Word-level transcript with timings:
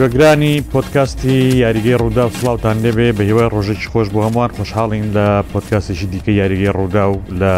گوێگرانی 0.00 0.54
پۆتکاستی 0.72 1.36
یاریگەی 1.64 1.96
ڕوودا 2.02 2.24
و 2.30 2.34
سلااوان 2.38 2.76
لێبێ 2.84 3.08
بە 3.16 3.22
هیوای 3.30 3.48
ڕۆژێکی 3.54 3.88
خۆش 3.92 4.08
بۆ 4.14 4.18
هەمووان 4.26 4.50
خۆشحاڵین 4.56 5.06
لە 5.16 5.26
پۆتکاسێکی 5.52 6.06
دیکە 6.12 6.32
یاریگەی 6.40 6.72
ڕوودا 6.78 7.04
و 7.12 7.16
لە 7.40 7.54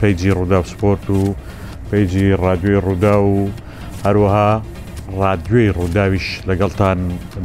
پیجی 0.00 0.30
ڕوودا 0.36 0.58
و 0.62 0.66
سپۆرت 0.72 1.04
و 1.16 1.20
پیجی 1.90 2.26
ڕادیۆی 2.42 2.78
ڕوودا 2.84 3.14
و 3.30 3.34
هەروەها 4.04 4.50
ڕادیۆی 5.20 5.74
ڕووداویش 5.78 6.26
لەگەڵتان 6.48 6.98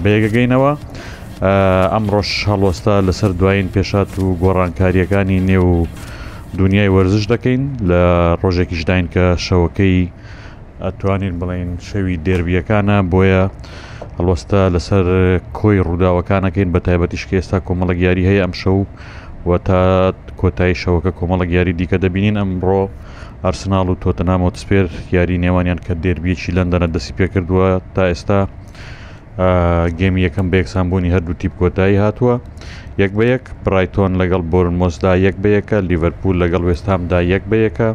بێگەگەینەوە 0.04 0.71
ئەم 1.93 2.05
ڕۆژ 2.13 2.29
هەڵۆستا 2.52 2.95
لەسەر 3.07 3.32
دوایین 3.39 3.68
پێشات 3.75 4.11
و 4.23 4.25
گۆڕانکاریەکانی 4.43 5.39
نێو 5.52 5.70
دنیای 6.60 6.89
وەرزش 6.96 7.25
دەکەین 7.33 7.63
لە 7.89 8.02
ڕۆژێکیشداین 8.41 9.05
کە 9.13 9.25
شەوەکەی 9.46 10.00
ئەتوانین 10.83 11.33
بڵین 11.39 11.69
شەوی 11.89 12.18
دێربیەکانە 12.25 12.97
بۆیە 13.11 13.43
هەڵوەستا 14.21 14.60
لەسەر 14.75 15.06
کۆی 15.60 15.80
ڕووداوەکانەکەین 15.88 16.70
بە 16.74 16.80
تایبەتیش 16.88 17.24
ئێستا 17.39 17.57
کۆمەڵە 17.68 17.93
یاری 18.06 18.24
هەیە 18.30 18.44
ئەم 18.46 18.54
شەو 18.61 18.80
و 19.47 19.52
تا 19.68 19.80
کۆتایی 20.39 20.80
شەوەکە 20.82 21.11
کۆمەڵە 21.20 21.46
یاری 21.57 21.74
دیکە 21.80 21.97
دەبینین 22.04 22.38
ئەمڕۆ 22.42 22.82
ئارسناڵ 23.44 23.86
و 23.92 24.00
تۆتەنامەوە 24.04 24.52
سپێر 24.64 24.86
یاری 25.16 25.42
نێوانیان 25.46 25.80
کە 25.86 25.94
دێربیەکی 26.04 26.52
لەندەنە 26.57 26.88
دەسی 26.96 27.14
پێ 27.18 27.25
کردووە 27.34 27.68
تا 27.96 28.04
ئێستا 28.11 28.39
گێمی 30.00 30.22
یەکەم 30.28 30.47
بێکسان 30.54 30.86
بوونی 30.89 31.14
هەردوو 31.16 31.39
تیپ 31.42 31.54
کۆتایی 31.60 31.97
هاتووە 32.03 32.36
یەک 33.02 33.11
بە 33.17 33.23
یەک 33.33 33.44
برایتۆن 33.64 34.11
لەگەڵ 34.22 34.42
بۆرن 34.52 34.75
مۆسدا 34.81 35.11
یەک 35.25 35.36
بە 35.44 35.50
یەکە 35.58 35.78
لیڤەرپول 35.89 36.36
لەگەڵ 36.44 36.61
وێستامدا 36.67 37.19
یەک 37.33 37.44
بە 37.50 37.58
یەکە 37.66 37.89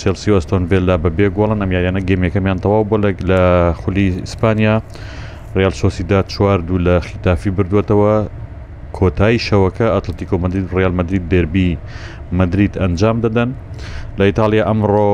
چلسی 0.00 0.30
وەستۆن 0.34 0.62
بێلدا 0.70 0.96
بە 1.02 1.10
بێ 1.16 1.26
گۆڵە 1.36 1.56
نەمیانە 1.62 2.00
گێمەکەمیان 2.08 2.58
تەواو 2.64 2.84
بۆ 2.90 2.96
لە 3.30 3.40
خولی 3.80 4.06
ئیسپانیا. 4.24 4.76
ڕیال 5.56 5.70
سۆسیدا 5.76 6.20
چوار 6.32 6.60
دوو 6.68 6.78
لە 6.86 6.94
خیتافی 7.06 7.50
بردوێتەوە 7.56 8.14
کۆتایی 8.98 9.38
شەوەکە 9.48 9.86
ئەتلتیکۆ 9.94 10.36
مدرید 10.44 10.66
ڕیال 10.76 10.94
مدرید 11.00 11.24
دەربی 11.32 11.68
مدرید 12.40 12.72
ئەنجام 12.82 13.16
دەدەن 13.24 13.50
لە 14.18 14.24
ئیتالیا 14.28 14.64
ئەمڕۆ 14.68 15.10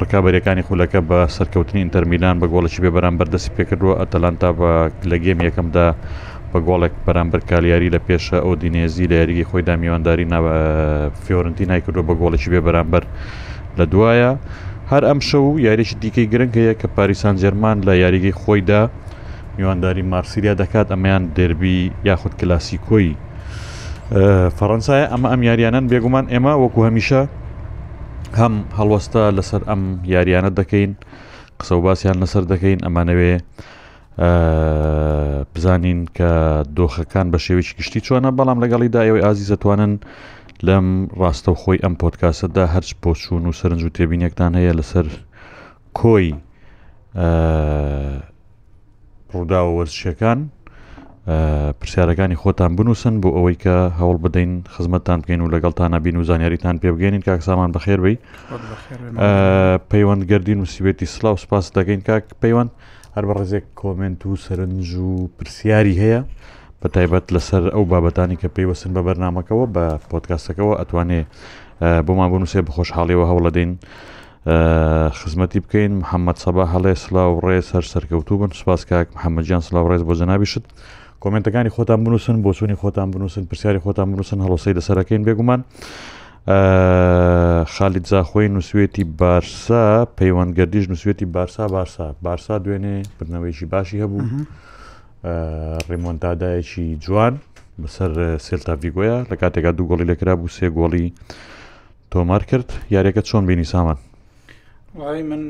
ڕکابەرەکانی 0.00 0.64
خولەکە 0.68 1.00
بە 1.08 1.18
سەرکەوتنی 1.36 1.80
ئینتەرمیلان 1.82 2.36
بە 2.40 2.46
گۆڵەی 2.52 2.80
بێ 2.84 2.90
بەرامبەر 2.96 3.26
دەسی 3.34 3.54
پێکردووە 3.56 3.94
ئەتەلانتا 4.00 4.50
بە 4.58 4.70
لە 5.10 5.16
گێم 5.24 5.38
یەکەمدا 5.48 5.86
بە 6.52 6.58
گۆڵێک 6.66 6.94
بەرامبەر 7.06 7.40
کالیاری 7.50 7.92
لە 7.94 8.00
پێشە 8.08 8.38
ئەو 8.44 8.54
دینێزی 8.62 9.08
لە 9.10 9.16
یاریگی 9.20 9.48
خۆیدا 9.50 9.74
میوانداری 9.82 10.30
ناوە 10.34 10.54
فیۆرنتی 11.24 11.66
نایکردو 11.70 12.02
بە 12.08 12.14
گۆڵێکی 12.20 12.48
بێ 12.52 12.60
بەرامبەر 12.66 13.02
لە 13.78 13.84
دوایە. 13.92 14.32
هەر 14.92 15.02
ئەم 15.08 15.20
شەو 15.28 15.44
یاریشی 15.66 15.96
دیکەی 16.02 16.26
گرنگ 16.32 16.52
هەیە 16.60 16.74
کە 16.80 16.86
پاریسان 16.96 17.34
جەرمان 17.42 17.76
لە 17.86 17.94
یاریگەی 18.04 18.34
خۆیدا 18.40 18.80
میوانداری 19.56 20.02
مارسیریا 20.12 20.54
دەکات 20.62 20.86
ئەمەیان 20.92 21.24
دەربی 21.38 21.76
یاخود 22.08 22.32
کلاسی 22.40 22.78
کۆی 22.88 23.08
فەڕەنسایە 24.58 25.06
ئەمە 25.12 25.28
ئەم 25.32 25.42
یاریانان 25.48 25.84
بێگومان 25.92 26.26
ئێمە 26.34 26.52
وەکو 26.62 26.80
هەمیشە 26.88 27.22
هەم 28.40 28.54
هەڵوەستە 28.78 29.22
لەسەر 29.36 29.62
ئەم 29.70 29.82
یاریانە 30.14 30.50
دەکەین 30.60 30.92
قسە 31.60 31.72
و 31.76 31.80
باسییان 31.86 32.16
لەسەر 32.22 32.42
دەکەین 32.52 32.80
ئەمانەوێ 32.86 33.32
بزانین 35.54 36.00
کە 36.16 36.28
دۆخەکان 36.76 37.26
بە 37.32 37.38
شێوێکی 37.44 37.74
گشتی 37.78 38.00
چۆنە 38.06 38.30
بەڵام 38.38 38.58
لەگەڵی 38.64 38.88
دایەوەی 38.94 39.24
ئازی 39.26 39.46
دەتوانن 39.52 39.92
لەم 40.66 40.86
ڕاستەوخۆی 41.20 41.82
ئەم 41.84 41.94
پۆتکاسەدا 42.02 42.64
هەرچ 42.74 42.90
بۆچوون 43.02 43.42
و 43.48 43.52
سەرنج 43.60 43.82
و 43.86 43.94
تێبینێکتان 43.96 44.52
هەیە 44.58 44.72
لەسەر 44.78 45.06
کۆی 45.98 46.26
ڕوودا 49.32 49.60
و 49.64 49.70
وەرزشیەکان 49.78 50.40
پرسیارەکانی 51.80 52.36
خۆتان 52.42 52.72
بنووسن 52.78 53.14
بۆ 53.22 53.28
ئەوەی 53.36 53.56
کە 53.64 53.76
هەوڵ 54.00 54.16
بدەین 54.24 54.52
خزمەتتان 54.74 55.18
بکەین 55.22 55.40
و 55.42 55.52
لەگەڵتانە 55.54 55.98
بین 56.04 56.16
و 56.16 56.22
زانیاریتان 56.28 56.76
پێ 56.82 56.88
بگەین 56.94 57.16
کاک 57.26 57.40
سامان 57.48 57.70
بەخێربی 57.76 58.16
پەیوەندگەردین 59.90 60.58
و 60.60 60.66
سیوێتی 60.74 61.06
سلا 61.14 61.30
و 61.34 61.40
سپاس 61.44 61.64
دەگەین 61.76 62.02
کاک 62.08 62.24
پەیوەند 62.42 62.70
هەر 63.16 63.24
بە 63.28 63.32
ڕێزێک 63.38 63.66
کۆمنت 63.80 64.20
و 64.26 64.30
سەرنج 64.44 64.90
و 65.06 65.12
پرسیاری 65.38 65.94
هەیە 66.02 66.20
بە 66.84 66.88
تایبەت 66.96 67.24
لەسەر 67.34 67.62
ئەو 67.74 67.84
بابەتانی 67.92 68.36
کە 68.40 68.48
پێیوەسن 68.56 68.90
بە 68.96 69.02
بەرنمەکەەوە 69.08 69.64
بە 69.74 69.84
پۆتکاسەکەەوە 70.10 70.74
ئەتوانێ 70.80 71.20
بۆمان 72.06 72.28
بنووسێ 72.32 72.60
بخۆشحاڵیەوە 72.66 73.26
هەوڵەدەین 73.30 73.70
خزمەتی 75.18 75.60
بکەین 75.64 75.92
محەممەد 76.02 76.36
سەبا 76.44 76.64
هەڵێ 76.74 76.92
سلااو 77.04 77.32
ڕێ 77.44 77.56
سەر 77.70 77.84
سەرکەوتوو 77.92 78.40
بن 78.42 78.50
سوپاس 78.58 78.82
کاک 78.90 79.06
محەممەجان 79.16 79.60
سلااو 79.68 79.88
ڕێز 79.90 80.02
بۆ 80.08 80.12
جەنابیشت 80.20 80.64
کمنتەکانی 81.22 81.70
خۆتان 81.76 82.00
بنووسن 82.04 82.36
بۆ 82.44 82.50
سوونی 82.58 82.76
خۆتان 82.82 83.08
بنووسن 83.14 83.44
پرسیاری 83.50 83.80
خۆتان 83.84 84.06
بنووسن 84.12 84.38
هەڵۆسی 84.44 84.72
لەسەرەکەین 84.78 85.22
بێگومان. 85.26 85.60
خالید 87.76 88.04
زاخۆی 88.12 88.48
نووسێتی 88.54 89.04
بارسا 89.20 89.84
پەیوەندگەردیش 90.18 90.84
نووسێتی 90.92 91.26
بارسا 91.36 91.64
بارسا 91.74 92.06
بارسا 92.26 92.54
دوێنێ 92.64 92.96
برنەوەیشی 93.18 93.66
باشی 93.72 93.96
هەبوو 94.04 94.20
ڕێمۆندادایەکی 95.90 96.86
جوان 97.04 97.34
بەسەر 97.82 98.10
سێلتا 98.46 98.72
ڤیگۆیە 98.82 99.16
لە 99.30 99.36
کاتێکا 99.42 99.70
دوو 99.76 99.88
گۆڵی 99.90 100.10
لەکرا 100.12 100.34
بوو 100.38 100.54
سێ 100.56 100.66
گۆڵی 100.78 101.06
تۆمار 102.12 102.42
کرد 102.50 102.68
یاریەکە 102.94 103.22
چۆن 103.28 103.42
بینی 103.48 103.66
سامان 103.72 103.98
وای 104.98 105.22
من 105.30 105.42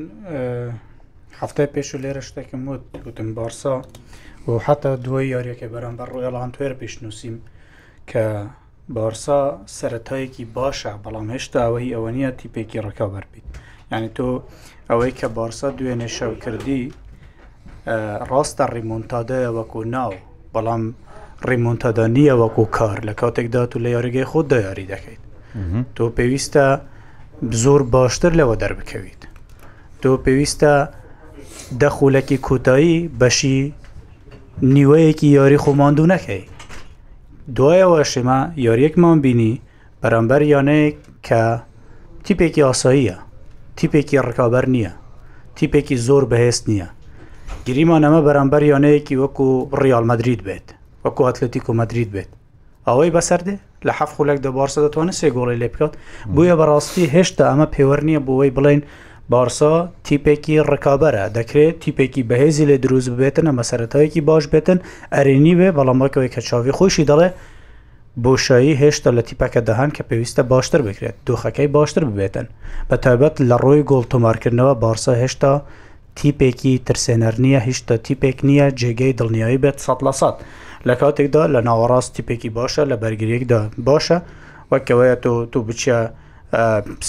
هەفتای 1.40 1.68
پێش 1.74 1.88
و 1.94 1.98
لێرە 2.04 2.22
شتێکم 2.28 2.60
وت 2.70 2.84
وتم 3.06 3.28
بارسا 3.38 3.74
و 4.48 4.58
حتا 4.66 4.90
دوای 5.04 5.26
یاریەکە 5.34 5.66
بەرامبەر 5.74 6.08
ڕۆیڵان 6.14 6.50
توێر 6.54 6.74
پێشنووسیم 6.80 7.36
کە 8.10 8.22
بارسا 8.96 9.40
سەتایەکی 9.78 10.44
باشە 10.56 10.92
بەڵام 11.04 11.26
هێشتا 11.34 11.58
ئەوەی 11.66 11.94
ئەوە 11.94 12.10
نیە 12.16 12.30
تیپێکی 12.38 12.80
ڕکا 12.86 13.06
بەربیت 13.12 13.46
یعنی 13.92 14.08
تۆ 14.16 14.26
ئەوەی 14.90 15.12
کە 15.18 15.26
بارسا 15.38 15.68
دوێنێ 15.78 16.08
شەو 16.18 16.32
کردی 16.44 16.82
ڕاستە 18.30 18.64
ڕیمونتادەیە 18.74 19.50
وەکو 19.58 19.80
ناو 19.96 20.12
بەڵام 20.54 20.82
ڕیمونتادا 21.48 22.06
نییە 22.16 22.34
وەکو 22.42 22.64
کار 22.76 22.96
لە 23.08 23.12
کاتێکدا 23.20 23.62
تو 23.70 23.76
لە 23.84 23.88
یاریگەی 23.96 24.26
خۆت 24.30 24.46
دا 24.52 24.58
یاری 24.66 24.86
دەکەیت 24.92 25.22
تۆ 25.96 26.04
پێویستە 26.16 26.64
زۆر 27.62 27.80
باشتر 27.94 28.32
لەوە 28.40 28.56
دەربکەویت 28.62 29.20
تۆ 30.00 30.10
پێویستە 30.24 30.72
دەخولەکی 31.82 32.38
کوتایی 32.46 33.10
بەشی 33.20 33.60
نیوەیەکی 34.74 35.28
یاری 35.38 35.62
خۆماندوو 35.64 36.10
نەکەی 36.14 36.44
دوایەوە 37.56 38.00
شێمە 38.12 38.38
یاریەکمان 38.66 39.16
بینی 39.24 39.60
بەرەمبەر 40.02 40.42
یانەیە 40.52 40.88
کە 41.26 41.42
تیپێکی 42.24 42.66
ئاساییە 42.66 43.16
تیپێکی 43.76 44.18
ڕکابەر 44.28 44.64
نییە 44.74 44.92
تیپێکی 45.56 45.96
زۆر 46.08 46.24
بەهێست 46.32 46.64
نییە 46.70 46.88
گریمان 47.68 48.02
ئەمە 48.04 48.20
بەرامبەر 48.26 48.62
یانەیەکی 48.72 49.18
وەکو 49.22 49.46
ڕیال 49.82 50.04
مدرید 50.10 50.40
بێت 50.46 50.66
وەکو 51.04 51.22
ئەتلەتیک 51.28 51.64
و 51.70 51.74
مدرید 51.80 52.08
بێت 52.14 52.30
ئەوەی 52.88 53.14
بەسەردێ 53.16 53.56
لە 53.86 53.92
حەف 53.98 54.10
خولێک 54.16 54.38
دە 54.44 54.50
بارسە 54.58 54.78
دەتوانێت 54.84 55.16
سێ 55.20 55.28
گۆڵی 55.36 55.56
لێ 55.60 55.68
بکات 55.72 55.92
بویە 56.34 56.54
بەڕاستی 56.60 57.04
هێشتا 57.14 57.44
ئەمە 57.50 57.66
پێوە 57.74 57.96
نییە 58.08 58.20
بۆەوەی 58.26 58.52
بڵێن 58.56 58.80
بارسا 59.32 59.72
تیپێکی 60.06 60.54
ڕکابەرە 60.70 61.24
دەکرێت 61.36 61.74
تیپێکی 61.82 62.22
بەهێزی 62.28 62.66
لێ 62.70 62.76
دروست 62.84 63.08
ببێتن 63.14 63.46
ئەمە 63.50 63.64
سەرەتەوەیەکی 63.70 64.20
باش 64.28 64.44
بێتن 64.52 64.78
ئەرێنی 65.14 65.54
بێ 65.58 65.68
بەڵامەکەوەی 65.76 66.30
کە 66.34 66.40
چاوی 66.48 66.72
خۆشی 66.78 67.08
دەڵێ 67.10 67.28
بۆشایی 68.24 68.74
هێشتا 68.82 69.10
لە 69.16 69.22
تیپەکە 69.28 69.60
دەهان 69.68 69.90
کە 69.96 70.02
پێویستە 70.08 70.42
باشتر 70.52 70.80
بکرێت 70.88 71.16
دۆخەکەی 71.26 71.68
باشتر 71.76 72.04
ببێتن 72.10 72.46
بە 72.90 72.96
تایبەت 73.04 73.34
لە 73.50 73.56
ڕۆی 73.64 73.82
گۆڵ 73.90 74.04
تۆمارکردنەوە 74.12 74.74
بارسا 74.82 75.12
هێشتا 75.22 75.52
تیپێکی 76.20 76.72
ترسێنەر 76.88 77.34
نییە 77.44 77.60
هیچتا 77.68 77.94
تیپێک 78.06 78.38
نییە 78.48 78.66
جێگەی 78.80 79.12
دڵنیایی 79.18 79.58
بێت 79.62 79.78
سە 79.86 79.92
لە 80.06 80.12
سەد 80.20 80.36
لە 80.88 80.94
کاتێکدا 81.00 81.44
لە 81.54 81.60
ناوەڕاست 81.68 82.10
تیپێکی 82.16 82.50
باشە 82.58 82.82
لە 82.90 82.96
بەرگریەکدا 83.02 83.60
باشە 83.88 84.18
وەکەوەیە 84.72 85.16
تۆ 85.24 85.32
تو 85.52 85.58
بچە 85.68 85.98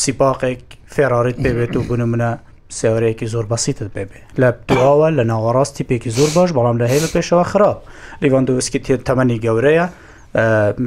سیپاقێک 0.03 0.61
فێراریت 0.95 1.37
پێبێت 1.45 1.73
و 1.77 1.81
بوون 1.87 2.03
منە 2.11 2.31
سێورەیەکی 2.79 3.27
زۆر 3.33 3.45
بەسیتت 3.51 3.89
بێبێ 3.95 4.19
لە 4.41 4.49
دواوە 4.69 5.09
لە 5.17 5.23
ناوەڕاستی 5.31 5.83
پێکی 5.89 6.11
زۆر 6.17 6.29
باش 6.37 6.49
بەڵام 6.57 6.77
لە 6.81 6.85
هێلە 6.93 7.09
پێشەوە 7.15 7.45
خراپ 7.51 7.77
لیوان 8.21 8.43
دووسکی 8.47 8.79
تێ 8.85 8.93
تەمەنی 9.07 9.37
گەورەیە 9.45 9.85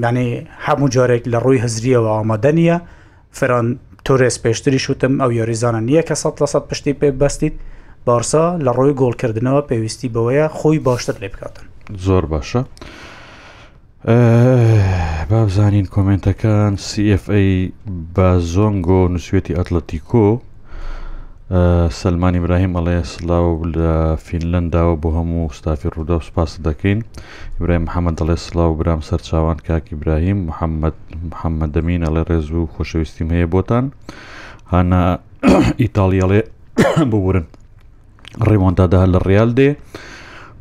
ینی 0.09 0.31
هەموو 0.67 0.89
جارێک 0.95 1.25
لە 1.33 1.39
ڕووی 1.45 1.61
هەزریەوە 1.65 2.11
ئامادەنیە 2.17 2.77
فران 3.39 3.67
تۆرێس 4.07 4.37
پێشتری 4.45 4.81
شوتم 4.87 5.15
ئەو 5.23 5.31
یۆریزانە 5.39 5.81
نییە 5.89 6.03
کە 6.09 6.15
١ 6.53 6.55
پشتی 6.71 6.95
پێ 7.01 7.09
بەستیت 7.21 7.57
بارسا 8.09 8.43
لە 8.67 8.73
ڕۆی 8.79 8.93
گۆڵکردنەوە 9.01 9.63
پێویستی 9.69 10.09
بەوەیە 10.15 10.47
خۆی 10.59 10.79
باشتر 10.89 11.15
لێ 11.23 11.29
بکاتن 11.33 11.65
زۆر 12.07 12.25
باشە 12.33 12.61
با 15.31 15.39
بزانین 15.47 15.87
کۆمنتەکان 15.95 16.73
CFA 16.87 17.45
بە 18.17 18.29
زۆنگۆ 18.53 19.01
نووسێتی 19.15 19.57
ئەتلەتیکۆ 19.59 20.27
سلمانی 22.01 22.41
براهیم 22.45 22.73
ئەڵەیە 22.77 23.03
سلااو 23.15 23.49
لە 23.75 23.91
فینلنداوە 24.27 24.95
بۆ 25.03 25.09
هەموو 25.17 25.55
ستافی 25.59 25.89
ڕوودا 25.95 26.17
و 26.19 26.27
سپاس 26.29 26.51
دەکەین 26.67 27.01
ئبراهیم 27.59 27.85
محەممەد 27.89 28.17
ئەڵێ 28.21 28.37
سلااو 28.47 28.73
برام 28.79 29.01
سەرچاوان 29.09 29.59
کاکی 29.67 29.95
براهیم 30.01 30.39
محەممەد 30.51 30.97
محەممەد 31.31 31.71
دەمین 31.77 32.03
ئەڵێ 32.07 32.23
ڕێز 32.29 32.47
و 32.57 32.61
خۆشەویستیم 32.75 33.29
هەیە 33.35 33.47
بۆتان 33.55 33.85
هانا 34.73 35.03
ئیتالیاڵێ 35.83 36.41
ببورن 37.11 37.45
ڕێوەندادا 38.51 39.03
لە 39.13 39.19
ڕیال 39.29 39.51
دێ 39.59 39.71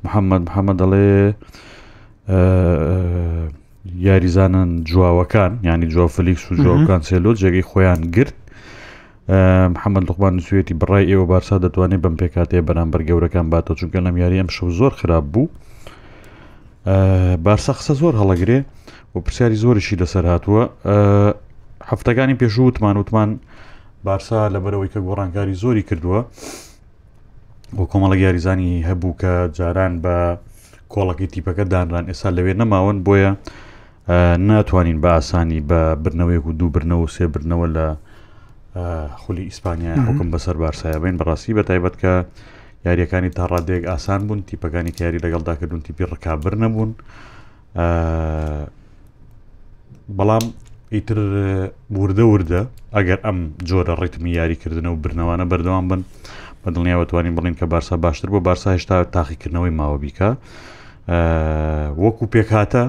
محەممەد 0.04 0.42
محەممە 0.48 0.74
دەڵێ 0.82 1.10
یاریزانن 4.08 4.70
جواوەکان 4.90 5.52
ینی 5.70 5.88
جوا 5.94 6.08
فلیکس 6.16 6.44
و 6.52 6.56
جوکان 6.64 7.02
سێلۆ 7.10 7.32
جێگەی 7.42 7.66
خۆیان 7.70 8.02
گرت 8.16 8.38
محەممەد 9.76 10.04
لوقبان 10.08 10.36
سوێتی 10.48 10.74
بڕای 10.82 11.06
ئێوە 11.10 11.26
بارسا 11.32 11.56
دەتوانێت 11.66 12.02
بەم 12.04 12.16
پێکاتێ 12.22 12.60
بەرامبەر 12.68 13.02
گەورەکان 13.10 13.46
باتە 13.54 13.72
چونکە 13.80 14.00
لەم 14.06 14.16
یاری 14.24 14.38
ئەم 14.42 14.50
شەو 14.56 14.70
زۆر 14.80 14.92
خراپ 15.00 15.26
بوو 15.34 15.46
بارسا 17.46 17.72
قسە 17.80 17.94
زۆر 18.02 18.14
هەڵەگرێ 18.22 18.60
و 19.16 19.20
پرسیاری 19.26 19.56
زۆرشی 19.64 19.96
لەسەر 20.02 20.26
هاتووە 20.34 20.64
هەفتەکانی 21.90 22.36
پێشوو 22.42 22.68
وتمان 22.68 22.96
وتمان 22.98 23.30
بارسا 24.08 24.40
لەبەرەوەی 24.54 24.92
کە 24.94 25.00
گۆڕانکاری 25.08 25.56
زۆری 25.64 25.84
کردووە 25.90 26.22
بۆ 27.76 27.84
کۆمەڵە 27.92 28.18
یاریزانی 28.18 28.84
هەبوو 28.88 29.14
کە 29.22 29.34
جاران 29.58 30.00
بە 30.04 30.16
کۆڵەکی 30.94 31.28
تیپەکە 31.34 31.64
دانران 31.74 32.06
ئێستا 32.08 32.30
لەوێ 32.32 32.54
نەماون 32.60 33.04
بۆیە 33.06 33.32
ناتوانین 34.48 35.00
بە 35.04 35.10
ئاسانی 35.16 35.60
بە 35.70 35.82
برنەوەیەک 36.04 36.46
و 36.48 36.54
دوو 36.60 36.70
برنەوە 36.76 37.04
و 37.04 37.12
سێ 37.16 37.26
برنەوە 37.34 37.68
لە 37.76 37.86
خولی 39.22 39.44
ئیسپانیا 39.52 39.94
حکم 40.08 40.28
بەسەر 40.32 40.56
بارسایە 40.64 40.98
بین 41.04 41.18
بەڕاستی 41.20 41.54
بە 41.58 41.64
تایبەت 41.70 41.96
کە 42.02 42.14
یاریەکانی 42.86 43.30
تا 43.36 43.44
ڕادێک 43.52 43.84
ئاسان 43.92 44.28
بوون 44.28 44.40
تیپەکانی 44.48 44.92
کاری 45.00 45.20
لەگەڵدا 45.26 45.54
کردون 45.60 45.82
تیپی 45.84 46.06
ڕکابر 46.14 46.54
نەبوون 46.64 46.92
بەڵام 50.18 50.46
ئیتر 50.96 51.18
وردە 52.00 52.24
وردە 52.34 52.62
ئەگەر 52.96 53.20
ئەم 53.26 53.38
جۆرە 53.68 53.94
ڕیتمی 54.02 54.34
یاریکردنە 54.40 54.88
و 54.92 55.02
برنەوانە 55.04 55.44
بەردەوام 55.52 55.88
بن. 55.92 56.02
بە 56.68 56.72
دڵنیاوە 56.76 57.06
توانین 57.10 57.34
بڵین 57.38 57.54
کە 57.60 57.64
بارسا 57.74 57.96
باشتر 58.06 58.28
بۆ 58.36 58.40
بارسا 58.50 58.68
هێشتا 58.76 58.96
تاقیکردنەوەی 59.16 59.74
ماوە 59.80 59.98
بیکە 60.04 60.30
وەکو 62.04 62.24
پێکاتە 62.34 62.84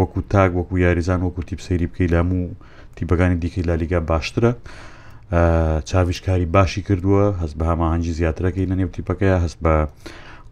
وەکو 0.00 0.18
تاک 0.32 0.50
وەکو 0.58 0.74
یاریزان 0.84 1.20
وەکو 1.26 1.40
تیپ 1.48 1.60
سەیری 1.66 1.86
بکەی 1.92 2.08
لاموو 2.14 2.40
تیپەکانی 2.96 3.36
دیکەی 3.44 3.64
لالیگا 3.68 4.00
باشترە 4.12 4.52
چاویشکاری 5.90 6.46
باشی 6.56 6.82
کردووە 6.88 7.24
هەست 7.42 7.54
بە 7.58 7.64
هەماهەنگی 7.70 8.12
زیاترەکەی 8.20 8.66
لە 8.70 8.74
نێو 8.80 8.90
تیپەکەی 8.96 9.36
هەست 9.44 9.58
بە 9.64 9.74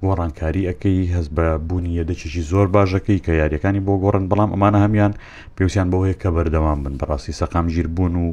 گۆڕانکاری 0.04 0.62
ئەەکەی 0.68 1.04
هەست 1.16 1.30
بە 1.36 1.46
بوونی 1.68 1.92
یەدەچێکی 2.00 2.42
زۆر 2.50 2.66
باشەکەی 2.76 3.18
کە 3.24 3.32
یاریەکانی 3.42 3.80
بۆ 3.86 3.94
گۆڕن 4.04 4.24
بەڵام 4.30 4.50
ئەمانە 4.54 4.78
هەمیان 4.84 5.12
پێوسیان 5.56 5.88
بۆ 5.92 5.98
هەیە 6.06 6.16
کە 6.22 6.28
بەردەوام 6.36 6.78
بن 6.84 6.94
بەڕاستی 7.00 7.32
سەقام 7.40 7.66
ژیر 7.74 7.88
بوون 7.96 8.14
و 8.24 8.28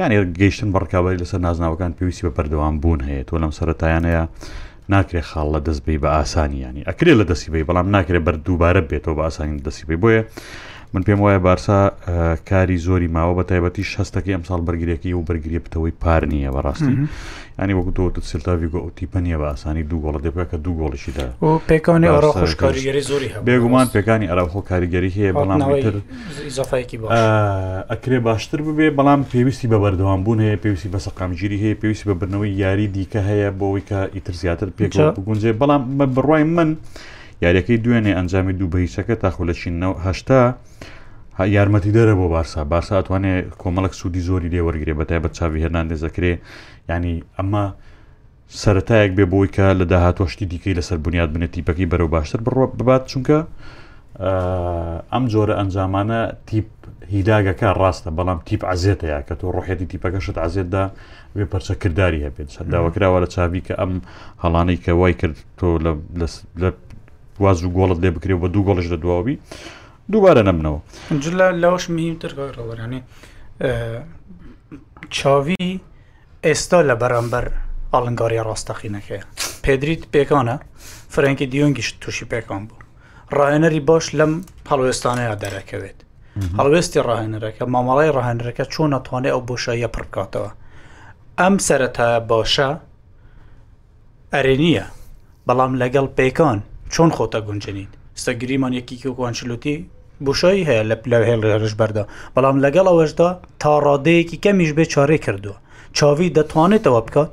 یان 0.00 0.10
گەیشتن 0.40 0.68
بڕکاوی 0.74 1.20
لەسەر 1.22 1.40
نازناوەکان 1.46 1.92
پێویستی 1.98 2.24
بە 2.26 2.32
بەردەوام 2.36 2.74
بوون 2.82 3.00
هەیە 3.08 3.26
تۆ 3.28 3.34
لەم 3.42 3.52
سەرەتایان 3.58 4.04
هەیە 4.10 4.24
ناکرێ 4.92 5.22
خاڵ 5.30 5.46
لە 5.54 5.60
دەستبی 5.66 6.00
بە 6.02 6.08
ئاسانیانی 6.16 6.86
ئەکرێ 6.88 7.12
لە 7.20 7.24
دەسیبی 7.30 7.66
بەڵام 7.68 7.86
ناکرێ 7.96 8.20
بەر 8.26 8.36
دووبارە 8.46 8.80
بێتەوە 8.90 9.14
بە 9.18 9.22
ئاسانی 9.26 9.62
دەسیبی 9.66 9.96
بۆیە 10.02 10.22
من 10.94 11.02
پێم 11.02 11.18
وایە 11.20 11.38
بارسا 11.42 11.92
کاری 12.50 12.76
زۆری 12.78 13.08
ماوە 13.08 13.40
بە 13.40 13.44
تایبەتی 13.48 13.84
شەستەکە 13.92 14.28
ئەمساڵ 14.34 14.60
بەرگریەکەی 14.66 15.12
و 15.14 15.22
بەرگریە 15.28 15.60
پتەوەی 15.64 15.92
پار 16.00 16.24
نییە 16.26 16.50
بەڕاستی 16.56 16.94
ینی 17.62 17.74
وەکو 17.78 17.92
تۆ 17.96 18.20
سلتاوی 18.22 18.68
ئۆتیپەنیە 18.84 19.36
بە 19.40 19.44
ئاسانی 19.52 19.82
دوو 19.82 20.02
گۆڵە 20.12 20.20
دەبێت 20.26 20.48
کە 20.50 20.56
دوو 20.64 20.76
گۆڵشیدا 20.90 21.24
پێکانی 21.68 22.06
ئەڕۆشکاریگەری 22.14 23.02
زۆری 23.10 23.28
بێگومان 23.46 23.86
پێکانی 23.94 24.26
ئەراخۆ 24.30 24.60
کاریگەری 24.70 25.10
هەیە 25.16 25.32
بەڵامتر 25.40 25.94
ئەکرێ 27.90 28.18
باشتر 28.28 28.60
ببێ 28.66 28.88
بەڵام 28.98 29.20
پێویستی 29.32 29.68
بە 29.72 29.78
بەردەوام 29.84 30.20
بوون 30.24 30.38
هەیە 30.44 30.56
پێویستی 30.64 30.88
بە 30.94 30.98
سەقامگیری 31.04 31.58
هەیە 31.62 31.76
پێویستی 31.82 32.06
بە 32.10 32.14
برنەوەی 32.20 32.52
یاری 32.62 32.86
دیکە 32.94 33.20
هەیە 33.30 33.48
بۆەوەی 33.58 33.84
کە 33.90 33.98
ئیتر 34.14 34.34
زیاتر 34.42 34.68
پێک 34.78 34.92
بگونجێ 35.16 35.52
بەڵام 35.60 35.82
بڕای 36.16 36.42
من. 36.56 36.76
یاریەکەی 37.44 37.78
دوێنێ 37.84 38.12
ئەنجامی 38.18 38.54
دوو 38.58 38.72
بەهیچەکە 38.74 39.14
تاخۆ 39.22 39.42
لە 39.48 39.54
چینەوەهشتا 39.60 40.40
یارمەتی 41.56 41.92
دەرە 41.96 42.14
بۆ 42.20 42.26
بارسا 42.34 42.60
بارسا 42.72 42.92
ئەتوانێت 42.98 43.44
کۆمەڵک 43.62 43.92
سوودی 44.00 44.22
زۆری 44.28 44.48
لێ 44.54 44.60
وەرگێ 44.66 44.94
بەتای 45.00 45.20
بە 45.24 45.28
چاوی 45.36 45.62
هێنان 45.64 45.86
دێزەکرێ 45.90 46.32
ینی 46.90 47.14
ئەمە 47.38 47.64
سەتایەک 48.62 49.12
بێ 49.18 49.24
بۆی 49.32 49.48
کە 49.54 49.66
لە 49.80 49.84
داهاتۆشتی 49.92 50.44
دیکەی 50.52 50.74
لەسەر 50.78 50.98
بنیاد 51.06 51.30
بنێتی 51.34 51.62
پەکی 51.68 51.86
بەرەو 51.92 52.08
باشتر 52.14 52.40
بڕۆ 52.46 52.64
ببات 52.78 53.02
چونکە 53.12 53.38
ئەم 55.12 55.24
جۆرە 55.32 55.54
ئەنجامانە 55.60 56.20
تیپ 56.48 56.68
هیداگەکە 57.14 57.68
ڕاستە 57.80 58.10
بەڵام 58.18 58.38
تیپ 58.48 58.62
عزیێتەیە 58.72 59.18
کە 59.26 59.34
تۆ 59.40 59.46
ڕۆحێتی 59.56 59.86
تیپەکەشت 59.92 60.36
عزیێتدا 60.46 60.84
وێ 61.36 61.44
پەرچەکردداری 61.52 62.20
هەبێت 62.26 62.48
سەرداوەکراوە 62.56 63.18
لە 63.24 63.28
چاوی 63.34 63.62
کە 63.66 63.74
ئەم 63.80 63.92
هەڵانەی 64.42 64.78
کە 64.84 64.92
وای 65.00 65.14
کرد 65.20 65.36
تۆ 65.58 65.68
لە 66.62 66.68
واز 67.40 67.64
و 67.64 67.70
گۆڵت 67.72 67.98
لێ 68.00 68.10
بکرێ 68.16 68.34
بە 68.36 68.48
دوو 68.48 68.62
گۆڵش 68.66 68.86
لە 68.92 68.96
دواوی 69.02 69.38
دووبارە 70.12 70.42
نەمنەوە 70.48 70.80
لەوەش 71.62 71.84
میترڕانی 71.96 73.00
چاوی 75.10 75.80
ئێستا 76.46 76.80
لە 76.88 76.94
بەرامبەر 77.02 77.44
ئاڵنگاری 77.92 78.42
ڕاستەخینەکەی 78.48 79.22
پێدریت 79.64 80.02
پێکانە 80.14 80.56
فرەنکی 81.14 81.46
دیۆنگیش 81.52 81.88
تووشی 82.00 82.26
پێکان 82.32 82.62
بوو 82.68 82.80
ڕاهێنەری 83.36 83.80
باش 83.88 84.14
لەم 84.18 84.32
هەڵوێستانەیە 84.70 85.34
دەرەکەوێت 85.42 85.98
هەڵوێستی 86.58 87.00
ڕاهێنەرەکە 87.08 87.64
مامەڵای 87.74 88.10
ڕاهێنەرەکە 88.16 88.64
چۆن 88.72 88.88
ناتوانێت 88.94 89.32
ئەو 89.34 89.40
بۆشایە 89.48 89.88
پڕکاتەوە 89.94 90.50
ئەم 91.40 91.54
سەرەتا 91.66 92.08
باشە 92.30 92.70
ئەرێنیە 94.34 94.84
بەڵام 95.46 95.72
لەگەڵ 95.82 96.06
پێکان 96.18 96.58
چۆن 96.96 97.10
خۆتە 97.16 97.38
گونجنیت 97.46 97.90
سەگریمان 98.22 98.72
یەکیکی 98.78 99.08
کوانچلوتی 99.18 99.74
بشایی 100.26 100.64
هەیە 100.68 100.82
لە 100.90 100.96
پلە 101.02 101.18
هێڵ 101.28 101.40
ڕێژ 101.62 101.74
بەردا 101.80 102.04
بەڵام 102.34 102.56
لەگەڵ 102.64 102.86
ئەوەشدا 102.90 103.28
تا 103.62 103.72
ڕادەیەکی 103.86 104.38
کەمیش 104.44 104.70
بێ 104.78 104.84
چارێ 104.94 105.18
کردووە 105.26 105.56
چاوی 105.96 106.32
دەتوانێتەوە 106.36 107.00
بکات 107.06 107.30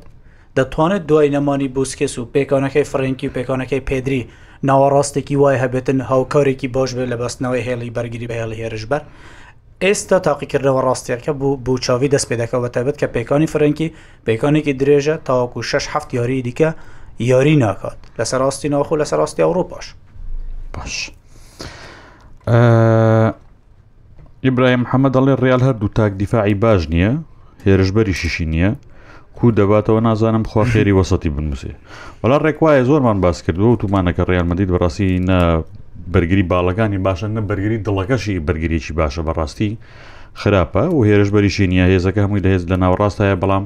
دەتوانێت 0.57 1.03
دوای 1.10 1.31
نەمانی 1.36 1.69
بوسکس 1.75 2.13
و 2.19 2.29
پێکانەکەی 2.36 2.89
فرەنکی 2.91 3.27
و 3.29 3.36
پێکانەکەی 3.38 3.86
پێدری 3.89 4.22
ناوەڕاستێکی 4.69 5.36
وای 5.41 5.60
هەبێتن 5.63 6.00
هاوکارێکی 6.12 6.67
باش 6.75 6.89
بێت 6.95 7.10
لە 7.12 7.17
بەستنەوەی 7.22 7.63
هێڵی 7.67 7.93
بەرگری 7.98 8.27
بە 8.29 8.36
هێڵی 8.41 8.60
هێرشبەر 8.62 9.01
ئێستا 9.84 10.17
تاقیکردنەوە 10.27 10.81
ڕاستیەکە 10.88 11.31
بوو 11.39 11.60
بۆ 11.65 11.74
چاوی 11.86 12.10
دەست 12.13 12.27
پێ 12.29 12.36
دەکەەوە 12.43 12.69
تەبێت 12.75 12.98
کە 13.01 13.07
پێکانی 13.15 13.51
فرەنکی 13.53 13.88
پێکانێکی 14.27 14.74
درێژە 14.79 15.15
تاواکو 15.27 15.60
6 15.72 15.84
هەفت 15.93 16.10
یاری 16.17 16.41
دیکە 16.48 16.69
یاری 17.19 17.55
ناکات 17.57 17.97
لەسەر 18.19 18.39
ڕاستی 18.39 18.69
ناوخۆ 18.69 18.95
لەسەر 19.01 19.19
ڕاستی 19.21 19.43
ئەوروپاش 19.43 19.85
باش 20.73 20.93
ئیبراهیم 24.43 24.81
محەممەد 24.85 25.11
دەڵێ 25.17 25.33
ڕیال 25.43 25.61
هەردوو 25.67 25.89
تاک 25.95 26.11
دیفاعی 26.21 26.53
باش 26.53 26.88
نییە 26.93 27.11
هێرشبەری 27.65 28.13
شیشی 28.21 28.45
نییە 28.51 28.71
کو 29.35 29.51
دەباتەوە 29.51 30.01
نازانم 30.07 30.43
خوا 30.43 30.63
خێری 30.71 30.93
وەسەی 30.99 31.27
بنووسێ 31.35 31.73
وڵا 32.23 32.38
ڕێکواایە 32.45 32.83
زۆرمان 32.89 33.17
باس 33.21 33.38
کردووە 33.45 33.77
تومانەکە 33.81 34.23
ڕیانمەدید 34.29 34.69
بەڕاستی 34.73 35.19
نە 35.29 35.39
بەرگری 36.13 36.43
باڵەکانی 36.51 36.99
باشە 37.07 37.27
نە 37.35 37.41
بەرگری 37.49 37.83
دڵەکەشی 37.88 38.35
بەرگریکی 38.47 38.93
باشە 38.99 39.21
بەڕاستی 39.27 39.71
خراپە 40.41 40.83
و 40.95 40.99
هێرشبەریشی 41.07 41.67
نیە 41.73 41.85
هێزەکە 41.91 42.19
هەمووی 42.25 42.39
لە 42.45 42.49
هێز 42.53 42.63
لە 42.71 42.75
ناوڕاستایە 42.81 43.35
بەڵام 43.41 43.65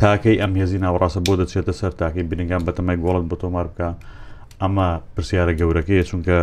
تاکەی 0.00 0.38
ئەم 0.42 0.52
هێزی 0.60 0.78
ناوەڕاستە 0.84 1.20
بۆ 1.26 1.32
دەچێتە 1.40 1.72
سەر 1.80 1.92
تاکەی 2.00 2.24
بنگان 2.30 2.62
بە 2.66 2.72
تەمای 2.76 2.96
گۆڵت 3.04 3.24
بە 3.30 3.36
تۆمار 3.42 3.66
بکە 3.72 3.88
ئەمە 4.62 4.88
پرسیارە 5.14 5.52
گەورەکەیە 5.60 6.04
چونکە 6.10 6.36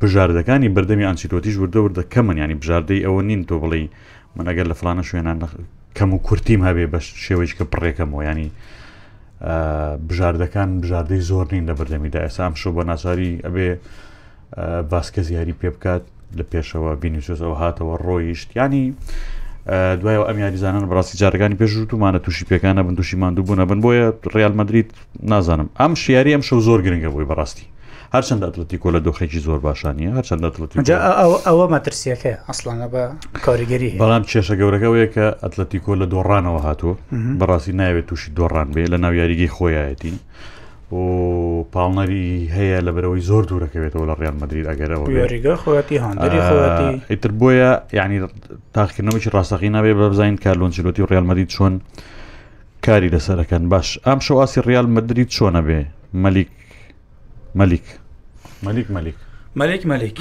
بژاردەکانی 0.00 0.68
بەردەمی 0.76 1.06
ئەنسیلۆتیش 1.08 1.56
وردەوردە 1.62 2.02
کەمن 2.14 2.36
ینی 2.42 2.56
بژاردەی 2.62 3.00
ئەوە 3.06 3.20
نین 3.28 3.42
تۆ 3.48 3.56
بڵی 3.62 3.84
من 4.36 4.44
ئەگەر 4.50 4.66
لە 4.70 4.74
فلانە 4.80 5.02
شوێنان 5.10 5.36
کەم 5.96 6.10
و 6.16 6.18
کورتیم 6.26 6.60
هەبێ 6.68 6.84
بە 6.92 6.98
شێوەیەش 7.24 7.52
کە 7.58 7.64
پڕێکەمەوە 7.72 8.22
ینی 8.30 8.48
بژاردەکان 10.08 10.68
بژاردەی 10.82 11.20
زۆر 11.30 11.46
نین 11.52 11.64
لە 11.70 11.74
بەردەمیدا 11.78 12.20
ئێسام 12.26 12.52
شو 12.60 12.70
بە 12.76 12.82
ناچاری 12.90 13.30
ئەبێ 13.46 13.68
باسکە 14.90 15.20
زیاری 15.28 15.54
پێ 15.60 15.68
بکات 15.76 16.02
لە 16.38 16.44
پێشەوە 16.52 16.90
بینیسۆز 17.02 17.40
ئەو 17.44 17.54
هاتەوە 17.62 17.94
ڕۆیشت 18.06 18.48
ینی 18.58 18.86
دوایەوە 19.70 20.24
ئەم 20.28 20.38
یاریزانان 20.44 20.84
بەڕاستی 20.90 21.16
جارەکانی 21.22 21.56
پێش 21.60 21.72
تومانە 21.90 22.18
تووشی 22.24 22.44
پێکانە 22.50 22.80
بن 22.86 22.94
دوشی 22.94 23.16
ماندوو 23.16 23.44
بوون 23.46 23.64
بن 23.70 23.80
بۆیە 23.84 24.06
ڕال 24.34 24.52
مدریت 24.60 24.90
نازانم 25.32 25.68
ئەم 25.80 25.92
شیاری 26.02 26.32
ئەم 26.36 26.42
شەو 26.48 26.60
زۆر 26.68 26.80
گرنگە 26.86 27.08
بووی 27.12 27.26
بەڕاستی 27.30 27.66
هەرچەند 28.14 28.42
ئەتلتیکۆ 28.46 28.88
لە 28.96 29.00
دۆخێکی 29.06 29.38
زۆر 29.46 29.58
باشانیە 29.66 30.10
هەرچەند 30.16 30.42
ئەوە 31.48 31.66
مەترسیەکە 31.74 32.32
ئەسلانە 32.48 32.86
بە 32.94 33.02
کاریگەری 33.46 33.90
بەڵام 34.02 34.22
کێشە 34.30 34.54
گەورەکەەیە 34.60 35.06
کە 35.14 35.26
ئەتلتیکۆ 35.42 35.92
لە 36.00 36.06
دۆڕانەوە 36.12 36.60
هاتووە 36.66 36.94
بەڕاستی 37.40 37.72
ناوێت 37.80 38.06
تووشی 38.08 38.30
دۆڕان 38.38 38.68
بێ 38.74 38.82
لە 38.92 38.98
ناویاریگەی 39.04 39.50
خۆیەتی 39.56 40.12
پاڵنەری 40.92 42.48
هەیە 42.56 42.78
لە 42.86 42.92
بەرەوەی 42.96 43.22
زۆر 43.28 43.42
دوورەکەوێتەوە 43.48 44.04
لە 44.10 44.14
ڕیان 44.20 44.36
مدرید 44.42 44.64
ئەگەرەوە 44.70 45.04
ریگە 45.34 45.54
خۆەتی 45.62 45.96
هەندری 46.04 46.38
ئیتر 47.10 47.32
بۆیە 47.40 47.70
ینی 47.96 48.18
تاخکردنەوەی 48.76 49.30
ڕاستەقی 49.34 49.70
نابێ 49.76 49.92
بەبزین 50.00 50.36
کارلۆنجلوتی 50.44 51.02
و 51.02 51.06
ڕالمەدید 51.12 51.48
چۆن 51.54 51.72
کاری 52.86 53.08
لەسەرەکەن 53.14 53.64
باش 53.72 53.88
ئەم 54.06 54.20
شەواسی 54.26 54.60
ڕال 54.68 54.86
مدرید 54.96 55.28
چۆنە 55.36 55.60
بێ 55.66 55.80
مەلیک 56.24 56.52
مەلیک 57.60 57.86
مەلیک 58.66 58.86
مەلیک 58.96 59.18
مەلیک 59.56 59.82
مەلیک 59.92 60.18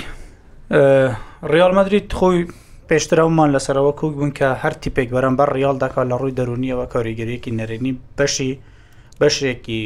ڕیال 1.54 1.72
مدرید 1.80 2.06
خۆی 2.18 2.40
پێشترەومان 2.90 3.50
لەسەرەوە 3.56 3.92
کوک 4.00 4.14
بوون 4.16 4.32
کە 4.40 4.48
هەر 4.64 4.74
تیپێک 4.82 5.10
بەرەمبەر 5.16 5.50
ڕیال 5.58 5.78
داکات 5.84 6.06
لە 6.12 6.16
ڕووی 6.22 6.34
دەرونیەوە 6.40 6.86
کاریگەریەکی 6.94 7.52
نەرێنی 7.60 7.94
بەشی 8.18 8.52
بەشێکی 9.20 9.84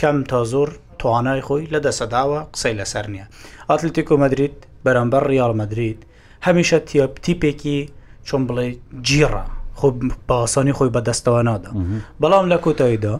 کەم 0.00 0.22
تا 0.30 0.42
زۆر 0.52 0.68
توانای 1.02 1.40
خۆی 1.46 1.64
لە 1.74 1.80
دەسەداوە 1.86 2.40
قسەی 2.54 2.78
لەسەر 2.80 3.06
نییە 3.12 3.26
ئاتلتیکۆ 3.70 4.16
مدریت 4.24 4.54
بەرەمبەر 4.84 5.22
ریال 5.32 5.52
مدریت 5.60 5.98
هەمیشە 6.46 6.78
تیپێکی 7.24 7.80
چۆن 8.26 8.42
بڵێ 8.48 8.68
جیڕە 9.08 9.44
خۆ 9.78 9.88
باسانی 10.28 10.72
خۆی 10.78 10.90
بەدەستەوە 10.94 11.42
نادا 11.48 11.70
بەڵام 12.22 12.44
لە 12.52 12.58
کۆتاییدا 12.64 13.14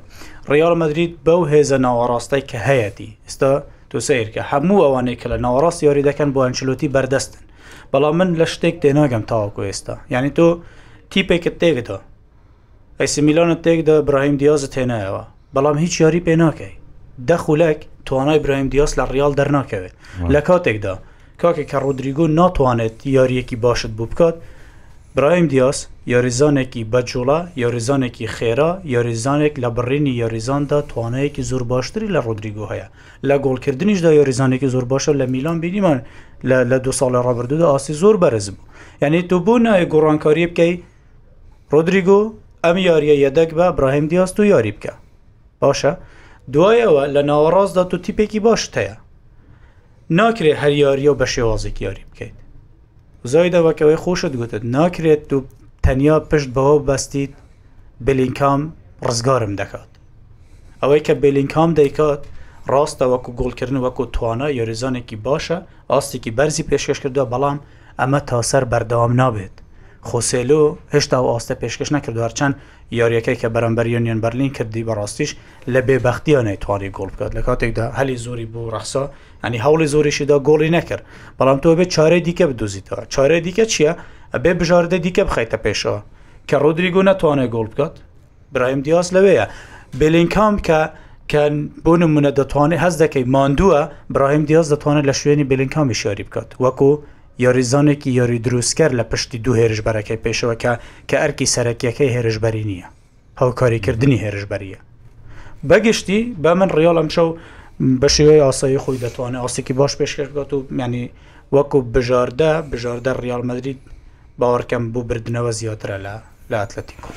ڕیال 0.52 0.74
مدریت 0.82 1.12
بەو 1.26 1.40
هێزە 1.52 1.78
ناوەڕاستای 1.86 2.42
کە 2.50 2.58
هەیەی 2.68 3.12
ئستا 3.28 3.52
تو 3.90 3.96
سیر 4.08 4.28
کە 4.34 4.42
هەموو 4.50 4.84
ئەوانەیە 4.84 5.16
کە 5.22 5.26
لە 5.32 5.36
ناوەڕاست 5.44 5.80
یاری 5.82 6.06
دەکەن 6.08 6.28
بۆ 6.34 6.40
ئەنچلوتی 6.44 6.92
بەردەستن 6.94 7.40
بەڵام 7.92 8.14
من 8.18 8.30
لە 8.40 8.46
شتێک 8.54 8.76
تێناگەم 8.82 9.22
تاواکو 9.30 9.62
ئێستا 9.68 9.94
یعنی 10.12 10.30
تۆ 10.36 10.46
تیپێکت 11.10 11.54
تێکدا 11.62 11.98
ئەیسمیلانە 13.00 13.56
تێکدا 13.64 13.96
براهیم 14.06 14.36
دیازت 14.36 14.70
تێنایەوە 14.74 15.22
بەڵام 15.54 15.78
هیچ 15.78 16.00
یاری 16.00 16.20
پێ 16.26 16.34
ناکەی 16.42 16.72
دەخولەک 17.28 17.78
توانای 18.06 18.38
برایم 18.44 18.68
دیاس 18.72 18.92
لە 18.98 19.04
ڕیال 19.12 19.32
دەرناکەوێت 19.40 19.94
لە 20.34 20.40
کاتێکدا 20.48 20.94
کاکێک 21.42 21.68
کە 21.72 21.78
ڕودریگو 21.84 22.26
ناتوانێت 22.38 22.96
یاریەکی 23.16 23.56
باشت 23.64 23.90
بوو 23.96 24.06
بکات 24.06 24.34
برایم 25.16 25.46
دیاس 25.52 25.78
یاریزانێکی 26.12 26.86
بەجوڵا 26.92 27.38
یاریزانێکی 27.64 28.26
خێرا 28.36 28.70
یاریزانێک 28.94 29.54
لە 29.64 29.68
بڕینی 29.76 30.12
یاریزاندا 30.22 30.78
توانەیەکی 30.90 31.42
زۆر 31.50 31.62
باشتری 31.72 32.08
لە 32.14 32.20
ڕودریگو 32.26 32.66
هەیە 32.72 32.86
لە 33.28 33.36
گۆڵکردنیشدا 33.44 34.10
یاریزانێکی 34.18 34.68
زۆر 34.74 34.84
باشە 34.92 35.12
لە 35.20 35.26
میلان 35.34 35.58
بینیمان 35.64 35.98
لە 36.72 36.78
دو 36.84 36.92
ساڵە 37.00 37.20
ڕابردودا 37.26 37.66
ئاسی 37.72 37.92
زۆر 38.02 38.16
بەرز 38.22 38.48
بوو 38.54 38.66
یعنی 39.02 39.22
تو 39.28 39.36
بوو 39.44 39.58
نایە 39.64 39.86
گۆڕانکاری 39.92 40.46
بکەی 40.50 40.74
ڕۆدریگو 41.72 42.20
ئەم 42.64 42.76
یاریە 42.88 43.14
یەدەک 43.26 43.50
بە 43.58 43.66
براهیم 43.76 44.06
دیاست 44.12 44.36
و 44.40 44.44
یاری 44.54 44.72
بکە 44.78 44.92
باشە 45.62 45.92
دوایەوە 46.54 47.02
لە 47.14 47.22
ناوەڕاستدا 47.30 47.82
تو 47.90 47.96
تیپێکی 48.06 48.40
باش 48.46 48.62
هەیە 48.76 48.94
ناکرێت 50.18 50.56
هەریاری 50.62 51.08
و 51.08 51.16
بە 51.20 51.26
شێوازێک 51.34 51.76
یاری 51.86 52.04
بکەیت 52.10 52.36
زایدەوەکەوەی 53.32 53.98
خۆشت 54.04 54.32
گوتت 54.40 54.62
ناکرێت 54.76 55.22
تو 55.30 55.38
تەنیا 55.84 56.16
پشت 56.30 56.48
بەوە 56.56 56.76
بەستیت 56.88 57.32
بلینکام 58.06 58.60
ڕزگارم 59.08 59.54
دەکات 59.60 59.90
ئەوەی 60.80 61.00
کە 61.06 61.12
بلینکام 61.22 61.70
دەیکات 61.80 62.22
ڕاستە 62.72 63.04
وەکو 63.12 63.30
گۆڵکردن 63.38 63.78
وەکو 63.84 64.04
توانە 64.14 64.48
یۆریزانێکی 64.58 65.16
باشە 65.26 65.56
ئاستێکی 65.92 66.34
بەرزی 66.38 66.66
پێشکەش 66.70 66.98
کردووە 67.02 67.30
بەڵام 67.32 67.58
ئەمە 68.00 68.20
تاسەر 68.30 68.64
بەردەوام 68.72 69.12
نابێت 69.20 69.56
خۆسێلۆ 70.08 70.62
هێشتا 70.94 71.18
و 71.24 71.28
ئاستە 71.32 71.54
پێشکەش 71.62 71.90
نەکردوار 71.96 72.32
چەند 72.38 72.54
یاریەکەی 73.00 73.36
کە 73.42 73.48
بەرەمبەر 73.54 73.86
یونیۆن 73.94 74.18
بەرلین 74.24 74.52
کردی 74.56 74.86
بەڕاستیش 74.88 75.30
لە 75.72 75.80
بێبختیان 75.86 76.44
نەیتوانی 76.48 76.90
گۆڵ 76.96 77.08
بکات 77.14 77.32
لە 77.38 77.42
کاتێکدا 77.46 77.84
هەلی 77.98 78.16
زۆری 78.24 78.46
بوو 78.52 78.70
ڕخسا 78.74 79.04
ئەنی 79.44 79.58
هەوڵی 79.64 79.86
زۆریشیدا 79.94 80.36
گۆڵی 80.48 80.70
نەکرد 80.76 81.02
بەڵام 81.38 81.58
تۆ 81.62 81.68
بێت 81.78 81.90
چارەی 81.96 82.22
دیکە 82.26 82.44
بدۆزیتەوە 82.50 83.02
چارە 83.14 83.36
دیکە 83.46 83.64
چییە؟ 83.72 83.92
ئەبێ 84.34 84.52
بژاردە 84.60 84.98
دیکە 85.06 85.22
بخیتە 85.28 85.58
پێشەوە 85.64 86.00
کە 86.48 86.56
ڕۆدریگۆ 86.62 87.02
ناتوانێت 87.08 87.50
گۆڵ 87.54 87.66
بکات 87.72 87.94
برایم 88.52 88.80
دیاز 88.86 89.06
لەوەیە 89.16 89.46
بلینکام 90.00 90.54
کە 90.66 90.80
کە 91.30 91.42
بۆ 91.84 91.92
نمونە 92.02 92.30
دەتوانێت 92.38 92.82
هەز 92.84 92.94
دەکەی 93.02 93.24
ماندووە 93.34 93.82
براهیم 94.14 94.44
دیاز 94.48 94.66
دەتوانێت 94.72 95.04
لە 95.10 95.14
شوێنی 95.20 95.44
بلینکامی 95.50 95.94
شاری 95.94 96.24
بکات 96.28 96.50
وەکو 96.64 96.90
یاریزانێکی 97.40 98.08
یاری 98.10 98.38
دروستکەر 98.46 98.90
لە 98.98 99.04
پشتی 99.12 99.38
دوو 99.44 99.54
هێرشبەرەکەی 99.60 100.18
پێشەوەکە 100.24 100.72
کە 101.08 101.16
ئەرکی 101.22 101.46
سەرەکیەکەی 101.54 102.10
هێرشبەری 102.14 102.64
نییە 102.70 102.88
هەوکاریکردنی 103.42 104.18
هێرشبەریە 104.24 104.78
بەگشتی 105.68 106.20
بە 106.42 106.52
من 106.60 106.68
ڕیاڵم 106.76 107.08
شەو 107.14 107.28
بە 108.00 108.08
شێوەی 108.14 108.44
ئاسایی 108.46 108.78
خۆی 108.84 108.98
دەتوانێت 109.04 109.42
ئاسێکی 109.44 109.72
باش 109.80 109.92
پێشکردات 110.00 110.50
و 110.52 110.66
میانی 110.70 111.10
وەکو 111.54 111.78
بژاردە 111.94 112.50
بژاردە 112.70 113.12
ریالمەدرید 113.24 113.78
باوەڕکەم 114.40 114.84
بوو 114.92 115.04
بردنەوە 115.08 115.50
زیاترە 115.60 115.96
لە 116.06 116.14
لە 116.50 116.56
ئەتلەتیکۆ. 116.62 117.08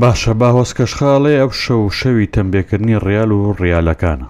باشە 0.00 0.32
باهۆز 0.40 0.70
کەشخاڵێ 0.78 1.34
ئەو 1.40 1.50
شەو 1.62 1.82
شەوی 2.00 2.26
تەمبێکردنی 2.34 2.96
ڕیال 3.06 3.30
و 3.32 3.52
ڕیالەکانە 3.60 4.28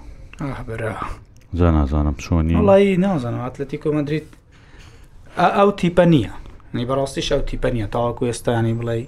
زانازانم 1.61 2.17
چۆنی 2.25 2.55
وڵی 2.69 2.97
نازانم 3.05 3.43
ئەتلەتیکۆ 3.47 3.89
مدریت 3.99 4.27
ئەو 5.39 5.71
تیپە 5.81 6.05
نییە 6.13 6.31
نی 6.75 6.85
بەڕاستیش 6.91 7.29
ئەو 7.33 7.41
تیپە 7.51 7.69
نیە 7.75 7.87
تاواکو 7.95 8.25
ئێستانی 8.31 8.75
بڵێ 8.81 8.99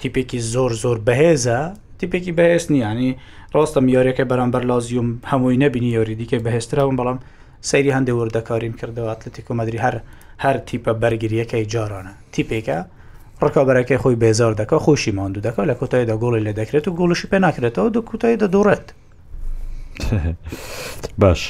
تیپێکی 0.00 0.38
زۆر 0.52 0.72
زۆر 0.82 0.98
بەهێزە 1.06 1.58
تیپێکی 1.98 2.32
بەهێز 2.38 2.64
نییانی 2.74 3.10
ڕاستم 3.54 3.86
یاریەکە 3.94 4.24
بەرامبەر 4.30 4.62
لازیوم 4.70 5.08
هەمووی 5.30 5.58
نەبینی 5.64 5.90
یاری 5.96 6.14
دیکە 6.20 6.38
بەهێستراون 6.46 6.94
بەڵام 7.00 7.18
سەیری 7.70 7.94
هەندێک 7.96 8.16
وردەکارین 8.18 8.74
کردەوە 8.80 9.10
ئەتلتیک 9.12 9.46
و 9.50 9.54
مەدرری 9.58 9.78
هەر 9.86 9.96
هەر 10.44 10.56
تیپە 10.68 10.92
بەرگریەکەی 11.02 11.64
جارانە 11.72 12.12
تیپێکە 12.34 12.78
ڕکابەرەکەی 13.44 13.98
خۆی 14.02 14.20
بێزار 14.22 14.52
دەکە 14.60 14.76
خۆشی 14.84 15.12
ماندو 15.18 15.40
دەکە 15.46 15.62
لە 15.70 15.74
کۆتاییدا 15.80 16.16
گۆڵی 16.22 16.44
لە 16.46 16.52
دەکرێت 16.58 16.84
و 16.88 16.96
گۆڵشی 16.98 17.30
پێ 17.30 17.38
ناکرێتەوە 17.46 17.88
دو 17.94 18.00
کوتایی 18.08 18.40
دەدۆڕێت 18.42 18.86
باش. 21.20 21.42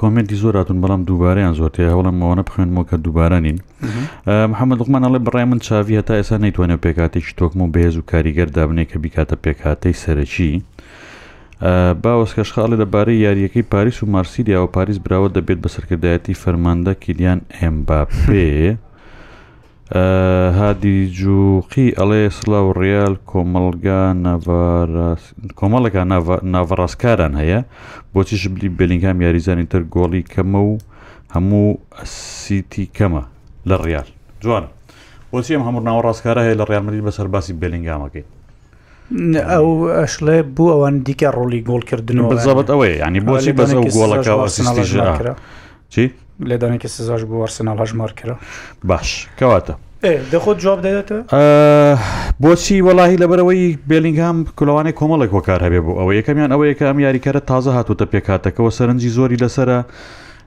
کۆمێنی 0.00 0.34
زۆر 0.42 0.54
هاتون 0.58 0.78
بەڵام 0.82 1.00
دووبارەیان 1.08 1.54
زۆرتێ 1.60 1.82
هەوڵم 1.92 2.16
ئەوانە 2.22 2.42
بخوێنمەوە 2.48 2.84
کە 2.90 2.96
دووبارەنین 3.04 3.58
محەممەد 4.52 4.76
لوقمان 4.80 5.02
ئەڵێ 5.06 5.20
بڕای 5.26 5.46
من 5.50 5.58
چاوی 5.66 5.98
هەتا 6.00 6.14
ئێستا 6.18 6.36
نەیتوانێت 6.44 6.80
پێکاتێکی 6.84 7.32
تۆکم 7.38 7.60
و 7.62 7.68
بێز 7.74 7.94
و 7.96 8.06
کاریگەر 8.10 8.48
دابنێ 8.56 8.84
کە 8.90 8.96
بیکاتە 9.04 9.36
پێکاتەی 9.44 9.94
سەرەکی 10.02 10.52
باوەسکە 12.02 12.42
شخاڵی 12.48 12.76
دەبارەی 12.82 13.22
یاریەکەی 13.26 13.64
پاریس 13.72 13.98
و 14.02 14.06
مارسیدیا 14.14 14.58
و 14.62 14.66
پاریس 14.76 14.98
براوە 15.04 15.28
دەبێت 15.36 15.58
بە 15.64 15.68
سەرکردایەتی 15.74 16.34
فەرماندە 16.42 16.92
کیلیان 17.04 17.40
ئەمباپێ. 17.56 18.48
هادی 19.92 20.96
جوقی 21.16 21.92
ئەڵێ 21.98 22.30
سلا 22.40 22.60
و 22.62 22.72
ڕیال 22.72 23.14
کۆمەلگا 23.30 24.00
کۆمەڵەکە 25.58 26.02
ناڤڕاستکاران 26.52 27.32
هەیە 27.40 27.60
بۆچی 28.14 28.36
شبلی 28.40 28.68
بلینگام 28.68 29.20
یاریزانی 29.20 29.64
تر 29.72 29.82
گۆڵی 29.94 30.22
کەمە 30.32 30.58
و 30.70 30.78
هەموو 31.34 31.78
سیتی 32.04 32.90
کەمە 32.98 33.22
لە 33.68 33.76
ڕیال 33.86 34.08
جوانە 34.44 34.68
بۆچی 35.32 35.54
ئەم 35.56 35.62
هەموو 35.68 35.80
ناوەڕاستکارە 35.88 36.40
هەیە 36.44 36.54
لە 36.60 36.64
ڕیالمەدی 36.70 37.04
بەسەر 37.08 37.26
باسی 37.34 37.52
بلینگامەکەی 37.52 38.24
ئەو 39.50 39.68
ئەشلێ 39.98 40.38
بوو 40.54 40.70
ئەوان 40.72 40.96
دیکە 41.06 41.28
ڕۆلی 41.36 41.62
گۆڵکردن 41.68 42.20
بەزەبەت 42.32 42.68
ئەوەی 42.72 42.98
ینی 43.06 43.20
بۆچی 43.26 43.52
بەزە 43.58 43.78
گۆڵەکە 43.94 45.36
چی 45.92 46.04
لێدانێکی 46.48 46.88
سزاش 46.96 47.22
بۆ 47.30 47.34
وەرسناڵ 47.42 47.76
هەژمار 47.82 48.10
کرا 48.18 48.36
باش 48.88 49.08
کەواتە 49.38 49.74
دەخۆت 50.32 50.56
جواب 50.64 50.80
دەێتە 50.86 51.18
بۆچی 52.42 52.76
وەڵی 52.86 53.16
لەبەرەوەی 53.22 53.64
بێلینگام 53.90 54.36
کولوانی 54.58 54.92
کۆمەڵێک 54.98 55.32
وەکار 55.36 55.60
هەبێ 55.66 55.80
بوو 55.84 55.98
ئەوە 56.00 56.12
یەکەمیان 56.18 56.50
ئەوە 56.54 56.64
یەکە 56.70 56.84
ئەم 56.90 56.98
یاریکارە 57.06 57.40
تازە 57.50 57.70
هاتوتە 57.78 58.06
پێکاتەکەەوە 58.12 58.70
سەرنجی 58.78 59.10
زۆری 59.16 59.40
لەسرە 59.42 59.78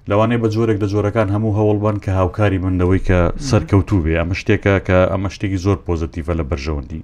لەوانەیە 0.09 0.39
بە 0.43 0.47
جۆرێک 0.55 0.77
لە 0.83 0.87
جۆرەکان 0.93 1.27
هەموو 1.35 1.55
هەوڵبان 1.57 1.97
کە 2.03 2.11
هاوکاری 2.19 2.61
بندەوەی 2.63 3.01
کە 3.07 3.19
سەرکەوتوو 3.49 4.03
بێ 4.05 4.13
ئەمە 4.21 4.35
شتێکە 4.41 4.73
کە 4.87 4.97
ئەمە 5.11 5.29
شتێکی 5.35 5.59
زۆر 5.65 5.77
پۆزتیڤە 5.85 6.33
لە 6.39 6.43
بەرژەوەندی. 6.49 7.01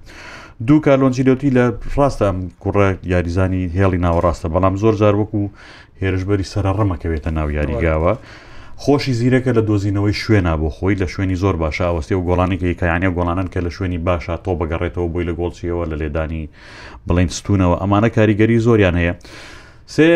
دوو 0.67 0.77
کالۆنجیلوتی 0.86 1.50
لە 1.58 1.65
ڕاستە 1.98 2.27
کوڕە 2.63 2.88
یاریزانی 3.13 3.63
هێڵی 3.77 4.00
ناوەڕاستە 4.06 4.48
بەڵام 4.53 4.75
زۆر 4.82 4.94
جار 5.01 5.15
وەکو 5.22 5.44
هێرشبەری 6.01 6.50
سەرڕەمەکەوێتە 6.53 7.29
ناو 7.38 7.48
یاریگاوە 7.58 8.13
خۆشی 8.84 9.14
زیرەکە 9.20 9.52
لە 9.58 9.62
دۆزینەوەی 9.70 10.14
شوێنە 10.24 10.54
بۆ 10.62 10.70
خۆی 10.78 10.96
لە 11.02 11.08
شوێنی 11.14 11.36
زۆر 11.44 11.56
باشە 11.64 11.84
ئەوستی 11.90 12.14
و 12.14 12.22
گۆڵانێکی 12.28 12.74
کەیانە 12.80 13.10
گۆڵانن 13.18 13.48
کە 13.54 13.60
لە 13.66 13.72
شوێنی 13.76 14.00
باشە 14.08 14.34
تۆ 14.46 14.52
بەگەڕێتەوە 14.60 15.08
بۆی 15.14 15.26
لە 15.30 15.34
گۆڵچیەوە 15.40 15.84
لە 15.92 15.96
لێدانی 16.02 16.44
بڵین 17.08 17.30
ستونەوە 17.40 17.76
ئەمانە 17.82 18.10
کاریگەری 18.16 18.58
زۆریان 18.66 18.96
هەیە 19.02 19.14
سێ 19.96 20.10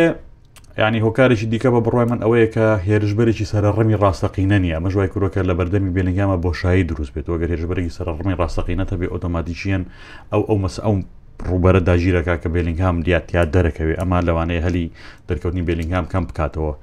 ینی 0.78 1.00
هۆکارێکی 1.06 1.46
دیکە 1.52 1.70
بە 1.76 1.80
بڕای 1.86 2.06
من 2.12 2.20
ئەوەیە 2.24 2.48
کە 2.56 2.66
هێرشبەرێکی 2.88 3.46
سەر 3.52 3.64
ڕمی 3.78 3.96
ڕاستەقینە 4.04 4.58
نیە 4.64 4.78
مەژوای 4.84 5.08
کوورەکە 5.14 5.42
لە 5.50 5.54
بەردەمی 5.58 5.92
بێنگامە 5.96 6.38
بۆشایی 6.46 6.84
دروست 6.90 7.12
بێت 7.16 7.28
وەگەر 7.32 7.50
هێرشبەرێکی 7.54 7.94
سەر 7.98 8.08
ڕمی 8.20 8.36
ڕاستەقینەتە 8.42 8.96
بێ 9.00 9.08
ئۆتۆماتیشیەن 9.14 9.84
ئەو 10.34 10.42
ئەو 10.50 10.58
مەس 10.64 10.76
ئەو 10.86 10.96
ڕوبەرە 11.50 11.82
داژیرەکە 11.88 12.36
کە 12.44 12.50
بێلینگام 12.54 12.96
دیاتیا 13.06 13.44
دەرەکەوێ 13.54 13.96
ئەما 14.00 14.20
لەوانەیە 14.28 14.62
هەلی 14.66 14.86
دەرکەوتنی 15.30 15.66
بێلینگام 15.68 16.06
کەم 16.14 16.24
بکاتەوە. 16.30 16.74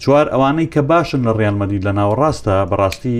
چوار 0.00 0.26
ئەوانەی 0.32 0.68
کە 0.74 0.82
باشن 0.90 1.20
لە 1.26 1.32
ڕیانمەدید 1.38 1.82
لە 1.88 1.92
ناوەڕاستە 1.98 2.54
بەڕاستی 2.70 3.18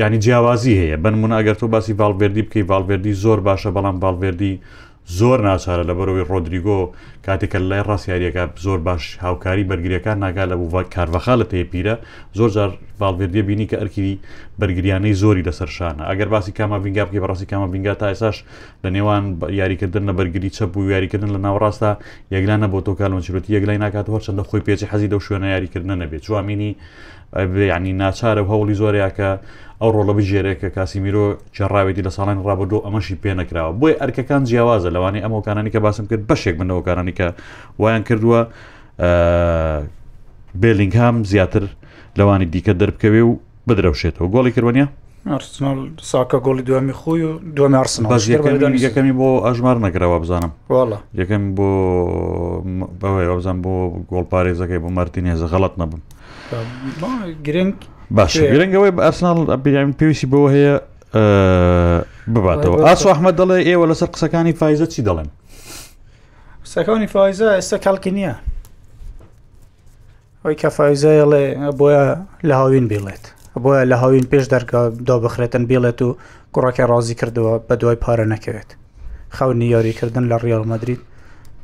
ینی 0.00 0.18
جیاوازی 0.24 0.74
هەیە 0.80 0.96
بنمونە 1.02 1.36
ئەگەر 1.40 1.56
تۆ 1.60 1.66
باسی 1.74 1.92
ڤالڤێردی 2.00 2.42
بکەی 2.46 2.64
ڤالڤێردی 2.70 3.14
زۆر 3.24 3.38
باشە 3.48 3.70
بەڵام 3.76 3.96
ڤالڤێردی 4.04 4.54
زۆر 5.16 5.38
ناچارە 5.48 5.82
لە 5.88 5.94
بەرەوەی 5.98 6.24
ڕۆدریگۆ 6.30 6.78
کاتێککە 7.26 7.58
لای 7.68 7.82
ڕاستیاریەکە 7.88 8.44
زۆر 8.64 8.78
باش 8.88 9.02
هاوکاری 9.24 9.64
بەرگریەکان 9.70 10.16
ناگا 10.24 10.44
لە 10.50 10.56
بوو 10.60 10.82
کارڤخا 10.94 11.34
لە 11.40 11.44
تێپیرە 11.50 11.94
زۆر 12.38 12.50
جار 12.56 12.70
باڵێردە 13.00 13.38
بینی 13.48 13.66
کە 13.70 13.76
ئەرکی 13.80 14.02
بەرگریانەی 14.60 15.12
زۆری 15.22 15.42
لەسەرشانە 15.48 16.02
ئەگەر 16.10 16.28
باسی 16.34 16.52
کاما 16.58 16.78
بینگا 16.84 17.02
بکە 17.06 17.20
بەڕاستی 17.24 17.46
کاما 17.52 17.66
بینگا 17.72 17.94
تا 18.00 18.06
ئێساش 18.12 18.36
لە 18.84 18.88
نێوان 18.96 19.24
یاریکردن 19.60 20.04
لە 20.08 20.12
بەرگری 20.18 20.50
چەپ 20.56 20.70
و 20.76 20.90
یاریکردن 20.94 21.30
لە 21.36 21.40
ناوڕاستە 21.46 21.90
یەکلانە 22.34 22.68
بۆ 22.72 22.78
تۆکان 22.86 23.10
چیرەتی 23.26 23.50
یەکلای 23.56 23.78
ناکات 23.84 24.06
هەرچەندە 24.14 24.42
خۆی 24.48 24.60
پێچی 24.66 24.86
حەزی 24.92 25.08
دە 25.12 25.18
شوێنە 25.26 25.48
یاریکردن 25.56 25.96
نەبێت 26.02 26.20
چوامینی 26.26 26.72
ینی 27.36 27.92
ناچارە 27.98 28.42
هەوڵی 28.50 28.74
زۆریاکە 28.80 29.30
ئەو 29.80 29.92
ڕۆ 29.92 30.02
لە 30.08 30.12
بژێرێکە 30.18 30.68
کاسی 30.76 31.00
میرۆ 31.00 31.24
چێڕاوێتی 31.54 32.02
لە 32.06 32.10
ساڵانی 32.16 32.40
ڕابدۆ 32.46 32.78
ئەمەشی 32.86 33.20
پێنەکراوە 33.22 33.72
بۆی 33.80 33.98
ئەرکەکان 34.00 34.42
جیاوازە 34.48 34.88
لەوانی 34.96 35.20
ئەمە 35.24 35.40
کانانی 35.46 35.70
کە 35.74 35.78
باسم 35.84 36.06
کرد 36.10 36.24
بەشێک 36.30 36.54
بنەوەکانانی 36.60 37.12
کە 37.18 37.26
وایان 37.78 38.02
کردووە 38.08 38.40
بێلینگ 40.60 40.94
هام 40.96 41.16
زیاتر 41.30 41.64
لەوانی 42.18 42.46
دیکە 42.52 42.72
دەربکەوێ 42.80 43.22
و 43.28 43.32
بدرەوشێتەوە 43.68 44.26
گۆڵی 44.34 44.50
کردوانە 44.56 44.86
ساکە 46.12 46.38
گۆڵی 46.46 46.62
دومی 46.68 46.92
خۆی 47.00 47.22
و 47.24 47.38
دوم 47.56 47.74
یەکەمی 48.84 49.12
بۆ 49.20 49.28
ئەژمار 49.46 49.76
نەکرەوە 49.86 50.16
بزانم 50.24 50.52
یەکەم 51.20 51.42
بۆ 51.56 51.68
بەوەی 53.00 53.28
بزان 53.38 53.56
بۆ 53.64 53.72
گۆڵ 54.10 54.24
پارێزەکەی 54.32 54.80
بۆ 54.82 54.88
مارتینێزە 54.98 55.46
غەڵت 55.52 55.74
نەبم 55.82 56.00
گرنگ 57.46 57.74
باش 58.10 58.36
گرنگەوەی 58.38 58.92
ئەسناڵ 59.06 59.36
بیرامین 59.64 59.94
پێویستی 60.00 60.26
بەوە 60.32 60.48
هەیە 60.54 60.74
بباتەوە 62.32 62.76
ئاسو 62.86 63.08
ئەحمە 63.12 63.32
دەڵێ 63.40 63.58
ئێوە 63.68 63.86
لەسەر 63.90 64.08
قسەکانی 64.14 64.54
فایزە 64.60 64.86
چی 64.92 65.00
دەڵێن 65.06 65.28
قسەکانی 66.64 67.08
فایزە 67.14 67.48
ئێستا 67.58 67.78
کاڵکی 67.84 68.10
نییە 68.16 68.34
ئەوی 70.44 70.56
کە 70.60 70.68
فایزەیەڵێ 70.76 71.44
بۆیە 71.78 72.06
لە 72.48 72.54
هاوین 72.60 72.86
بڵێت 72.90 73.24
بۆیە 73.62 73.84
لە 73.90 73.96
هاوین 74.02 74.26
پێش 74.32 74.44
دەرگا 74.54 74.82
دا 75.08 75.16
بخرێتن 75.24 75.64
بڵێت 75.70 76.00
و 76.02 76.16
کوڕاکە 76.56 76.84
ڕازی 76.92 77.14
کردەوە 77.20 77.52
بە 77.68 77.74
دوای 77.80 77.96
پارە 78.04 78.26
نەکەوێت 78.32 78.70
خاونی 79.36 79.66
یاریکردن 79.74 80.24
لە 80.32 80.36
ڕیال 80.42 80.64
مدرید 80.72 81.00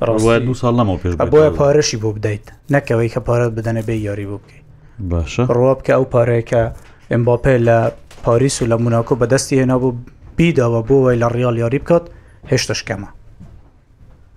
ڕاوە 0.07 0.35
دو 0.47 0.55
ساڵ 0.61 0.75
لەمەوە 0.79 0.99
پێش 1.03 1.13
بۆیە 1.33 1.51
پارەشی 1.59 1.99
بۆ 2.03 2.09
بدەیت 2.17 2.47
نەکەوەی 2.75 3.11
کە 3.15 3.21
پارە 3.29 3.47
بدەنە 3.57 3.83
بێ 3.87 3.97
یاری 4.09 4.27
بۆ 4.31 4.37
بکەیت 4.43 4.64
باشە 5.01 5.45
ڕوا 5.57 5.75
بکە 5.79 5.93
ئەو 5.97 6.05
پارەیەکە 6.13 6.63
ئەمباپێ 7.11 7.57
لە 7.67 7.79
پاریس 8.25 8.63
و 8.63 8.67
لە 8.73 8.77
موناکۆ 8.83 9.15
بەدەستی 9.21 9.59
هێنابوو 9.61 9.97
بیداوە 10.37 10.81
بۆ 10.89 10.95
وای 11.01 11.19
لە 11.23 11.29
ڕیال 11.35 11.57
یاری 11.63 11.79
بکات 11.83 12.05
هێشتا 12.51 12.75
شکەمە 12.81 13.09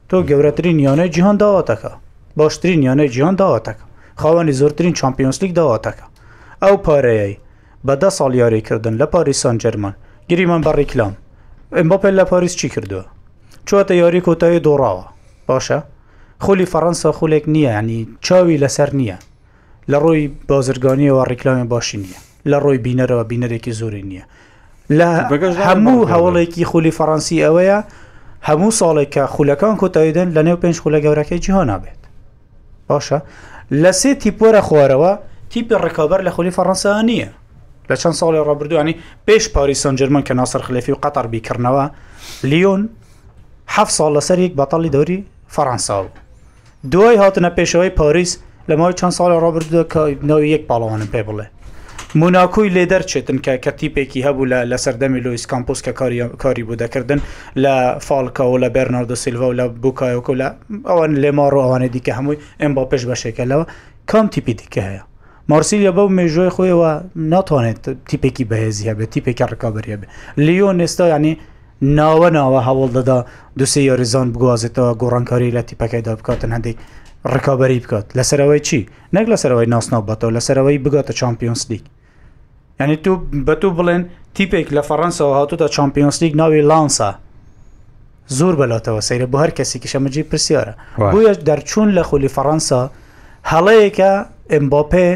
تۆ 0.10 0.18
گەورەترین 0.30 0.78
یانەی 0.86 1.10
جیهان 1.10 1.38
داواتەکە 1.42 1.92
باشترین 2.38 2.82
یانەی 2.84 3.10
جیهان 3.14 3.36
داواتەکە 3.42 3.84
خاوەنی 4.22 4.52
زۆرترین 4.60 4.94
چمپیۆنسلیک 5.00 5.52
داواتەکە 5.60 6.06
ئەو 6.64 6.76
پارەیەی 6.86 7.36
بەدە 7.88 8.10
ساڵ 8.18 8.34
یاریکردن 8.42 8.94
لە 9.02 9.06
پاریسان 9.14 9.58
جەرمان 9.64 9.94
گریمان 10.30 10.62
بە 10.64 10.72
ڕیکلام 10.80 11.14
ئەمباپێ 11.76 12.10
لە 12.20 12.26
پاریس 12.32 12.54
چی 12.60 12.70
کردووە 12.70 13.06
چواتە 13.68 13.92
یاری 14.02 14.22
کۆتایی 14.28 14.64
دۆڕاوە 14.66 15.06
باشە 15.50 15.80
خولی 16.44 16.66
فەەنسا 16.72 17.10
خولێک 17.20 17.44
نییە 17.54 17.72
ینی 17.80 18.00
چاوی 18.26 18.58
لەسەر 18.64 18.90
نییە 19.00 19.18
لە 19.92 20.00
ڕۆی 20.00 20.28
بازرگانیەوە 20.52 21.28
ڕیکلامی 21.32 21.68
باشی 21.68 21.98
نییە 22.04 22.20
لە 22.50 22.58
ڕۆی 22.64 22.78
بینەرەوە 22.86 23.24
بینەرێکی 23.32 23.72
زۆری 23.80 24.04
نییە 24.10 24.24
لە 24.90 25.08
هەموو 25.68 26.04
هەوڵێکی 26.12 26.62
خولی 26.70 26.92
فەڕەنسی 26.98 27.38
ئەوەیە 27.46 27.78
هەموو 28.48 28.72
ساڵێک 28.80 29.10
کە 29.16 29.24
خولەکان 29.36 29.76
کۆتاییدن 29.82 30.28
لە 30.36 30.42
نێو 30.48 30.58
پێنج 30.62 30.78
خولە 30.84 31.00
گەورەکەی 31.06 31.40
جیهان 31.46 31.68
نابێت 31.72 32.02
باشە 32.90 33.20
لە 33.72 33.92
سێ 34.00 34.12
تیپۆرە 34.22 34.62
خوارەوە 34.68 35.14
تیپی 35.52 35.76
ڕکابەر 35.86 36.22
لە 36.28 36.32
خولی 36.36 36.52
فەڕەنسا 36.58 36.90
نییە 37.10 37.30
لە 37.90 37.96
چەند 38.02 38.16
ساڵی 38.20 38.40
ڕابردوانی 38.48 38.96
پێش 39.28 39.44
پاری 39.54 39.74
سنجرمن 39.84 40.24
کە 40.28 40.34
ناسەر 40.40 40.62
خلێفی 40.68 40.92
و 40.92 40.98
قەتەر 41.04 41.26
بیکردنەوە 41.34 41.86
لیۆن 42.50 42.82
ه 43.76 43.86
ساڵ 43.98 44.10
لەسەر 44.18 44.38
یک 44.40 44.54
بەتەڵی 44.60 44.90
دەوری 44.96 45.20
فەڕەنسا 45.56 45.96
و 46.04 46.08
دوای 46.92 47.18
هاتنە 47.22 47.50
پێشەوەی 47.58 47.90
پاریس 48.00 48.32
لە 48.70 48.76
ماوەی 48.80 48.96
چەند 49.00 49.14
ساڵی 49.18 49.38
ڕۆبردە 49.44 49.82
کە 49.94 50.02
نەوەی 50.30 50.52
یەک 50.56 50.64
پاڵەوانم 50.70 51.10
پێ 51.14 51.22
بڵێ 51.28 51.46
موناکوی 52.20 52.70
لێ 52.76 52.84
دەرچێتن 52.94 53.38
کە 53.46 53.54
کەتیپێکی 53.66 54.26
هەبوو 54.28 54.50
لە 54.52 54.60
لە 54.72 54.78
سەردەمی 54.84 55.22
لۆیس 55.26 55.46
کامپۆس 55.52 55.80
کە 55.86 55.92
کاری 56.44 56.64
بوو 56.68 56.82
دەکردن 56.84 57.20
لە 57.64 57.76
فالکەەوە 58.08 58.58
لە 58.64 58.70
بەرناردە 58.76 59.16
سیلڤ 59.24 59.42
و 59.50 59.54
لە 59.60 59.66
بکایۆکە 59.84 60.34
لە 60.42 60.48
ئەوان 60.90 61.12
لێماڕۆوانێ 61.24 61.90
دیکە 61.96 62.14
هەمووی 62.18 62.42
ئەم 62.62 62.72
با 62.78 62.84
پێش 62.92 63.04
بەشێکەلەوە 63.10 63.66
کام 64.12 64.26
تیپی 64.34 64.54
دیکە 64.60 64.82
هەیە 64.90 65.04
مارسیلیا 65.52 65.92
بەو 65.98 66.08
مێژۆی 66.18 66.52
خۆیەوە 66.56 66.92
ناتوانێت 67.32 67.80
تیپێکی 68.10 68.46
بەهێزی 68.50 68.88
هەبێت 68.92 69.10
تیپێکی 69.14 69.46
ڕکابریە 69.54 69.98
بێ 70.02 70.08
لیۆن 70.46 70.78
ئێستا 70.84 71.06
ینی 71.16 71.34
ناوە 71.98 72.30
ناوە 72.38 72.60
هەوڵ 72.68 72.90
دەدا 72.98 73.18
دوسێ 73.60 73.82
یاریزان 73.90 74.28
بگوازێتەوە 74.34 74.92
گۆڕانکاری 75.02 75.54
لە 75.58 75.62
تیپەکەیدا 75.70 76.14
بکاتن 76.20 76.52
هەندێک 76.56 76.78
ڕکابەری 77.36 77.80
بکات 77.86 78.06
لەسەرەوەی 78.18 78.60
چی 78.68 78.78
نەک 79.16 79.26
لەسەرەوەی 79.34 79.68
ناسناو 79.74 80.04
بەتەوە 80.10 80.32
لەسەرەوەی 80.38 80.84
بگاتە 80.86 81.14
چمپیۆنس 81.22 81.62
لیگ 81.70 81.84
ینی 82.82 82.98
تو 83.04 83.14
بە 83.48 83.54
تو 83.62 83.70
بڵێن 83.78 84.04
تیپێک 84.36 84.68
لە 84.78 84.82
فەڕەنسەوە 84.90 85.34
هاتوتە 85.40 85.68
چمپیۆنس 85.76 86.18
لیگ 86.22 86.34
ناوی 86.42 86.62
لانسا 86.70 87.10
زۆر 88.38 88.54
بەلاتەوە 88.60 89.02
سەیرە 89.10 89.28
بۆ 89.32 89.38
هەر 89.44 89.52
کەسێکی 89.58 89.92
شەمەجی 89.94 90.24
پرسیارە 90.32 90.74
بۆیەش 91.14 91.38
دەرچوون 91.48 91.90
لە 91.98 92.04
خولی 92.10 92.34
فەڕەنسا 92.36 92.82
هەڵەیەکە 93.52 94.12
ئەمباپێ 94.54 95.08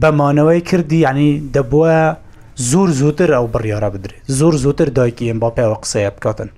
بەمانەوەی 0.00 0.60
کردی 0.68 1.00
ینی 1.08 1.30
دەبووە 1.54 1.96
زۆر 2.70 2.88
زووتر 3.00 3.30
ئەو 3.36 3.46
بڕیاە 3.54 3.88
بدرێت 3.94 4.22
زۆر 4.38 4.54
زووتر 4.64 4.88
دایکی 4.98 5.30
ئەمباپەوە 5.30 5.76
قسەیە 5.82 6.10
بکاتن 6.16 6.50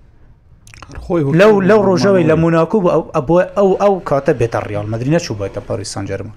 لەو 1.41 1.53
لەو 1.69 1.81
ڕۆژەوەی 1.89 2.29
لە 2.31 2.35
موناکو 2.45 2.79
بوو 2.83 3.41
ئەو 3.41 3.47
ئەو 3.59 3.71
ئەو 3.83 3.95
کاتە 4.09 4.33
بێتە 4.41 4.59
ڕیال 4.71 4.87
مدرری 4.93 5.15
نەچوو 5.15 5.39
بێتە 5.41 5.61
پاریس 5.69 5.89
سانجەرمان 5.95 6.37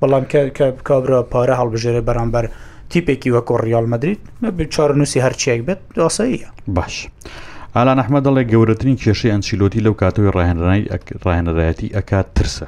بەڵام 0.00 0.24
کە 0.56 0.66
کابرا 0.88 1.18
پارە 1.32 1.54
هەڵبژێرە 1.60 2.02
بەرامبەر 2.08 2.44
تیپێکی 2.90 3.30
وەکۆ 3.34 3.54
ڕیال 3.66 3.86
مدرید 3.92 4.20
چارە 4.74 4.94
نووسی 5.00 5.24
هەرچیەک 5.24 5.60
بێت 5.66 5.80
داسەیە 5.96 6.48
باش. 6.76 6.94
ئالان 7.76 7.98
ئەحمە 8.02 8.20
دەڵێ 8.26 8.42
گەورەترین 8.52 8.96
کێشەی 9.02 9.32
ئەنچیلۆتی 9.32 9.84
لەو 9.86 9.94
کاتەوەی 10.02 10.34
ڕاهێنرانی 10.36 10.84
ڕاهێنەرایەتی 11.24 11.92
ئەکات 11.96 12.28
ترسە 12.36 12.66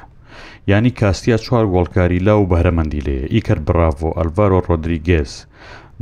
ینی 0.71 0.89
کاستیا 0.99 1.37
چوار 1.45 1.65
گۆڵکاری 1.73 2.19
لاو 2.27 2.41
بەرەمەندی 2.51 3.01
لێ 3.07 3.19
ئیکرد 3.33 3.63
براڤۆ 3.67 4.09
ئەلڤارۆ 4.17 4.59
ڕۆدریگێز 4.67 5.31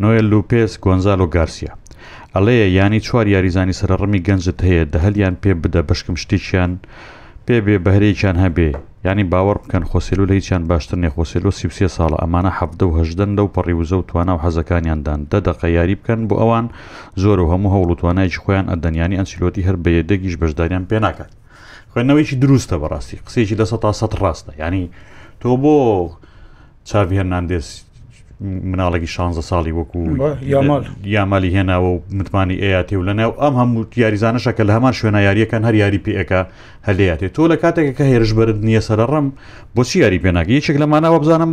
نۆیل 0.03 0.25
لوپێس 0.33 0.71
گۆنزالۆ 0.83 1.27
گارسیا 1.35 1.73
ئەڵەیە 2.35 2.67
ینی 2.83 2.99
چوار 3.05 3.27
یاریزانی 3.29 3.77
سەرڕمی 3.79 4.23
گەنجت 4.27 4.59
هەیە 4.67 4.85
دەهلیان 4.93 5.35
پێ 5.41 5.51
بدە 5.63 5.81
بەشکم 5.89 6.15
شتێکیان 6.23 6.71
پێ 7.45 7.57
بێ 7.65 7.75
بەهرەیەکیان 7.85 8.37
هەبێ 8.43 8.69
ینی 9.07 9.25
باوەڕ 9.31 9.57
بکەن 9.63 9.83
خۆسیلو 9.89 10.27
لە 10.29 10.33
هیچیان 10.39 10.63
باشتر 10.71 10.97
نێ 11.03 11.09
خۆسیلو 11.15 11.49
سیسیە 11.59 11.89
ساڵە 11.97 12.17
ئەمانە 12.23 12.51
هەفتە 12.59 12.83
و 12.85 12.95
هەشدن 12.99 13.31
لەو 13.37 13.47
پەڕیوزە 13.55 13.95
و 13.97 14.05
توانە 14.09 14.33
و 14.35 14.41
حەزەکانیاندان 14.43 15.19
دەدەقە 15.31 15.67
یاری 15.77 15.95
بکەن 15.99 16.19
بۆ 16.29 16.35
ئەوان 16.41 16.65
زۆر 17.23 17.37
و 17.39 17.49
هەموو 17.51 17.73
هەوڵ 17.73 17.89
و 17.91 17.99
توانایکی 18.01 18.39
خۆیان 18.43 18.67
ئەدەنیانی 18.71 19.17
ئەنسیلۆتی 19.19 19.65
هەر 19.67 19.77
بەیەدەگیش 19.83 20.35
بەشداریان 20.41 20.83
پێ 20.89 20.97
ناکات 21.05 21.31
خوێندنەوەیکی 21.91 22.35
دروستە 22.43 22.75
بەڕاستی 22.81 23.17
قسێکی 23.27 23.55
لە 23.59 23.65
سە 23.69 23.77
تا 23.83 23.91
سە 23.99 24.05
ڕاستە 24.23 24.51
ینی 24.61 24.85
تۆ 25.41 25.51
بۆ 25.61 25.75
چاوی 26.89 27.17
هەرناندێسی 27.19 27.79
مناڵێکی 28.43 29.08
16 29.08 29.41
ساڵی 29.49 29.71
وەکو 29.71 29.99
یامالی 31.13 31.51
هێناوە 31.56 31.89
و 31.95 31.99
متمانی 32.17 32.56
ئەیاتێ 32.63 32.93
و 32.93 33.03
لەناو 33.08 33.32
ئەم 33.41 33.53
هەموو 33.62 33.84
یاریزانەشە 34.03 34.51
کە 34.58 34.63
لە 34.67 34.71
هەمان 34.77 34.93
شوێنە 34.99 35.19
یاریەکان 35.27 35.63
هەر 35.67 35.73
یاری 35.84 36.01
پێەکە 36.06 36.39
هەلێاتێ 36.88 37.27
تۆ 37.36 37.43
لە 37.51 37.56
کاتێکە 37.63 37.93
کە 37.97 38.03
هێرش 38.12 38.32
بەرد 38.38 38.58
نییە 38.67 38.82
سرە 38.88 39.06
ڕەم 39.12 39.25
بۆچی 39.75 39.97
یاری 40.03 40.19
پێناگە 40.23 40.51
یەکێک 40.60 40.77
لەمانەوە 40.84 41.17
بزانم 41.23 41.51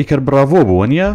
ئیکەر 0.00 0.20
براڤۆ 0.26 0.64
بووە 0.68 0.86
نییە 0.92 1.10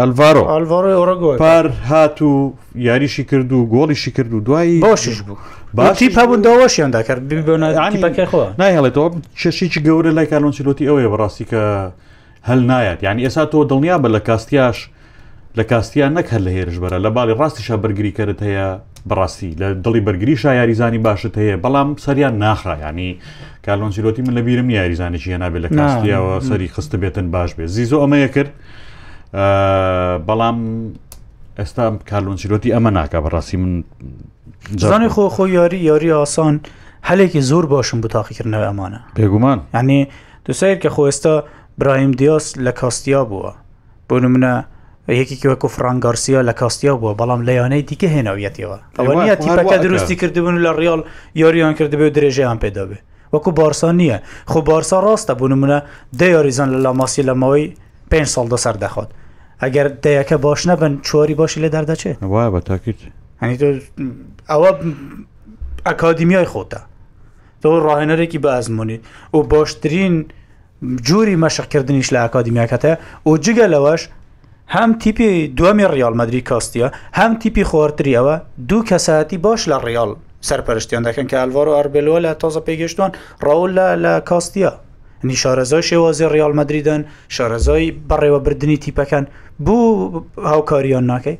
ئەلڤۆ 0.00 1.32
پار 1.42 1.66
هات 1.90 2.22
و 2.22 2.52
یاریشی 2.74 3.24
کرد 3.30 3.52
و 3.52 3.60
گۆڵیشی 3.74 4.10
کرد 4.16 4.32
و 4.34 4.40
دوایی 4.40 4.80
باشش 4.80 5.20
بوو 5.26 5.36
باتی 5.74 6.08
پابوونداوەشیان 6.16 6.90
داکرد 6.96 7.20
نایهڵێتەوە 8.60 9.08
چشیی 9.40 9.80
گەورە 9.86 10.10
لای 10.16 10.26
کارۆنسیلۆتی 10.32 10.84
ئەوەیە 10.88 11.08
بەڕاستی 11.12 11.44
کە 11.50 11.62
هەل 12.48 12.62
نایەت 12.68 13.02
یعنی 13.02 13.22
ئێسا 13.28 13.46
تۆ 13.52 13.64
دڵنیا 13.70 13.98
بە 13.98 14.08
لە 14.16 14.20
کاستیاش 14.20 14.90
لە 15.58 15.60
کاستیان 15.62 16.18
نەک 16.20 16.26
هەر 16.32 16.40
لە 16.40 16.50
هێرشبەرە 16.50 16.98
لە 17.04 17.10
باڵی 17.10 17.34
ڕاستیشە 17.40 17.76
بەرگریکەرت 17.82 18.40
هەیە 18.46 18.78
بەڕاستی 19.08 19.50
لە 19.50 19.74
دڵی 19.84 20.00
بەرگریشە 20.06 20.44
یاریزانی 20.54 20.98
باشت 20.98 21.34
هەیە 21.38 21.56
بەڵام 21.64 21.98
سەریان 22.06 22.38
ناخرا 22.38 22.76
ینی 22.88 23.18
کارلۆنسیلۆتی 23.66 24.20
من 24.28 24.34
لە 24.38 24.42
بیرم 24.46 24.70
یاریزانێکی 24.70 25.30
هێنابێت 25.36 25.62
لە 25.64 25.68
کاستیەوە 25.76 26.40
سەری 26.44 26.68
خستە 26.68 26.96
بێتن 27.02 27.26
باش 27.30 27.50
بێت 27.54 27.66
زیزۆ 27.76 27.98
ئەمەیە 28.06 28.28
کرد 28.34 28.52
بەڵام 30.28 30.58
ئێستا 31.60 31.90
کارلۆنسیلۆتی 32.10 32.70
ئەمە 32.74 32.90
ناکە 32.90 33.20
بەڕاستی 33.24 33.54
من 33.56 33.84
زانانی 34.76 35.08
خۆ 35.08 35.28
خۆ 35.34 35.48
یاری 35.48 35.78
یاری 35.78 36.10
ئاسان 36.12 36.60
هەلێکی 37.08 37.40
زۆر 37.50 37.66
باشم 37.66 38.00
بۆ 38.00 38.08
تاقیکردنەوە 38.08 38.66
ئەمانە 38.70 39.00
بێگومان 39.16 39.58
ینی 39.74 40.08
دوسیر 40.46 40.78
کە 40.82 40.88
خۆ 40.94 41.04
ئێستا 41.10 41.42
برایم 41.80 42.12
دیۆس 42.12 42.46
لە 42.66 42.72
کاستیا 42.80 43.22
بووە 43.30 43.50
بۆ 44.10 44.14
نمونە 44.24 44.52
یەکێکی 45.08 45.46
وەکو 45.52 45.66
فرانگارسیا 45.76 46.40
لە 46.48 46.52
کاستیا 46.60 46.94
بووە 47.00 47.12
بەڵام 47.20 47.40
لەیانەی 47.48 47.82
دیکە 47.88 48.08
هێناویەتەوە 48.16 48.78
ئەوە 48.98 49.36
تیپەکە 49.44 49.76
دروستی 49.84 50.14
کردبوون 50.20 50.56
لە 50.66 50.70
ڕیال 50.80 51.00
یاریان 51.42 51.74
کردبێ 51.78 52.06
و 52.08 52.14
درێژەیان 52.16 52.58
پێدابێ 52.62 52.98
وەکو 53.34 53.50
بارسان 53.60 53.94
نییە 54.00 54.18
خۆ 54.50 54.58
بارسا 54.70 54.98
ڕاستە 55.06 55.32
بوو 55.38 55.48
نمونە 55.52 55.78
دە 56.20 56.28
یاریزان 56.34 56.68
لە 56.74 56.78
لاماسی 56.84 57.22
لەمەوەی 57.28 57.66
پێ 58.10 58.20
ساڵ 58.34 58.46
دەسەر 58.54 58.74
دەخوات 58.84 59.10
ئەگەر 59.62 59.86
دەیەکە 60.04 60.36
باش 60.44 60.60
نەبن 60.68 60.92
چۆری 61.08 61.34
باشی 61.40 61.60
لە 61.64 61.68
دەردەچێت 61.74 62.16
وایە 62.32 62.50
بە 62.54 62.60
تاکیت 62.68 62.98
هەنی 63.42 63.56
تۆ 63.60 63.66
ئەوە 64.50 64.70
ئەکادیمیای 65.86 66.48
خۆتە 66.52 66.80
تۆ 67.62 67.68
ڕاهێنەرێکی 67.86 68.38
بە 68.44 68.50
ئەزمونیت 68.56 69.02
و 69.34 69.38
باشترین 69.52 70.14
جووری 70.80 71.36
مەشقکردنیش 71.36 72.08
لە 72.14 72.18
ئاکادمیاکەتە 72.24 72.92
و 73.26 73.36
جگە 73.36 73.66
لەوەش 73.72 74.02
هەم 74.74 74.98
تیپی 75.02 75.48
دومی 75.56 75.84
ڕیال 75.94 76.14
مەدرری 76.18 76.42
کاستیە 76.50 76.88
هەم 77.18 77.32
تیپی 77.42 77.64
خۆرتریەوە 77.70 78.34
دوو 78.68 78.82
کەساەتی 78.88 79.36
باش 79.44 79.68
لە 79.68 79.76
ڕیال 79.86 80.10
سەرپەرشتیان 80.48 81.02
دەکەن 81.08 81.26
کە 81.30 81.36
ئەلوار 81.42 81.68
و 81.68 81.74
ئەرربلوە 81.76 82.18
لە 82.26 82.32
تازە 82.42 82.60
پێگەشتوان 82.66 83.10
ڕەول 83.46 83.70
لە 84.04 84.12
کاستیە 84.28 84.72
نی 85.24 85.36
شارەزای 85.42 85.82
شێوازی 85.88 86.28
ڕیال 86.34 86.52
مەدریدن 86.58 87.00
شارەزای 87.36 87.92
بەڕێوە 88.10 88.38
بردننی 88.44 88.78
تیپەکەن 88.84 89.24
بوو 89.66 90.24
هاوکاریان 90.50 91.04
ناکەی 91.12 91.36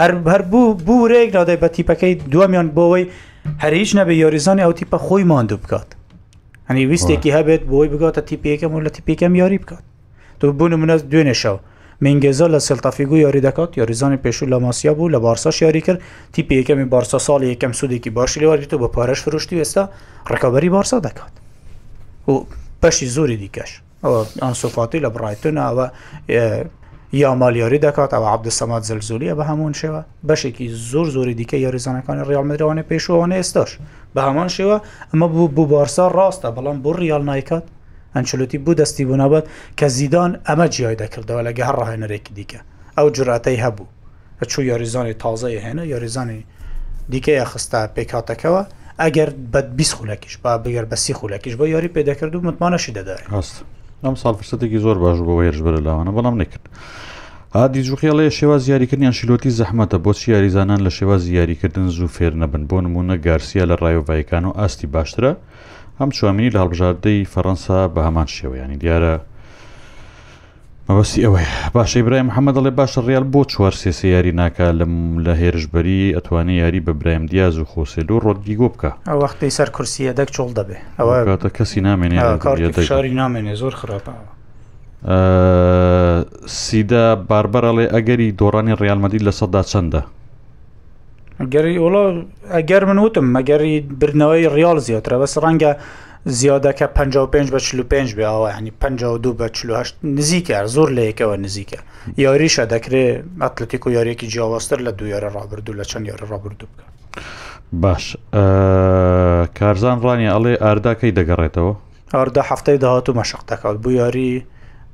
هەر 0.00 0.12
هەر 0.32 0.42
بوو 0.50 0.74
بوو 0.86 1.08
ڕێک 1.12 1.30
نادای 1.36 1.58
بە 1.62 1.68
تیپەکەی 1.76 2.14
دومیان 2.32 2.68
بۆەوەی 2.76 3.06
هەر 3.62 3.72
هیچ 3.80 3.90
نەبێ 3.98 4.14
یاریزانی 4.24 4.62
ئەو 4.64 4.72
تیپە 4.78 4.98
خۆی 5.06 5.24
ماندوو 5.30 5.58
بکات 5.64 5.95
هەنی 6.70 6.84
ویستێکی 6.92 7.30
هەبێت 7.36 7.62
بۆی 7.70 7.88
بگاتە 7.92 8.20
تیپەکەم 8.28 8.70
و 8.76 8.80
لە 8.86 8.90
تیپەکەم 8.96 9.32
یاری 9.42 9.58
بکات 9.62 9.82
تو 10.40 10.52
بوون 10.58 10.72
منە 10.82 10.96
دوێنێشەوە 11.12 11.58
منگێزە 12.04 12.46
لە 12.54 12.58
سلتەفیگو 12.68 13.16
یاری 13.24 13.40
دەکات 13.46 13.70
یاریزانی 13.80 14.18
پێشوو 14.24 14.50
لە 14.52 14.56
ماسییا 14.64 14.92
بوو 14.98 15.12
لە 15.14 15.18
بارساش 15.26 15.62
یاری 15.62 15.80
کرد 15.86 16.00
تیپی 16.34 16.54
یەکەمی 16.62 16.86
بارسا 16.94 17.18
ساڵی 17.18 17.46
یەکەم 17.54 17.72
سوودێکی 17.80 18.10
باشی 18.18 18.40
لێواری 18.40 18.66
تو 18.66 18.76
بە 18.82 18.88
پارەش 18.96 19.20
فروشتی 19.24 19.56
ئێستا 19.62 19.82
ڕکەبەری 20.32 20.68
بارسا 20.76 20.98
دەکات 21.00 21.34
و 22.28 22.32
پەشی 22.82 23.06
زۆری 23.16 23.36
دیکەش 23.44 23.70
ئەوە 24.04 24.20
ئەسوفاتی 24.44 25.00
لە 25.04 25.08
بڕایتون 25.14 25.54
ئەوە 25.66 25.86
یا 27.12 27.34
مالیاری 27.34 27.78
دەکات 27.86 28.10
ئەو 28.14 28.24
عبد 28.34 28.48
سەمات 28.60 28.82
زلزولیە 28.88 29.34
بە 29.38 29.44
هەمون 29.50 29.72
شێوە 29.80 30.00
بەشێکی 30.28 30.66
زۆر 30.92 31.06
زۆری 31.14 31.34
دیکە 31.40 31.56
یاریزانەکانی 31.66 32.22
ڕالمەدرەوانە 32.28 32.82
پێشوانە 32.90 33.34
ئێستاش 33.40 33.70
بە 34.16 34.20
هەمان 34.28 34.48
شێوە 34.56 34.76
ئەمە 35.10 35.26
بوو 35.32 35.48
بوو 35.54 35.66
بارسا 35.74 36.04
ڕاستە 36.16 36.48
بەڵام 36.56 36.76
بۆ 36.84 36.90
ریال 37.02 37.22
نایکات 37.30 37.64
ئەنچلوتی 38.14 38.58
بوو 38.64 38.78
دەستی 38.80 39.02
بوونابەت 39.08 39.44
کە 39.78 39.86
زیدان 39.98 40.32
ئەمە 40.48 40.66
جیای 40.74 40.96
دەکردەوە 41.02 41.42
لەگە 41.46 41.62
هەر 41.68 41.76
ڕاهێنەرێکی 41.80 42.32
دیکە 42.38 42.60
ئەو 42.98 43.06
جراتەی 43.16 43.58
هەبوو 43.64 43.88
ئەچوو 44.40 44.62
یاریزانی 44.70 45.14
تازای 45.24 45.58
هێنە 45.64 45.82
یاریزانی 45.92 46.40
دیکەیە 47.12 47.44
خستە 47.52 47.80
پێکاتەکەەوە 47.96 48.62
ئەگەر 49.02 49.28
بە 49.52 49.60
20 49.78 49.92
خولەکیش 49.98 50.34
با 50.44 50.52
بگەر 50.64 50.84
بەسی 50.92 51.14
خولەکیش 51.18 51.54
بۆ 51.58 51.64
یاری 51.74 51.90
پێدەکرد 51.96 52.34
و 52.34 52.40
متمانەشی 52.48 52.92
دەدار 52.98 53.20
ڕاست 53.32 53.56
ئەم 54.04 54.14
ساڵ 54.22 54.34
فرسەتێکی 54.40 54.78
زۆر 54.84 54.96
باش 55.02 55.18
بۆ 55.26 55.32
هێرش 55.44 55.60
بەر 55.66 55.76
لاوانە 55.86 56.12
بەڵام 56.16 56.34
نکرد. 56.42 56.66
ئادی 57.56 57.82
جوخیڵەیە 57.88 58.32
شێواز 58.38 58.62
یاریکردنیان 58.68 59.12
شیلۆتی 59.18 59.50
زەحمەتە 59.58 59.94
بۆچی 60.04 60.30
یاریزانان 60.32 60.80
لە 60.86 60.90
شێواز 60.98 61.22
یاریکردن 61.38 61.86
زوو 61.96 62.06
فێر 62.16 62.32
نەبن 62.42 62.62
بۆ 62.70 62.78
نمونە 62.84 63.16
گارسیا 63.26 63.64
لە 63.70 63.76
ڕایۆڤایکان 63.82 64.44
و 64.44 64.52
ئاستی 64.60 64.86
باشترە 64.94 65.32
ئەم 65.98 66.10
چوامینی 66.16 66.50
لە 66.54 66.58
هەڵبژاردەی 66.62 67.28
فەەنسا 67.32 67.78
بە 67.94 68.00
هەمان 68.06 68.28
شێوەیانی 68.36 68.76
دیارە 68.82 69.14
مەبەستی 70.88 71.20
ئەوەی 71.24 71.46
باشەی 71.76 72.02
برایم 72.06 72.26
محەممەدەڵێ 72.30 72.72
باشە 72.80 72.98
ڕیال 73.08 73.24
بۆ 73.32 73.40
چوار 73.52 73.74
سێسە 73.82 74.04
یاری 74.04 74.32
ناکە 74.40 74.68
لەم 74.78 74.94
لە 75.26 75.32
هێرشبەری 75.40 76.14
ئەتوانێ 76.16 76.54
یاری 76.62 76.80
بە 76.86 76.92
برایم 77.00 77.24
دیاز 77.30 77.58
و 77.58 77.64
خۆسێل 77.72 78.08
و 78.10 78.20
ڕۆدیگۆ 78.24 78.68
بکە 78.74 78.90
ئەو 79.08 79.18
وقتی 79.24 79.50
سەر 79.58 79.68
کورسیە 79.76 80.12
دەک 80.18 80.28
چۆڵ 80.36 80.50
دەبێ 80.58 80.78
ئەوە 80.98 81.14
کەسی 81.56 81.80
نامێنێ 81.86 82.82
شاری 82.88 83.14
نامێنێ 83.20 83.54
زۆر 83.62 83.74
خراپە 83.80 84.35
سیدا 86.46 87.04
باربەرەڵێ 87.28 87.86
ئەگەری 87.94 88.30
دۆڕانی 88.40 88.74
ڕالمەدی 88.80 89.18
لە 89.26 89.32
سەدا 89.38 89.62
چەندە 89.70 90.00
ئەگەری 91.40 91.76
وڵە 91.84 92.04
ئەگەر 92.56 92.82
من 92.90 92.98
وتم 92.98 93.24
مەگەری 93.36 93.74
برنەوەی 94.00 94.44
ریال 94.56 94.78
زیاترە 94.88 95.16
بەس 95.22 95.34
ڕەنگە 95.42 95.72
زیادەکە 96.38 96.86
55 96.86 97.50
بە 97.52 97.58
45 97.58 98.14
بێ 98.16 98.24
ئەوە 98.32 98.48
هەنی 98.56 98.72
52 98.80 99.32
بە 99.38 99.46
48 99.50 99.94
نزیکە 100.04 100.64
زۆر 100.66 100.88
لە 100.90 101.02
یەکەوە 101.10 101.36
نزیکە 101.44 101.78
یاریشە 102.24 102.64
دەکرێت 102.74 103.22
ئەتلتیک 103.40 103.86
و 103.86 103.90
یاریەکی 103.90 104.26
جیاواستر 104.26 104.78
لە 104.86 104.90
دویارە 104.98 105.28
ڕابردو 105.36 105.72
لە 105.78 105.84
چەند 105.90 106.04
یاری 106.08 106.26
ڕابردو 106.32 106.66
بکە 106.74 106.86
باش 107.82 108.04
کارزان 109.58 109.98
ڕانی 110.04 110.28
ئەڵێ 110.34 110.52
ئارداکەی 110.62 111.10
دەگەڕێتەوە 111.18 111.74
ئاردا 112.14 112.42
هەفتەی 112.50 112.78
داهات 112.82 113.08
و 113.08 113.14
مەشق 113.18 113.42
دەکات 113.50 113.76
بۆ 113.82 113.90
یاری 114.00 114.32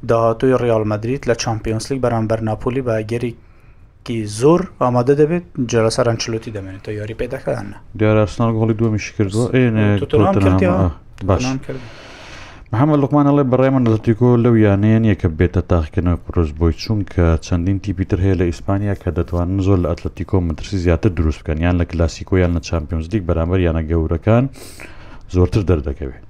داهاتوی 0.08 0.54
ڕیال 0.62 0.82
مدریت 0.92 1.26
لە 1.30 1.34
چمپیۆنسلیک 1.42 1.98
بەرامبەر 2.04 2.40
ناپۆلی 2.50 2.82
باگەریکی 2.88 4.18
زۆر 4.40 4.60
ئامادە 4.82 5.14
دەبێت 5.22 5.44
جەرە 5.72 5.90
سەرانچلوتی 5.96 6.50
دەمێنێت 6.56 6.82
تا 6.84 6.92
یاری 6.92 7.14
پێدەکەە 7.20 7.62
دیارستان 7.98 8.48
گۆڵی 8.58 8.74
دومیشی 8.80 9.12
کردووە 9.18 9.46
باش 11.28 11.44
محەممە 12.72 12.96
لقمانەڵێ 13.02 13.44
بەڕێ 13.52 13.68
من 13.74 13.82
نزتیکۆ 13.88 14.30
لەو 14.44 14.54
یانەیەن 14.66 15.04
یەکە 15.12 15.28
بێتە 15.38 15.62
تاخکردنەوە 15.72 16.20
پرۆز 16.26 16.50
بۆی 16.60 16.74
چونکە 16.82 17.24
چەندین 17.46 17.78
تیپیتر 17.84 18.18
هەیە 18.24 18.34
لە 18.40 18.44
ئیسپانیا 18.50 18.94
کە 19.02 19.08
دەتوانن 19.18 19.60
زۆر 19.66 19.78
لە 19.84 19.88
ئەتلەتیکۆ 19.90 20.36
مترسی 20.48 20.76
زیاتر 20.84 21.10
دروست 21.18 21.40
بکەن 21.42 21.58
یان 21.64 21.76
لە 21.80 21.84
کلاسیکۆیان 21.90 22.52
لە 22.56 22.60
چمپیۆنزلیک 22.68 23.22
بەرامبەر 23.28 23.60
یانە 23.66 23.82
گەورەکان 23.90 24.44
زۆرتر 25.36 25.62
دەردەکەوێت 25.70 26.24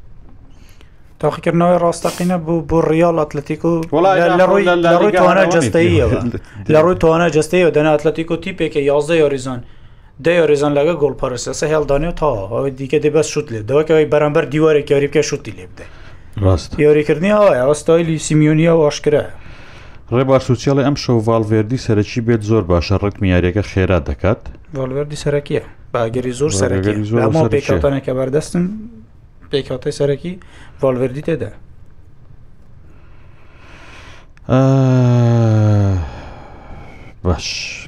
تاقیکردنەوەی 1.22 1.78
ڕاستەقینە 1.85 2.37
بوو 2.46 2.62
بۆ 2.70 2.78
ڕیال 2.90 3.16
ئەتلتیکو 3.22 3.72
ڕووی 3.90 5.14
توانە 5.18 5.44
جستەیەوە 5.56 6.22
لە 6.72 6.78
ڕووی 6.85 6.98
توانە 7.02 7.26
جستەیە 7.37 7.70
دەنا 7.76 7.90
ئەتلتیکو 7.94 8.37
تیپێکە 8.44 8.80
یازە 8.90 9.14
یاریزان 9.22 9.61
دە 10.24 10.32
یاریزان 10.40 10.72
لەگە 10.78 10.94
گۆڵپەرسەسە 11.02 11.64
هێڵدانێ 11.72 12.11
تا 12.20 12.30
ئەوەی 12.52 12.72
دیکە 12.78 12.98
دەبەست 13.04 13.30
شوت 13.35 13.46
لێ 13.52 13.61
دەوەکەەوەی 13.70 14.06
بەرەمبەر 14.12 14.44
دیوارێک 14.52 14.87
یاریکە 14.94 15.20
شوتی 15.30 15.52
لێ 15.58 15.66
بدە 15.72 15.87
ڕاست 16.44 16.70
یاریکردنی 16.85 17.30
ئەوە 17.37 17.50
ئەوەستایلی 17.61 18.16
سیمیونیە 18.26 18.72
و 18.78 18.82
ئاشکرە 18.88 19.22
ڕێباش 20.14 20.42
سوچیاڵی 20.50 20.82
ئەم 20.87 20.96
شەو 21.02 21.18
ڤالڤێردی 21.28 21.78
سەرەکی 21.87 22.20
بێت 22.26 22.42
زۆر 22.50 22.64
باشە 22.70 22.94
ڕێکمی 23.04 23.28
یاریەکە 23.35 23.62
خێرا 23.70 23.98
دەکات 24.08 24.42
ڤالڤێردی 24.76 25.16
سەرەکیە 25.24 25.62
باگەری 25.92 26.32
زۆر 26.40 26.50
سەرگەری 26.61 27.04
زۆر 27.11 27.48
پێکەوتانەکە 27.54 28.12
بەردەستن 28.18 28.64
پێکاتای 29.52 29.92
سەرەکی 29.98 30.32
ڤالڤردی 30.80 31.22
تێدا 31.28 31.50
باش 37.26 37.46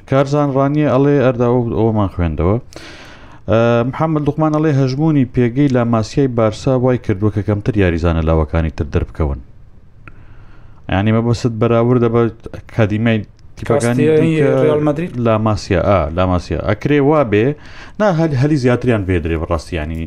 کارزان 0.09 0.49
ڕانیە 0.57 0.87
ئەڵێ 0.93 1.15
ئەرداوە 1.25 1.59
ئەومان 1.81 2.09
خوێندەوە. 2.13 2.55
محەممەد 3.91 4.23
دوخمان 4.27 4.51
ئەڵێ 4.57 4.71
هەژمونی 4.81 5.25
پێگەی 5.35 5.69
لە 5.75 5.81
ماسیای 5.93 6.27
بارسا 6.37 6.73
وای 6.83 6.97
کردووە 7.05 7.31
کە 7.35 7.41
کەمتر 7.47 7.73
یاریزانە 7.83 8.21
لاوەکانی 8.27 8.71
تر 8.77 8.85
دەربکەون 8.93 9.39
ینی 10.97 11.11
مە 11.15 11.21
بەست 11.27 11.51
بەراورد 11.61 12.01
دەبێت 12.05 12.37
کادیمای 12.75 13.17
تیپەکانی 13.57 14.05
لا 15.25 15.35
ماسیە 15.47 15.81
ئا 15.89 16.01
لا 16.17 16.23
ماسیە 16.31 16.59
ئەکرێ 16.69 16.99
وا 17.09 17.21
بێ 17.31 17.45
نا 17.99 18.07
هەل 18.19 18.31
هەلی 18.41 18.55
زیاتریان 18.63 19.03
بێدرێ 19.09 19.35
بە 19.41 19.45
ڕاستیانی 19.51 20.03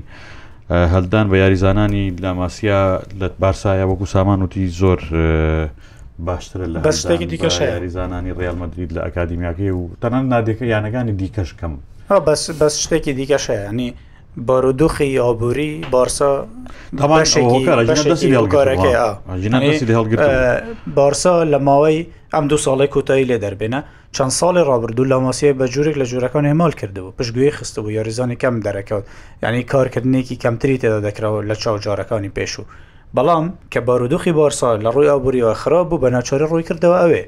هەلدان 0.70 1.26
بە 1.32 1.36
یاریزانانی 1.36 2.04
لاماسیا 2.20 3.02
لە 3.20 3.26
بارسایە 3.44 3.84
وەکو 3.90 4.06
سامان 4.06 4.42
وتی 4.42 4.66
زۆر 4.80 5.00
باشترە 6.28 6.66
لە 6.74 6.78
بەشتێکی 6.88 7.26
دیکەش 7.32 7.60
یاریزانانی 7.60 8.30
ڕالمەدرید 8.38 8.90
لە 8.96 9.00
ئەکادمیاکەی 9.06 9.70
و 9.70 9.82
تەنان 10.02 10.24
نادێکە 10.32 10.64
یانەکانی 10.74 11.12
دیکەشکەم 11.20 11.72
بەس 12.60 12.74
شتێکی 12.84 13.12
دیکەشەیە 13.18 13.64
ینی 13.70 13.88
بارودۆخی 14.46 15.16
ئابووری 15.18 15.80
بارسا 15.92 16.46
بارسا 20.98 21.44
لە 21.44 21.58
ماوەی 21.66 22.00
ئەم 22.32 22.44
دو 22.48 22.56
ساڵی 22.58 22.86
کۆتایی 22.94 23.24
لێ 23.30 23.38
دەربێنە 23.44 23.80
چەند 24.16 24.32
ساڵی 24.40 24.62
ڕابردوو 24.68 25.08
لە 25.12 25.16
ماسیە 25.24 25.52
بە 25.58 25.64
جوورێک 25.74 25.96
لە 26.00 26.04
جوورەکان 26.10 26.44
هێمال 26.50 26.72
کردبوو 26.80 27.12
پشتگوێی 27.20 27.50
خستبوو 27.52 27.90
یاریزانی 27.90 28.36
کەم 28.42 28.54
دەرەکەوت 28.66 29.04
یعنی 29.42 29.62
کارکردنێکی 29.72 30.40
کەمتری 30.44 30.78
تێدا 30.82 31.00
دەکراوە 31.06 31.42
لە 31.50 31.54
چاو 31.62 31.76
جارەکانی 31.84 32.34
پێش 32.36 32.52
و 32.58 32.64
بەڵام 33.16 33.46
کە 33.72 33.78
بارودۆخی 33.86 34.32
بارسا 34.40 34.78
لە 34.78 34.88
ڕووی 34.94 35.10
ئابوووریەوە 35.12 35.54
خراپ 35.60 35.88
بوو 35.88 36.00
بە 36.02 36.12
ناچاری 36.14 36.46
ڕووی 36.50 36.64
کردەوە 36.68 36.98
ئەوێ 37.02 37.22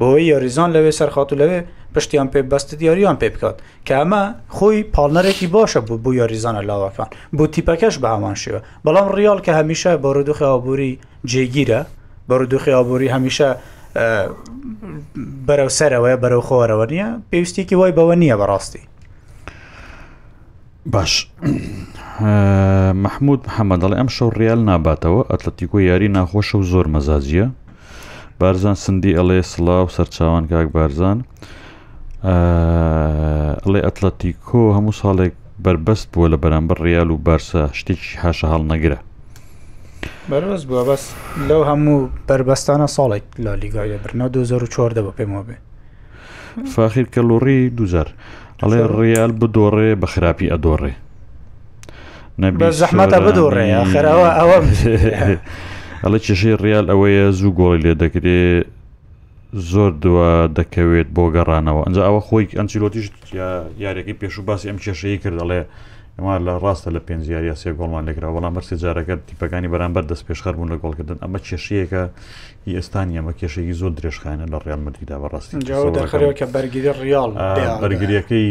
بۆی 0.00 0.22
یاریزان 0.32 0.70
لەوێ 0.76 0.92
سەرخات 0.98 1.28
و 1.32 1.36
لەوێ 1.40 1.60
پشتیان 1.94 2.28
پێ 2.32 2.40
بەستە 2.52 2.74
دیاریان 2.80 3.16
پێ 3.20 3.28
بکات 3.34 3.56
کە 3.86 3.92
ئەمە 3.98 4.22
خۆی 4.56 4.78
پاڵنەرێکی 4.94 5.48
باشە 5.56 5.80
بوو 5.86 6.02
بۆ 6.04 6.10
یاریزانە 6.20 6.60
لاواکان 6.68 7.08
بۆ 7.36 7.44
تیپەکەش 7.54 7.94
بە 8.02 8.08
هەمان 8.14 8.36
شێوە 8.42 8.60
بەڵام 8.84 9.08
ریال 9.18 9.38
کە 9.44 9.52
هەمیشە 9.58 9.90
بەڕودوخی 10.04 10.46
ئابووری 10.50 10.92
جێگیرە 11.32 11.80
بەڕودوخی 12.28 12.72
ئابووری 12.76 13.08
هەمیشە 13.14 13.48
بەرەو 15.48 15.70
سەرەوەە 15.78 16.16
بەرەو 16.22 16.42
خۆرەوە 16.48 16.86
نیە 16.92 17.08
پێویستێکی 17.30 17.74
وای 17.80 17.92
بەوە 17.98 18.14
نییە 18.22 18.36
بەڕاستی 18.40 18.82
باش 20.92 21.12
مححمود 23.04 23.40
محەممەدەڵی 23.46 23.96
ئەم 24.00 24.08
شەو 24.16 24.28
ریال 24.40 24.60
ناباتەوە 24.70 25.22
ئەتلەتیکۆ 25.30 25.78
یاری 25.90 26.08
ناخۆشە 26.16 26.54
و 26.60 26.62
زۆر 26.72 26.86
مەزازیە 26.94 27.46
بارزان 28.40 28.74
سندی 28.74 29.12
ئەڵێ 29.16 29.40
سلااو 29.42 29.88
سەرچاوان 29.96 30.44
کاک 30.52 30.68
بارزان 30.76 31.18
ئەڵێ 33.64 33.80
ئەتلەتیکۆ 33.86 34.62
هەموو 34.76 34.92
ساڵێک 35.02 35.34
بربەست 35.62 36.06
بووە 36.12 36.28
لە 36.32 36.36
بەرامبەر 36.42 36.78
ریال 36.84 37.10
و 37.10 37.18
بارسە 37.26 37.62
شتێکی 37.78 38.20
هاشە 38.24 38.46
هەڵ 38.52 38.62
نەگرە 38.72 38.98
بەرز 40.30 40.62
بووە 40.68 40.82
بەس 40.88 41.04
لەو 41.48 41.62
هەموو 41.70 41.98
بربەستانە 42.28 42.86
ساڵێک 42.96 43.24
لە 43.44 43.52
لیگایە 43.62 43.98
برنا 44.04 44.28
2014 44.28 45.02
بە 45.06 45.12
پێم 45.18 45.30
وابێ 45.34 45.56
فاخیر 46.74 47.06
کەلوڕی 47.14 47.68
دوزار 47.76 48.08
ئەڵێ 48.62 48.80
ڕیال 48.98 49.32
بدۆڕێ 49.32 49.94
بە 50.00 50.06
خراپی 50.06 50.50
ئەدۆڕێ 50.52 50.92
نەبی 52.42 52.70
زەحمەتە 52.82 53.18
بدۆڕێ 53.26 53.84
خراوە 53.92 54.28
ئەوە 54.38 54.56
ئەڵە 56.02 56.18
کێشەی 56.26 56.58
ڕیال 56.64 56.86
ئەوەیە 56.90 57.24
زوو 57.38 57.56
گۆڵی 57.58 57.82
لێ 57.84 57.92
دەکرێت 58.02 58.64
زۆر 59.70 59.92
دووە 60.02 60.30
دەکەوێت 60.58 61.08
بۆ 61.16 61.24
گەڕانەوە 61.34 61.80
ئەنج 61.86 61.96
ئەوە 62.08 62.20
خۆی 62.28 62.44
ئەنجیلۆتیش 62.58 63.06
یارێکی 63.84 64.18
پێش 64.20 64.34
و 64.38 64.42
باسی 64.48 64.68
ئەم 64.70 64.78
کێشەیە 64.84 65.18
کردەڵێ 65.22 65.60
ئەما 66.18 66.34
لە 66.46 66.54
ڕاستە 66.64 66.88
لە 66.96 67.00
پێنجیاریا 67.08 67.54
سێ 67.60 67.70
گۆڵمان 67.78 68.02
لێکرا 68.08 68.28
بەڵام 68.36 68.52
بەرسی 68.56 68.76
جارەکە 68.82 69.14
تیپەکانی 69.28 69.68
بەرامبەر 69.72 70.04
دەست 70.12 70.24
پێشخەر 70.28 70.54
بوون 70.58 70.68
لە 70.74 70.78
گۆڵکردن 70.82 71.18
ئەمە 71.22 71.38
کێشەیەکە 71.46 72.02
ئێستانی 72.78 73.16
ئەمە 73.20 73.32
کێشێکی 73.40 73.74
زۆر 73.80 73.92
درێژخانە 73.98 74.46
لە 74.52 74.58
ڕیال 74.64 74.80
مدیدا 74.86 75.16
بەڕاستی 75.22 75.54
دەخەرەوەکە 75.98 76.46
بەرگری 76.54 76.92
ریال 77.04 77.30
بەرگریەکەی 77.82 78.48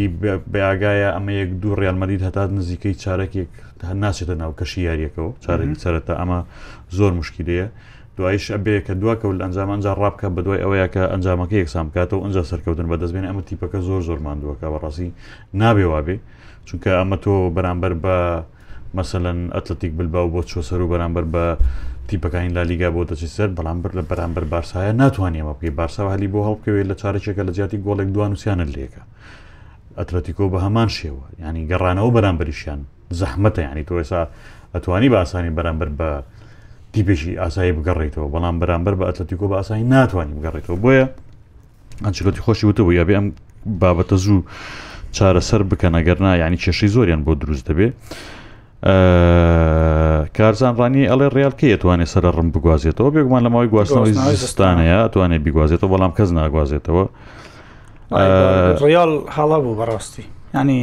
بەیاگایە 0.54 1.10
ئەمە 1.16 1.32
یەک 1.42 1.50
دوو 1.62 1.76
ڕیالمەدید 1.82 2.22
هەتا 2.28 2.44
نزیکەی 2.60 2.96
چارەکێک 3.04 3.50
ناچێتە 4.04 4.36
ناو 4.42 4.52
کەشی 4.60 4.82
یاریەکەەوە 4.90 5.32
چارەی 5.44 5.70
سەرەتا 5.84 6.14
ئەمە 6.22 6.40
زۆر 6.98 7.12
مشکلەیە. 7.20 7.68
دوایش 8.18 8.46
ئەبێ 8.56 8.76
کە 8.86 8.94
دوکە 9.02 9.26
لە 9.38 9.44
ئەنجام 9.46 9.70
ئەنج 9.74 9.86
ڕابکە 10.02 10.28
بەدوای 10.36 10.62
ئەوەیە 10.64 10.88
کە 10.94 11.02
ئەنجامەکە 11.12 11.56
یەکسام 11.62 11.86
بکاتەوە 11.90 12.22
ئەنج 12.24 12.36
سەرکەوتن 12.52 12.88
بەدەستبێن 12.92 13.26
ئەمە 13.30 13.42
تیپەکە 13.50 13.80
زۆر 13.88 14.02
زۆرمان 14.08 14.38
دووەکە 14.42 14.66
بەڕاستی 14.74 15.10
نابێ 15.62 15.86
وابێ 15.94 16.18
چونکە 16.68 16.92
ئەمە 17.00 17.18
تۆ 17.24 17.34
بەرامبەر 17.58 17.94
بە 18.04 18.16
مەسەن 18.96 19.52
ئەتلتیک 19.56 19.92
بلباو 19.98 20.28
بۆ 20.34 20.42
چۆ 20.50 20.62
سەر 20.70 20.80
و 20.82 20.88
بەرامبەر 20.94 21.24
بە 21.34 21.44
تیپەکانی 22.10 22.52
لا 22.58 22.64
لیگا 22.70 22.90
بۆ 22.96 23.02
دەچی 23.10 23.30
سەر 23.38 23.50
بەڵامبەر 23.58 23.92
لە 23.98 24.04
بەرامبەر 24.10 24.44
بارسایە 24.54 24.92
ناتوانێمە 25.02 25.54
بکەی 25.58 25.70
بارسا 25.80 26.02
هەلی 26.16 26.28
بۆ 26.34 26.40
هەڵکەوێت 26.48 26.86
لە 26.92 26.96
چارەکێکە 27.02 27.42
لە 27.48 27.52
جیاتی 27.56 27.78
گۆڵێک 27.86 28.10
دوانوسیانە 28.16 28.66
لێکە 28.76 29.02
ئەتلەتیکۆ 30.00 30.46
بە 30.54 30.60
هەمان 30.66 30.90
شێوە 30.98 31.22
ینی 31.42 31.66
گەڕانەوە 31.72 32.10
بەرامبەریشیان 32.18 32.80
زەحمەتە 33.20 33.62
ینی 33.70 33.84
تۆ 33.90 33.94
ئێسا 34.02 34.22
ئەتوانی 34.74 35.10
بە 35.14 35.18
ئاسانی 35.22 35.52
بەرامبەر 35.58 35.90
بە 36.00 36.10
تیپێکی 36.94 37.32
ئاسایی 37.44 37.72
بگەڕێتەوە 37.78 38.28
بەڵام 38.34 38.56
بەرامبەر 38.62 38.94
بە 39.00 39.06
ئەتلەتیکۆ 39.10 39.46
بە 39.52 39.56
ئاسانی 39.60 39.84
ناتوانین 39.96 40.36
بگەڕێتەوە 40.40 40.78
بۆیە 40.84 41.06
ئەچلەتی 42.06 42.42
خۆشی 42.46 42.66
وتەوە 42.70 42.92
یابێ 43.00 43.14
ئەم 43.18 43.28
بابەتە 43.82 44.16
زوو 44.24 44.40
چارەسەر 45.18 45.62
بکەنەگەرنا 45.72 46.32
ینی 46.42 46.58
کێشی 46.64 46.88
زۆریان 46.96 47.22
بۆ 47.26 47.34
دروست 47.42 47.64
دەبێت 47.70 47.94
کارزانڕانی 50.38 51.04
ئەڵێ 51.12 51.28
ڕالکە 51.36 51.66
ئەتوانێت 51.74 52.10
سەر 52.14 52.24
ڕم 52.38 52.48
بگوازێتەوە 52.56 53.10
بێگومان 53.16 53.42
لەماوەی 53.46 53.70
گواستنەوەی 53.74 54.16
زستانەیە 54.44 54.98
ئەتوانێت 55.06 55.42
بیگوازێتەوە 55.46 55.92
بەڵام 55.94 56.12
کەس 56.18 56.30
ناگوازێتەوە 56.38 57.06
ڕیال 58.84 59.12
حاڵا 59.36 59.58
بوو 59.64 59.76
بەڕاستی 59.80 60.24
ینی 60.60 60.82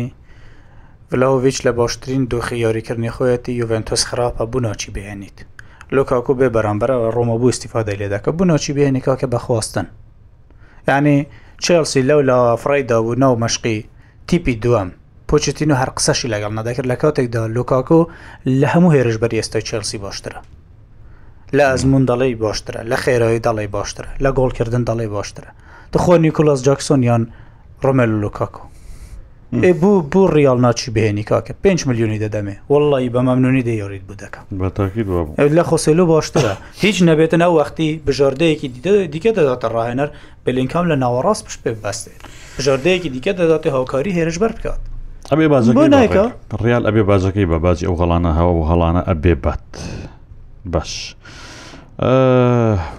ڤلاوڤچ 1.12 1.58
لە 1.66 1.70
باشترین 1.80 2.22
دۆخی 2.32 2.56
یاریکردنی 2.66 3.10
خۆەتی 3.16 3.52
یوڤنتۆس 3.60 4.02
خراپە 4.10 4.42
بووناچی 4.52 4.90
بهێنیت 4.96 5.38
لۆکاکو 5.96 6.32
بێ 6.38 6.48
بەرامبەرەوە 6.56 7.08
ڕۆمە 7.16 7.36
بوو 7.40 7.52
استیفادە 7.54 7.94
لێداکە 8.00 8.28
بووناچی 8.38 8.72
بهێنی 8.76 9.00
کاکە 9.06 9.26
بەخواستن 9.34 9.86
ینی 10.88 11.18
چێلسی 11.64 12.02
لەو 12.08 12.20
لە 12.28 12.38
فڕیدا 12.62 12.98
بوو 13.04 13.14
ناو 13.22 13.34
مەشقی 13.44 13.80
تیپی 14.32 14.52
دووەم 14.64 14.90
پۆچتین 15.28 15.70
و 15.72 15.76
هەر 15.80 15.90
قسەشی 15.96 16.32
لەگەڵ 16.34 16.52
نەدەکرد 16.58 16.88
لە 16.92 16.96
کاتێکدا 17.02 17.42
لوکاکۆ 17.56 18.00
لە 18.60 18.66
هەموو 18.74 18.94
هێرش 18.96 19.16
بەر 19.22 19.32
ئێستا 19.38 19.60
چلسی 19.68 19.98
باشترە 20.04 20.40
لە 21.56 21.62
ئەزمون 21.70 22.04
دەڵی 22.10 22.34
باشترە 22.44 22.80
لە 22.90 22.96
خێرەوەی 23.02 23.44
دەڵی 23.46 23.68
باشترە 23.76 24.10
لە 24.24 24.30
گۆڵکردن 24.36 24.82
دەڵی 24.88 25.08
باشترە 25.16 25.50
دخۆ 25.92 26.14
نیکلاس 26.24 26.60
جاکسۆن 26.66 27.00
یان 27.10 27.22
ڕۆمەل 27.84 28.12
لوکاکۆ 28.22 28.62
ئێ 29.60 29.72
بوو 29.82 30.02
بوو 30.14 30.26
ڕیال 30.34 30.58
ناچی 30.64 30.90
بهێنی 30.94 31.22
کاکە 31.30 31.52
5 31.62 31.86
میلیۆنی 31.86 32.18
دەدەمێ 32.24 32.54
وڵی 32.72 33.08
بە 33.14 33.18
مەمنونی 33.26 33.62
دەیۆریت 33.68 34.04
بودەکەم 34.08 34.44
لە 35.56 35.62
خۆسێلو 35.68 36.06
باشترە 36.08 36.54
هیچ 36.80 36.96
نەبێتە 37.08 37.34
ناو 37.42 37.52
وەختی 37.58 38.00
بژاردەیەکی 38.08 38.68
دیکە 39.12 39.30
دەداتە 39.38 39.68
ڕاهێنەر 39.74 40.08
بلینکام 40.46 40.84
لە 40.90 40.96
ناوەڕاست 41.02 41.44
پشت 41.46 41.60
پێ 41.64 41.72
بەستێت 41.84 42.20
بژاردەیەکی 42.58 43.08
دیکە 43.14 43.32
دەداتی 43.40 43.68
هاوکاری 43.74 44.12
هێرش 44.16 44.38
بەر 44.42 44.52
بکات 44.56 44.80
ئەبێ 45.32 45.46
بازەکە 45.52 46.24
ڕیال 46.64 46.84
ئەبێ 46.90 47.02
بازەکەی 47.10 47.46
بە 47.52 47.58
بازی 47.64 47.84
ئەو 47.86 47.94
هەڵانە 48.00 48.30
هەوە 48.38 48.52
و 48.58 48.62
هەڵانە 48.70 49.02
ئەبێ 49.10 49.34
بات 49.44 49.68
باش 50.72 51.16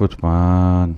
وتمان. 0.02 0.90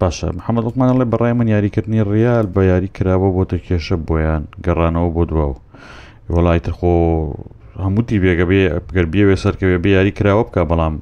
باشە 0.00 0.28
محەممەد 0.38 0.64
لقمان 0.66 0.88
لێ 1.00 1.06
بەڕای 1.12 1.34
من 1.40 1.48
یاریکردنی 1.54 2.02
ڕیال 2.10 2.46
بە 2.54 2.62
یاری 2.72 2.88
کراوە 2.96 3.28
بۆ 3.36 3.42
تە 3.50 3.56
کێشە 3.66 3.96
بۆیان 4.08 4.42
گەڕانەوە 4.64 5.08
بۆ 5.16 5.22
دواوە 5.30 5.56
وڵایتر 6.34 6.72
خۆ 6.78 6.92
هەمووتی 7.84 8.18
بێگە 8.22 8.44
بێ 8.50 8.60
گەر 8.96 9.06
بێوێ 9.12 9.36
سەرکەوێ 9.44 9.76
بێ 9.84 9.90
یاری 9.98 10.12
کراوە 10.18 10.42
بکە 10.48 10.62
بەڵام 10.70 10.94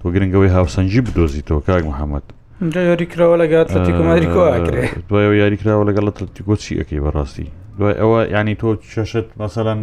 تۆ 0.00 0.06
گرنگەوەی 0.14 0.54
هاوسەنجی 0.56 1.00
بدۆزیتەوە 1.06 1.60
کاک 1.66 1.82
محەممەد 1.90 2.26
یاری 2.90 3.06
کراوە 3.12 3.36
لەگات 3.42 3.68
دوای 5.10 5.24
یاری 5.42 5.56
کراوە 5.62 5.84
لەگەڵ 5.88 6.02
لە 6.08 6.12
تلتیکۆ 6.18 6.54
چی 6.62 6.72
ئەەکەی 6.80 7.00
بەڕاستی 7.04 7.46
دوای 7.78 7.94
ئەوە 8.00 8.18
ینی 8.34 8.54
تۆ 8.60 8.68
چێشت 8.92 9.28
مەسەەن 9.40 9.80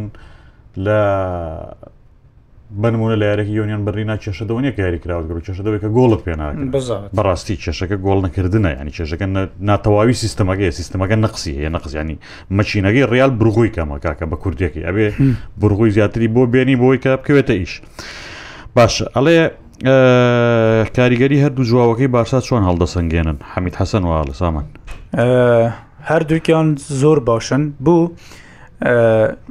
لە 0.86 1.00
بنمونە 2.76 3.16
لە 3.22 3.26
یارێکی 3.32 3.54
یۆنیان 3.60 3.82
بڕینا 3.88 4.18
چێشەدەوە 4.24 4.60
نیە 4.64 4.74
یاری 4.84 5.00
کراوەگەڕ 5.04 5.40
چێشەدەوەی 5.48 5.80
کە 5.84 5.88
گۆڵت 5.98 6.22
پێناکە 6.28 6.60
بەڕاستی 7.18 7.56
چێشەکە 7.64 7.98
گۆڵ 8.06 8.20
نەکردنە 8.28 8.72
ینی 8.82 8.92
چێشەکە 8.98 9.26
ناتەواوی 9.72 10.14
سیستمەکەی 10.24 10.72
سیستمەکە 10.80 11.16
نقسی 11.26 11.52
هەیە 11.60 11.70
نەقزیانی 11.76 12.18
مەچینەکەی 12.58 13.06
ڕیال 13.12 13.32
بڕغوی 13.40 13.70
کامەکاکە 13.76 14.26
بە 14.32 14.36
کوردیەکەی 14.44 14.84
ئەبێ 14.88 15.06
بڕغوی 15.62 15.90
زیاتری 15.96 16.28
بۆ 16.36 16.42
بێنی 16.54 16.76
بۆی 16.84 16.98
کە 17.04 17.10
بکەوێتە 17.22 17.54
ئیش 17.60 17.74
باشە 18.78 19.06
ئەڵێ 19.16 19.40
کاریگەری 20.98 21.38
هەردوو 21.44 21.66
جواوەکەی 21.70 22.10
بارسا 22.16 22.40
چۆن 22.48 22.64
هەڵدەسەنگێنن 22.68 23.38
حەمید 23.54 23.76
حەسەن 23.80 24.04
و 24.08 24.12
لە 24.30 24.34
سامان 24.40 24.66
هەردووکیان 26.10 26.68
زۆر 27.02 27.20
باشن 27.30 27.62
بوو 27.86 28.02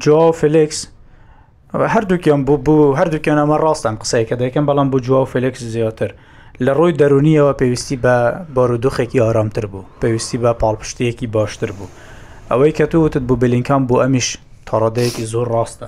جوا 0.03 0.33
فلکس 0.41 0.81
هەردووکیان 1.77 2.45
بوو 2.47 2.57
بوو 2.67 2.97
هەردووکیان 3.01 3.39
ئەمە 3.43 3.57
ڕاستان 3.65 3.95
قسەیە 4.03 4.25
کە 4.29 4.37
دەکەم 4.43 4.65
بەڵام 4.69 4.89
بۆ 4.93 4.99
جووا 5.07 5.21
و 5.23 5.25
فلکس 5.33 5.63
زیاتر 5.75 6.11
لە 6.65 6.73
ڕووی 6.79 6.97
دەرونیەوە 7.01 7.53
پێویستی 7.61 7.97
بە 8.05 8.15
بارودۆخێکی 8.57 9.23
ئارامتر 9.25 9.67
بوو 9.73 9.85
پێویستی 10.01 10.39
بە 10.43 10.51
پاڵپشتەیەکی 10.63 11.27
باشتر 11.37 11.71
بوو 11.77 11.89
ئەوەی 12.51 12.73
کە 12.77 12.85
تو 12.93 12.99
وتت 13.05 13.23
بوو 13.29 13.37
بلینکان 13.43 13.83
بۆ 13.89 13.97
ئەمیش 14.05 14.29
تاڕادەیەکی 14.69 15.25
زۆر 15.33 15.49
ڕاستە 15.57 15.87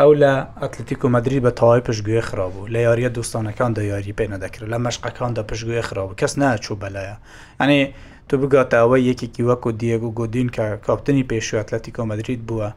ئەو 0.00 0.12
لە 0.22 0.32
ئەتلتیکو 0.62 1.06
مدرری 1.16 1.40
بە 1.44 1.50
تاوای 1.60 1.80
پشتگوێ 1.88 2.20
خراببوو 2.28 2.68
لە 2.74 2.78
یاریە 2.86 3.10
دوستانەکاندا 3.16 3.82
یاری 3.92 4.14
پێ 4.18 4.26
نەدەکرد 4.32 4.68
لە 4.72 4.78
مەشقەکاندا 4.86 5.42
پشتگوێ 5.50 5.82
خراببوو 5.88 6.18
کەس 6.20 6.38
ناچوو 6.38 6.76
بەلایە 6.82 7.16
ئەنی 7.60 7.82
تو 8.28 8.34
بگاتە 8.42 8.76
ئەوە 8.82 8.98
یەکێکی 9.10 9.42
وەکو 9.48 9.70
دیەگو 9.80 10.10
گودین 10.18 10.48
کە 10.56 10.64
کاپتنی 10.86 11.24
پێشوی 11.30 11.60
ئەتلتیکۆ 11.60 12.02
مدرید 12.12 12.40
بووە 12.48 12.68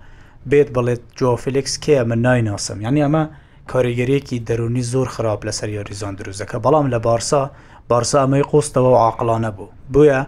بێت 0.49 0.69
بڵێت 0.75 1.01
جۆفلکس 1.19 1.75
کێ 1.83 2.03
من 2.09 2.19
نایناسم 2.25 2.81
یعنی 2.85 2.99
ئەمە 3.05 3.23
کاریگەریەکی 3.71 4.43
دەرونی 4.47 4.83
زۆر 4.91 5.07
خراپ 5.15 5.41
لەسەر 5.47 5.69
یاریزان 5.77 6.13
دروستەکە 6.19 6.57
بەڵام 6.65 6.87
لە 6.93 6.99
بارسا 7.07 7.41
بارسا 7.91 8.17
ئەمەی 8.23 8.43
قۆستەوە 8.51 8.89
و 8.93 8.99
عاقلانە 9.05 9.51
بوو 9.57 9.71
بویە 9.93 10.19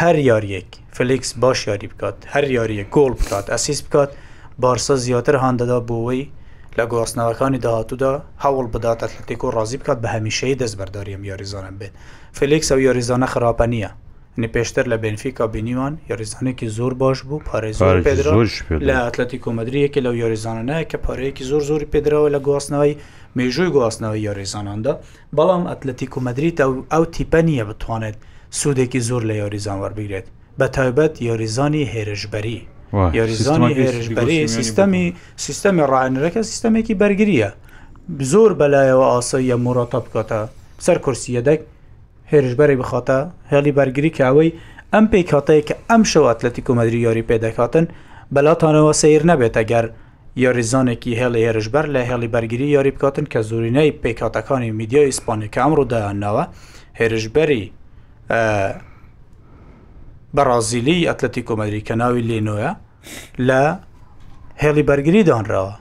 هەر 0.00 0.16
یاریەک 0.30 0.68
فلیکس 0.96 1.30
باش 1.42 1.58
یاری 1.68 1.86
بکات 1.92 2.16
هەر 2.34 2.44
یاریە 2.56 2.84
گۆڵ 2.94 3.12
بکات 3.22 3.46
ئەسیس 3.54 3.80
بکات 3.86 4.10
بارسا 4.64 4.94
زیاتر 5.04 5.34
هەندەدا 5.44 5.78
بۆەوەی 5.88 6.24
لە 6.78 6.84
گۆستنەوەەکانی 6.92 7.58
داهاتوودا 7.64 8.12
هەوڵ 8.44 8.66
بدات 8.74 8.98
ئەتلتیک 9.02 9.40
و 9.44 9.50
ڕازی 9.56 9.76
بکات 9.80 9.98
بە 10.02 10.08
هەمیشەی 10.14 10.58
دەستبەرداری 10.60 11.14
ئەم 11.16 11.24
یاریزانم 11.30 11.74
بێت 11.80 11.94
فلیکس 12.38 12.68
ئەو 12.72 12.80
یاریزانە 12.88 13.26
خراپە 13.34 13.66
نییە 13.74 13.90
نی 14.38 14.48
پێشتر 14.48 14.84
لە 14.86 14.96
بنفیکا 15.02 15.46
بینیوان 15.46 15.94
یاریزانێکی 16.10 16.66
زۆر 16.76 16.94
باش 16.94 17.18
بوو 17.28 17.42
پارێزۆر 17.48 17.96
پێدرا 18.06 18.32
لە 18.86 18.94
ئەتلەتی 19.06 19.38
کۆمەدرریەکە 19.44 20.00
لەو 20.06 20.14
یاریزانانە 20.22 20.78
کە 20.90 20.96
پارەیەکی 21.06 21.44
زۆر 21.50 21.62
زۆری 21.70 21.86
پێدراوە 21.92 22.28
لە 22.34 22.38
گواستنەوەی 22.46 22.94
مێژووی 23.38 23.70
گواستنەوەی 23.76 24.24
یاریزاناندا 24.28 24.92
بەڵام 25.36 25.62
ئەتلەتی 25.70 26.06
کۆمەدریت 26.14 26.56
ئەو 26.92 27.04
تیپە 27.14 27.40
نییە 27.48 27.64
بتوانێت 27.70 28.16
سوودێکی 28.60 29.00
زۆر 29.08 29.22
لە 29.30 29.34
یاریزان 29.42 29.78
وەربگرێت 29.82 30.26
بە 30.60 30.66
تایبەت 30.76 31.14
یاریزانی 31.28 31.84
هێرشبەری 31.94 32.58
یاریزانی 33.18 33.74
هێرشبەری 33.84 34.38
سیستەمی 34.56 35.06
سیستەمی 35.46 35.84
ڕایەنەکە 35.92 36.40
سیستەمێکی 36.50 36.94
بەرگریە 37.00 37.50
زۆر 38.32 38.50
بەلایەوە 38.60 39.06
ئاسایی 39.12 39.56
مۆڕاتە 39.64 39.98
بکاتە 40.04 40.40
سەر 40.86 40.98
کورسیەدەک 41.04 41.60
هێرشبەری 42.32 42.76
بخاتە 42.82 43.18
هێڵی 43.52 43.72
بەرگری 43.78 44.10
کاوەی 44.18 44.50
ئەم 44.94 45.04
پێی 45.12 45.24
کاتەیە 45.30 45.62
کە 45.68 45.74
ئەم 45.90 46.02
شەو 46.12 46.24
ئەتلەتی 46.30 46.62
کۆمەدرری 46.66 47.04
یاری 47.06 47.24
پێدەکاتن 47.30 47.84
بەلاتانەوە 48.34 48.92
سیر 49.02 49.22
نەبێتە 49.30 49.62
گەر 49.72 49.86
یاریزانێکی 50.44 51.12
هێڵی 51.20 51.42
هێرشبەر 51.48 51.86
لە 51.94 52.00
هێڵی 52.10 52.28
بەرگری 52.34 52.68
یاری 52.76 52.90
بکاتن 52.96 53.26
کە 53.32 53.38
زورینەی 53.48 53.90
پێکاتەکانی 54.02 54.70
میدیای 54.80 55.08
ئیسپانیکە 55.10 55.58
ئەمڕۆ 55.64 55.84
دایانناوە 55.92 56.44
هێرشبەری 57.00 57.62
بەرازیلی 60.36 61.06
ئەتلەتی 61.08 61.42
کۆمەدرری 61.48 61.82
کە 61.88 61.94
ناوی 62.00 62.26
لینۆە 62.30 62.70
لە 63.48 63.62
هێڵی 64.62 64.84
بەرگری 64.90 65.22
دانراوە 65.28 65.74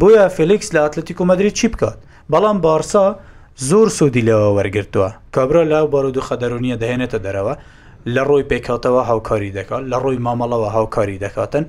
بۆیە 0.00 0.24
فلیکس 0.36 0.68
لە 0.74 0.80
ئەتلەتی 0.84 1.14
کۆمەدرری 1.18 1.52
چی 1.58 1.66
بکات 1.72 1.96
بەڵام 2.32 2.58
بارسا 2.64 3.06
زۆر 3.58 3.88
سودی 3.88 4.20
لەوە 4.22 4.56
وەرگرتووە 4.58 5.12
کابرا 5.32 5.62
لاو 5.64 5.86
بارود 5.86 6.16
و 6.16 6.20
خەدەرونیە 6.20 6.78
دەهێنێتە 6.82 7.18
دەرەوە 7.24 7.56
لە 8.06 8.22
ڕۆی 8.28 8.48
پێکاتەوە 8.50 9.06
هاوکاری 9.10 9.52
دەکات 9.56 9.84
لە 9.90 9.96
ڕۆی 10.02 10.18
مامەڵەوە 10.18 10.70
هاوکاری 10.76 11.18
دەکاتن 11.24 11.64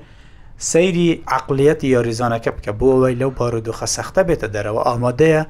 سەیری 0.72 1.24
عقلەتی 1.38 1.88
یاریزانەکە 1.96 2.50
بکە 2.58 2.72
بۆەوەی 2.80 3.16
لەو 3.22 3.30
بارود 3.40 3.68
و 3.68 3.72
خەسەختە 3.80 4.22
بێتە 4.28 4.48
دەرەوە 4.56 4.82
ئامادەیە 4.88 5.42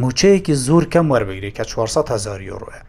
موچەیەکی 0.00 0.54
زۆر 0.66 0.84
کەم 0.92 1.06
وەربگری 1.12 1.52
کە 1.56 1.64
400 1.64 2.08
هزار 2.14 2.40
یۆڕە 2.40 2.80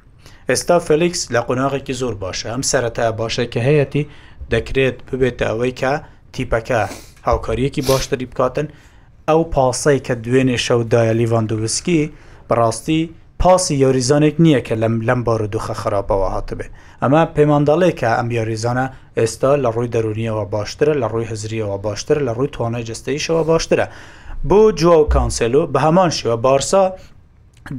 ئێستا 0.50 0.80
فلیکس 0.80 1.22
لە 1.34 1.42
قۆناغێکی 1.48 1.94
زۆر 2.02 2.14
باشە 2.24 2.48
ئەم 2.54 2.62
سەرەتا 2.72 3.06
باشە 3.20 3.46
کە 3.54 3.60
هەیەی 3.70 4.08
دەکرێت 4.54 4.98
ببێتە 5.10 5.46
ئەوەی 5.52 5.72
کە 5.82 5.92
تیپەکە 6.34 6.80
هاوکاریەکی 7.28 7.82
باشتری 7.90 8.26
بکاتن 8.32 8.68
ئەو 9.30 9.42
پاسەی 9.54 10.00
کە 10.08 10.14
دوێنێ 10.24 10.58
شەودایە 10.66 11.14
لیڤاندووسکی 11.20 12.02
بەڕاستی 12.52 13.00
پاسی 13.44 13.76
یاریزانێک 13.86 14.36
نییە 14.46 14.62
کە 14.68 14.76
لەم 14.84 14.96
لەم 15.08 15.22
بار 15.28 15.42
و 15.44 15.48
دوخە 15.54 15.74
خراپەوە 15.82 16.30
هاتبێ 16.36 16.68
ئەمە 17.02 17.22
پەیمانداڵێک 17.36 17.96
کە 18.02 18.10
ئەم 18.18 18.28
یاریزانە 18.38 18.86
ئێستا 19.18 19.52
لە 19.64 19.70
ڕووی 19.76 19.92
دەرونیەوە 19.94 20.44
باشترە 20.56 20.94
لە 21.02 21.08
ڕووی 21.12 21.28
هزریەوە 21.32 21.78
باشتر 21.86 22.18
لە 22.28 22.32
ڕووی 22.38 22.50
توانای 22.56 22.84
جستەیشەوە 22.90 23.42
باشترە 23.52 23.86
بۆ 24.50 24.60
جووا 24.82 25.00
و 25.02 25.08
کانسلو 25.14 25.68
بە 25.74 25.80
هەمان 25.86 26.12
شێوە 26.18 26.38
بارسا 26.48 26.84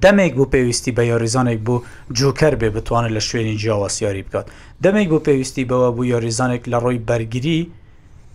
دەمێک 0.05 0.33
بوو 0.37 0.47
پێویستی 0.55 0.93
بە 0.97 1.03
یاریزانێک 1.11 1.61
بوو 1.67 1.83
جوکەر 2.19 2.55
بێ 2.61 2.69
بتوانێت 2.77 3.13
لە 3.17 3.21
شوێنی 3.29 3.57
جیاواسیاری 3.63 4.23
بکات 4.23 4.47
دەمێک 4.85 5.09
بوو 5.13 5.25
پێویستی 5.27 5.65
بەوە 5.71 5.89
بوو 5.95 6.05
یاریزانێک 6.15 6.63
لە 6.73 6.79
ڕۆی 6.85 6.99
بەرگری 7.09 7.61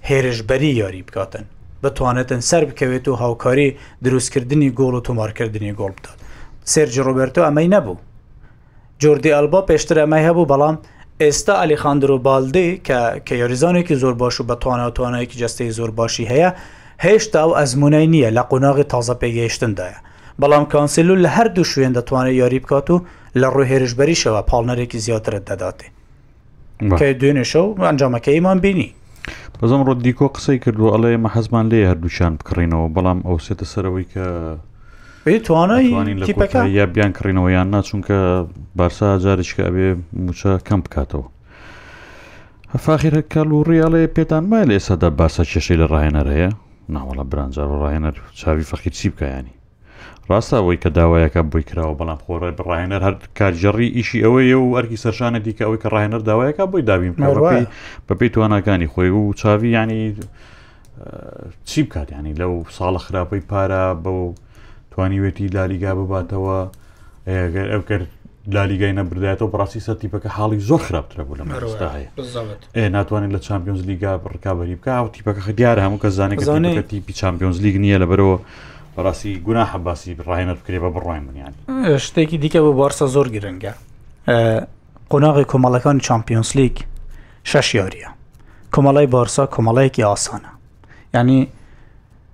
هێرشبەری 0.10 0.72
یاری 0.82 1.02
بکاتن 1.08 1.46
بتوانێتن 1.84 2.42
سەر 2.50 2.64
بکەوێت 2.70 3.06
و 3.08 3.14
هاوکاری 3.22 3.68
دروستکردنی 4.04 4.70
گۆڵ 4.78 4.94
و 4.98 5.02
تۆمارکردنی 5.08 5.74
گۆڵ 5.80 5.92
بدات 6.00 6.17
سێرجی 6.74 7.02
ڕۆبرتۆ 7.08 7.42
ئەمەی 7.48 7.68
نەبوو 7.76 7.98
جۆردی 9.02 9.36
ئەلبا 9.38 9.62
پێشتر 9.70 9.98
ئەمەی 10.04 10.24
هەبوو 10.28 10.50
بەڵام 10.52 10.76
ئێستا 11.22 11.54
ئەلیخاندر 11.62 12.10
و 12.12 12.18
بالدی 12.28 12.70
کە 12.88 13.00
کە 13.28 13.34
یاریزانێکی 13.42 13.96
زۆر 14.02 14.14
باش 14.22 14.36
و 14.42 14.48
بەتوانە 14.50 14.86
توانایەکی 14.98 15.38
جستەی 15.42 15.72
زۆر 15.78 15.92
باشی 16.00 16.30
هەیە 16.32 16.50
هێشتا 17.06 17.42
و 17.48 17.52
ئەزمونای 17.60 18.08
نییە 18.14 18.30
لە 18.38 18.44
قۆناغی 18.52 18.86
تازە 18.94 19.16
پێگەیشتندایە 19.22 20.00
بەڵام 20.42 20.66
کانسیل 20.74 21.08
و 21.12 21.16
لە 21.24 21.30
هەردوو 21.38 21.64
شوێن 21.72 21.94
دەتوانێت 21.98 22.36
یاری 22.42 22.60
بکات 22.64 22.88
و 22.92 22.98
لە 23.42 23.48
ڕوو 23.54 23.66
هێرشبەریشەوە 23.72 24.40
پاڵنەرێکی 24.50 24.98
زیاترت 25.06 25.44
دەداتێ 25.50 25.88
کە 27.00 27.08
دوێنێشە 27.20 27.60
و 27.68 27.72
ئەنجامەکەیمان 27.88 28.58
بینی 28.66 28.90
بەزم 29.62 29.82
ڕۆ 29.88 29.94
دیکۆ 30.06 30.28
قسەی 30.36 30.60
کردو 30.64 30.92
ئەڵێ 30.94 31.12
مە 31.24 31.30
حەزمان 31.36 31.66
لێ 31.72 31.80
هەردووشان 31.90 32.34
بکڕینەوە 32.40 32.88
بەڵام 32.96 33.20
ئەو 33.28 33.38
سێتە 33.46 33.66
سەرەوەی 33.74 34.06
کە 34.14 34.26
توانایی 35.36 36.20
تیپەکە 36.28 36.56
یا 36.56 36.86
بیان 36.86 37.14
کڕینەوەیان 37.14 37.68
ناچونکە 37.76 38.48
بارسا 38.76 39.20
جارێککە 39.20 39.64
ئەبێ 39.68 39.88
موچە 40.24 40.52
کەم 40.68 40.82
بکاتەوە 40.86 41.26
هەفاخیرە 42.76 43.22
کەل 43.34 43.50
و 43.52 43.64
ڕیاڵێ 43.70 44.02
پێتان 44.16 44.44
مای 44.50 44.66
لە 44.70 44.74
ئێستادا 44.78 45.10
باسە 45.20 45.44
کێشەی 45.52 45.78
لە 45.82 45.86
ڕاهێنەر 45.92 46.28
هەیە 46.36 46.50
ناوەڵە 46.94 47.24
برانجار 47.32 47.68
و 47.72 47.80
ڕاهێنەر 47.84 48.14
چاوی 48.40 48.64
فەقیر 48.72 48.94
چی 49.00 49.08
بکایانی 49.10 49.54
ڕاستەوەی 50.32 50.78
کە 50.84 50.90
داوایەکە 50.98 51.42
بۆی 51.52 51.64
کراوە 51.70 51.96
بەڵام 52.00 52.20
خۆڕێ 52.26 52.50
ڕاهێنەر 52.68 53.02
هەر 53.08 53.16
کارجەڕی 53.40 53.90
ئیشی 53.98 54.24
ئەوەیە 54.24 54.58
و 54.60 54.76
ئەرکی 54.76 54.98
سەرشانە 55.04 55.40
دیکە 55.46 55.64
ئەوەی 55.66 55.82
کە 55.84 55.90
ڕاهێنەر 55.94 56.22
داوایەکە 56.30 56.64
بۆی 56.72 56.82
دابیم 56.90 57.16
بەپی 58.10 58.30
توانەکانی 58.34 58.88
خۆی 58.94 59.10
و 59.20 59.34
چاوی 59.42 59.70
ینی 59.76 60.04
چی 61.70 61.84
بکات 61.84 62.08
ینی 62.12 62.34
لەو 62.42 62.54
ساڵە 62.78 63.00
خراپەی 63.08 63.42
پارە 63.50 63.84
بەو 64.04 64.22
توانیوێتی 64.98 65.48
لالیگا 65.56 65.92
بباتەوە 66.00 66.58
ئەگەر 67.30 67.68
ئەو 67.74 67.82
کرد 67.90 68.08
لالیگای 68.56 68.94
نەبردایەوە 69.00 69.50
بڕاستی 69.54 69.80
سەتیپەکە 69.88 70.28
حاڵی 70.38 70.60
زۆر 70.70 70.82
خراپترە 70.88 71.22
بوو 71.28 71.36
لە 71.40 71.44
مەستا 71.48 71.90
هەیە 71.96 72.90
ناتوانێت 72.96 73.32
لە 73.36 73.40
چمپیۆنز 73.48 73.82
لیگا 73.90 74.12
بڕکابی 74.26 74.76
بکە 74.78 74.88
و 75.04 75.08
تیپەکە 75.16 75.50
دیارە 75.60 75.80
هەموو 75.86 76.00
کە 76.04 76.10
زانێت 76.18 76.88
تیپی 76.90 77.14
چمپیۆنز 77.22 77.58
لیگ 77.66 77.76
نییە 77.84 77.98
لە 78.04 78.08
بەرەوە 78.10 78.38
بەڕاستی 78.96 79.32
گونا 79.46 79.64
حەباسی 79.72 80.12
بڕایەت 80.20 80.58
بکرێ 80.60 80.80
بە 80.84 80.90
بڕای 80.96 81.22
منیان 81.26 81.54
شتێکی 82.06 82.36
دیکە 82.44 82.60
بە 82.66 82.72
بارسا 82.80 83.06
زۆر 83.16 83.28
گرنگە 83.36 83.74
قۆناغی 85.12 85.46
کۆمەڵەکان 85.52 85.98
چمپیۆنس 86.08 86.50
لیگ 86.60 86.76
شش 87.52 87.68
یاریە 87.80 88.10
کۆمەڵای 88.74 89.08
بارسا 89.16 89.44
کۆمەڵەیەکی 89.56 90.02
ئاسانە 90.10 90.52
ینی 91.16 91.40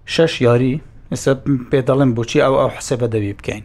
شش 0.06 0.42
یاری 0.42 0.74
ئێستا 1.12 1.32
پێ 1.72 1.80
دەڵێن 1.90 2.12
بۆچی 2.18 2.40
ئەو 2.46 2.54
ئەو 2.62 2.70
حسە 2.78 2.96
بە 3.02 3.08
دەوی 3.14 3.34
بکەین 3.40 3.64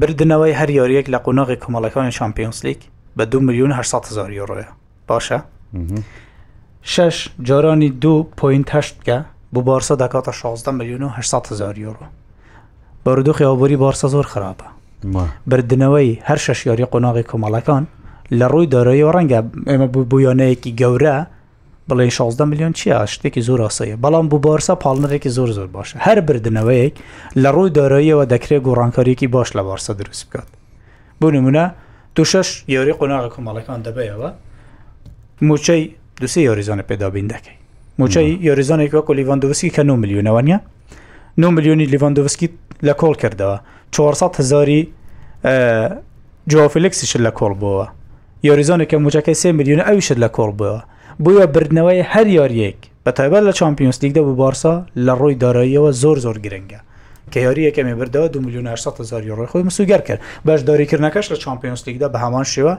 بردنەوەی 0.00 0.54
هەر 0.60 0.70
یاریەک 0.78 1.06
لە 1.14 1.18
قۆناغی 1.24 1.56
کۆمەڵەکانی 1.62 2.16
شامپیۆنسلیک 2.18 2.80
بە 3.16 3.24
دو 3.30 3.38
میلیون 3.46 3.72
600هزار 3.92 4.30
یۆڕۆە 4.38 4.66
باشە 5.08 5.38
شش 6.92 7.16
جارانی 7.48 7.90
دو 8.02 8.12
پوینتهشت 8.40 8.94
بکە 9.00 9.18
بۆ 9.54 9.60
بارسە 9.68 9.94
دەکاتە 10.02 10.32
16 10.32 10.70
میلیون 10.72 11.02
و 11.02 11.10
600هزار 11.20 11.74
یۆڕۆ 11.86 12.04
بارودۆخی 13.04 13.44
ئەوبری 13.48 13.76
بارسە 13.84 14.06
زۆر 14.14 14.26
خراپە 14.32 14.66
بردنەوەی 15.50 16.10
هەر 16.28 16.38
شش 16.46 16.66
یاری 16.66 16.84
قۆناغی 16.92 17.24
کۆمەڵەکان 17.30 17.84
لە 18.38 18.46
ڕووی 18.52 18.66
دارایی 18.74 19.02
و 19.04 19.12
ڕەنگە 19.16 19.40
ئێمە 19.70 19.86
بوویانەیەکی 20.08 20.72
گەورە 20.80 21.16
بڵێ 21.90 22.06
16 22.10 22.44
میلیۆن 22.50 22.72
چیا 22.78 23.06
شتێکی 23.12 23.42
زۆر 23.48 23.60
ئاسەیە 23.68 23.96
بەڵام 24.02 24.26
بۆ 24.30 24.38
بارسا 24.38 24.74
پاڵنرێکی 24.84 25.26
زۆر 25.28 25.50
زۆر 25.56 25.68
باشە 25.76 25.96
هەر 26.06 26.18
بردنەوەیەک 26.26 26.94
لە 27.42 27.48
ڕووی 27.54 27.70
داراییەوە 27.76 28.24
دەکرێت 28.34 28.62
گۆڕانکاریێکی 28.66 29.26
باش 29.34 29.48
لە 29.56 29.62
بارسا 29.68 29.92
دروست 30.00 30.22
بکات 30.28 30.48
بۆ 31.20 31.26
نمونە 31.36 31.64
دو 32.16 32.24
شش 32.32 32.48
یاری 32.74 32.92
قۆناغ 32.98 33.24
کۆمەڵەکان 33.34 33.80
دەبێەوە 33.86 34.28
موچەی 35.48 35.82
دوسێ 36.20 36.40
یاریزانە 36.48 36.84
پێدابین 36.90 37.26
دەکەی 37.34 37.56
موچەی 38.00 38.28
یاریزانێک 38.48 38.92
وەکو 38.98 39.12
لیڤندوسکی 39.18 39.70
کە 39.76 39.82
9 39.82 39.96
میلیۆنەوەنیە 40.02 40.58
9 41.38 41.50
میلیۆنی 41.56 41.86
لیڤندوسکی 41.92 42.48
لە 42.86 42.94
کۆڵ 43.00 43.14
کردەوە 43.22 43.56
400 43.92 44.36
هزاری 44.40 44.80
جوافلکسیش 46.50 47.12
لە 47.16 47.30
کۆڵ 47.40 47.54
بووە 47.62 47.86
یاریزانێکە 48.46 48.96
موچەکەی 49.04 49.36
سێ 49.42 49.48
میلیۆن 49.58 49.80
ئەویشت 49.88 50.16
لە 50.24 50.28
کۆڵ 50.36 50.50
بووە 50.60 50.80
بۆیە 51.24 51.46
بردنەوەی 51.54 52.06
هەر 52.12 52.26
یاریەک 52.38 52.78
بە 53.04 53.10
تایبەت 53.18 53.42
لە 53.48 53.52
چمپیۆنسلیکدا 53.60 54.22
بۆ 54.28 54.32
بارسا 54.42 54.72
لە 55.06 55.12
ڕووی 55.20 55.34
داراییەوە 55.42 55.90
زۆر 56.02 56.16
زۆر 56.24 56.36
گرنگە 56.44 56.80
کە 57.32 57.38
یاری 57.46 57.62
یەکەمی 57.68 57.94
بردەوە 58.00 58.28
دو 58.32 58.38
میلیون 58.44 58.68
600هزار 58.76 59.22
یۆڕی 59.30 59.48
خۆی 59.50 59.62
مسوگەر 59.68 60.00
کرد 60.08 60.20
بەش 60.46 60.60
داریکردنەکەش 60.68 61.26
لە 61.32 61.36
چمپیۆنسلیکدا 61.44 62.06
بە 62.12 62.18
هەمان 62.24 62.46
شێوە 62.52 62.74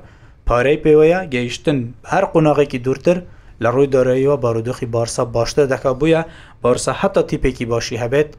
پارەی 0.47 0.81
پێوەیە 0.83 1.19
گەیشتن 1.33 1.77
هەر 2.11 2.23
قۆناغێکی 2.31 2.79
دوورتر 2.85 3.17
لە 3.63 3.69
ڕووی 3.75 3.87
داراییەوە 3.93 4.37
بارودۆخی 4.43 4.85
بارسا 4.95 5.23
باشتر 5.35 5.65
دەکا 5.73 5.91
بووە 5.99 6.21
بارسا 6.61 6.91
حتا 7.01 7.21
تیپێکی 7.29 7.65
باشی 7.73 7.97
هەبێت 8.03 8.29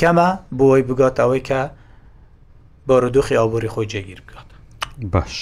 کەمە 0.00 0.28
بۆی 0.58 0.82
بگاتەوەی 0.88 1.42
کە 1.48 1.60
بارودۆخی 2.88 3.38
ئابووری 3.40 3.68
خۆی 3.74 3.86
جێگیر 3.92 4.20
بکات 4.26 4.48
باش. 5.12 5.34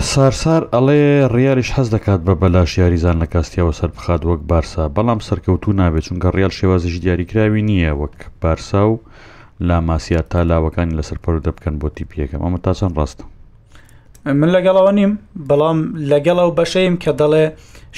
سارسار 0.00 0.62
ئەڵێ 0.72 1.26
ڕیالیش 1.34 1.70
حەز 1.76 1.88
دەکات 1.94 2.20
بە 2.26 2.34
بەلاش 2.40 2.70
یاریزان 2.78 3.16
لە 3.22 3.26
کاستیەوە 3.32 3.72
سەر 3.78 3.90
بخات 3.96 4.22
وەک 4.24 4.40
بارسا 4.50 4.84
بەڵام 4.96 5.20
سەرکەوتو 5.28 5.76
نابێت 5.80 6.04
چونکە 6.06 6.28
ڕیال 6.36 6.52
شێوازیش 6.58 6.96
دیاریکراوی 7.04 7.62
نییە 7.68 7.92
وەک 8.00 8.16
بارسا 8.42 8.82
و 8.88 9.00
لاماسیا 9.68 10.20
تا 10.30 10.42
لاوەکانی 10.50 10.96
لەسەر 10.98 11.18
پەر 11.24 11.36
دەبکەن 11.46 11.74
بۆ 11.80 11.88
تیپیەکەم 11.96 12.40
ئەمە 12.44 12.58
تا 12.64 12.72
چەند 12.78 12.94
ڕاستە 12.98 13.22
من 14.26 14.48
لەگەڵەوە 14.56 14.92
نیم 14.98 15.12
بەڵام 15.48 15.78
لەگەڵ 16.12 16.38
ئەو 16.42 16.50
بەشەیم 16.58 16.94
کە 17.02 17.12
دەڵێ 17.20 17.44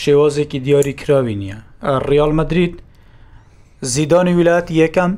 شێوازێکی 0.03 0.59
دیاریکراوی 0.67 1.35
نییە 1.43 1.59
ڕیال 2.09 2.33
مدریت 2.41 2.75
زیدانی 3.95 4.33
ویلات 4.39 4.69
یەکەم 4.83 5.13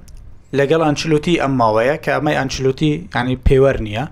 لەگەڵ 0.59 0.80
ئەنچلوتی 0.86 1.40
ئەم 1.42 1.53
ماوەیە 1.61 1.96
کە 2.05 2.11
ئەمەی 2.16 2.38
ئەنچلوتی 2.38 2.90
ینی 3.16 3.36
پێوەەر 3.46 3.78
نییە 3.86 4.05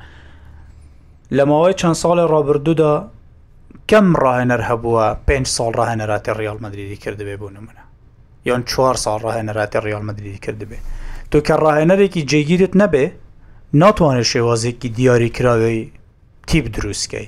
لە 1.36 1.44
ماوەی 1.50 1.78
چەند 1.80 1.96
ساڵی 2.02 2.24
ڕابردوودا 2.34 2.92
کەم 3.90 4.06
ڕاهێنەر 4.24 4.62
هەبووە 4.68 5.04
پێنج 5.26 5.46
ساڵ 5.56 5.68
ڕاهێنەراتی 5.78 6.32
ڕیال 6.40 6.58
مدرری 6.64 6.96
کردبێ 7.04 7.34
بوون 7.40 7.56
منە 7.66 7.84
یان 8.48 8.62
چوار 8.70 8.96
ساڵ 9.04 9.16
ڕاهێنەراتی 9.26 9.78
ڕیال 9.86 10.02
مدرری 10.08 10.38
کردبێ 10.44 10.78
تو 11.30 11.36
کە 11.46 11.54
ڕاهێنەرێکی 11.64 12.26
جێگیرت 12.30 12.72
نەبێ 12.82 13.04
ناتوانێت 13.82 14.26
شێوازێکی 14.32 14.88
دیاری 14.98 15.30
کراوەی 15.36 15.80
تیپ 16.48 16.66
دروستکەی 16.76 17.26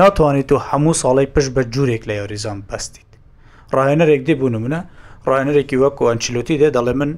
ناتوانێت 0.00 0.46
تو 0.50 0.56
هەموو 0.68 0.94
ساڵی 1.02 1.26
پشت 1.34 1.50
بە 1.56 1.62
جوورێک 1.74 2.02
لە 2.08 2.14
یاریزان 2.20 2.58
بەستیت 2.68 3.10
ڕاهێنەرێک 3.76 4.22
دێبوون 4.28 4.54
منە 4.64 4.80
ڕاهێنەرێکی 5.28 5.80
وەکو 5.82 6.08
ئەنچلوتی 6.10 6.56
دێ 6.60 6.68
دەڵێ 6.76 6.94
من 7.00 7.10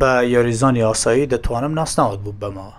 بە 0.00 0.10
یاریزانی 0.34 0.80
یاسایی 0.86 1.30
دەتوانم 1.32 1.72
ناسناوت 1.80 2.20
بوو 2.24 2.40
بەمەوە 2.42 2.76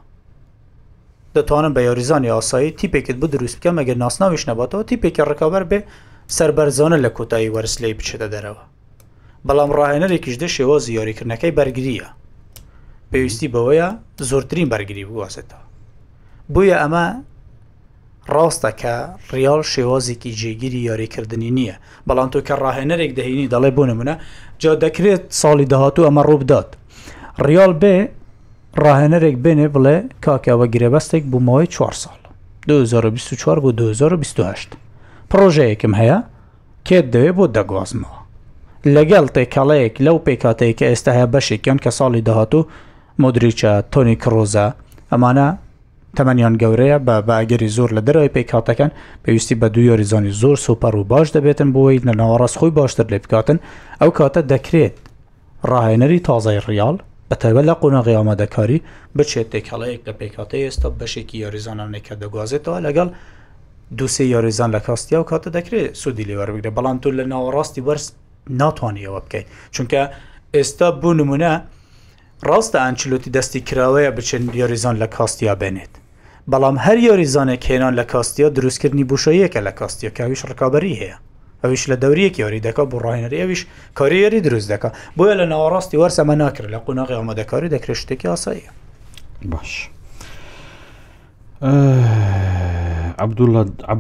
دەتوانن 1.36 1.74
بە 1.76 1.80
یاریزانی 1.90 2.30
ئاسایی 2.36 2.72
تیپێکت 2.80 3.18
ب 3.22 3.26
دروست 3.34 3.58
بکە 3.60 3.70
مەگە 3.78 3.96
ناسناویش 4.04 4.44
نەباتەوە 4.50 4.84
تیپێکی 4.90 5.24
ڕکابەر 5.32 5.64
بێ 5.72 5.80
سربەرزانە 6.38 6.98
لە 7.06 7.10
کۆتایی 7.18 7.54
وەرسلەی 7.56 7.98
بچێتە 8.00 8.28
دەرەوە 8.34 8.64
بەڵام 9.48 9.70
ڕاهێنەرێکیش 9.80 10.36
دەشێوە 10.44 10.76
زیاریکردنەکەی 10.86 11.56
بەرگریە 11.58 12.08
پێویستی 13.12 13.52
بەوەیە 13.54 13.88
زۆرترین 14.30 14.68
بەرگری 14.74 15.06
بواسێتەوە 15.10 15.64
بۆیە 16.54 16.78
ئەمە 16.82 17.06
ڕاستە 18.36 18.72
کە 18.82 18.96
ڕیال 19.34 19.62
شێوازێکی 19.74 20.32
جێگیری 20.40 20.82
یاریکردنی 20.90 21.52
نییە 21.58 21.76
بەڵام 22.08 22.30
تۆ 22.34 22.40
کە 22.48 22.56
ڕاهێنەرێک 22.64 23.12
دەهێنی 23.18 23.48
دەڵێ 23.54 23.72
بۆ 23.78 23.84
نمونە 23.92 24.16
جا 24.62 24.74
دەکرێت 24.84 25.24
ساڵی 25.42 25.66
داهاتوو 25.72 26.08
ئەمە 26.08 26.24
ڕووبدات 26.30 26.70
ڕیال 27.48 27.74
بێ 27.82 27.96
ڕاهێنەرێک 28.86 29.36
بێنێ 29.44 29.68
بڵێ 29.74 29.98
کاکەوە 30.26 30.66
گرێبەستێک 30.74 31.24
بوومەوەی 31.32 31.68
4 31.74 31.94
ساڵ 32.04 32.18
2024 32.68 33.64
بۆ 33.64 33.72
2028 33.78 34.70
پرۆژەیەکم 35.32 35.94
هەیە 36.00 36.18
کێت 36.88 37.06
دەوێت 37.14 37.34
بۆ 37.38 37.46
دەگوازمەوە 37.58 38.20
لەگەڵ 38.96 39.26
تێکەڵەیەک 39.36 39.96
لەو 40.06 40.18
پێکاتەیە 40.26 40.74
کە 40.80 40.86
ئێستا 40.90 41.12
هەیە 41.18 41.32
بەشێکیان 41.34 41.78
کە 41.84 41.92
ساڵی 42.00 42.22
داهاتوو 42.28 42.68
مدریچە 43.24 43.72
تۆنی 43.94 44.16
کڕۆزە 44.24 44.66
ئەمانە 45.12 45.48
تەمەنیان 46.18 46.56
گەورەیە 46.62 46.98
بە 47.08 47.16
باگەری 47.28 47.70
زۆر 47.78 47.90
لە 47.98 48.02
دەرەوەی 48.08 48.34
پێکاتەکەن 48.36 48.92
پێویستی 49.24 49.56
بە 49.62 49.68
دوو 49.74 49.88
یۆریزانی 49.90 50.34
زۆر 50.42 50.58
سوپەر 50.66 50.94
و 50.96 51.04
باش 51.12 51.28
دەبێتن 51.38 51.70
بۆی 51.76 52.02
لە 52.08 52.14
ناوەڕاست 52.20 52.58
خۆی 52.60 52.72
باشتر 52.80 53.06
لێ 53.12 53.20
بکاتن 53.24 53.58
ئەو 54.02 54.12
کاتە 54.20 54.42
دەکرێت 54.52 54.96
ڕاهێنەری 55.70 56.20
تازای 56.28 56.60
ریال 56.70 56.98
بەتەبە 57.32 57.62
لە 57.70 57.76
قۆناغی 57.82 58.18
ئامادەکاری 58.20 58.84
بچێت 59.18 59.48
تێکەڵەیەک 59.54 60.02
لە 60.08 60.14
پێکاتی 60.20 60.66
ئێستا 60.68 60.90
بەشێکی 61.00 61.38
یاریزانانێکە 61.46 62.14
دەگوازێتەوە 62.22 62.80
لەگەڵ 62.88 63.08
دووسێ 63.98 64.24
یاریزان 64.36 64.70
لە 64.76 64.80
کاستیا 64.88 65.20
و 65.22 65.26
کاتە 65.32 65.50
دەکرێت 65.58 65.92
سوودی 66.02 66.28
لێوەربگرێت 66.30 66.76
بەڵام 66.78 66.98
تۆ 67.04 67.10
لە 67.20 67.24
ناوەڕاستی 67.34 67.82
بەرز 67.88 68.06
ناتوانیەوە 68.62 69.20
بکەیت 69.26 69.48
چونکە 69.76 70.02
ئێستا 70.56 70.88
بوو 71.02 71.14
نمونە 71.20 71.54
ڕاستە 72.50 72.78
ئەنچلوتی 72.86 73.34
دەستی 73.36 73.62
کراوەیە 73.70 74.12
بچن 74.18 74.44
یاریزان 74.62 74.96
لە 75.02 75.08
کاستیا 75.16 75.54
بێنێت 75.62 75.94
بەڵام 76.52 76.76
هەر 76.86 76.98
یاریزانێک 77.10 77.62
هێنان 77.72 77.94
لە 78.00 78.04
کاستیا 78.14 78.48
دروستکردنی 78.58 79.04
بوشەیەکە 79.12 79.60
لە 79.68 79.72
کاستیا 79.80 80.10
کاویش 80.18 80.42
ڕکابی 80.50 80.94
هەیە 81.02 81.16
ئەوش 81.64 81.84
لە 81.92 81.96
دەوریەکی 82.04 82.40
یاری 82.44 82.62
دەکە 82.68 82.84
بۆ 82.92 82.98
ڕاهێنەری 83.06 83.42
ئەویش 83.42 83.62
کاریێری 84.00 84.40
دروست 84.48 84.68
دەکە 84.74 84.90
بۆیە 85.18 85.36
لە 85.40 85.46
ناوەڕاستی 85.52 85.98
وەرسەمە 86.02 86.36
ناکرد 86.44 86.70
لە 86.74 86.80
قۆناغی 86.86 87.16
ئامادەکاری 87.20 87.70
دەکرێت 87.76 87.98
شتێکی 88.02 88.28
ئاساییە 88.32 88.72
باش 89.52 89.90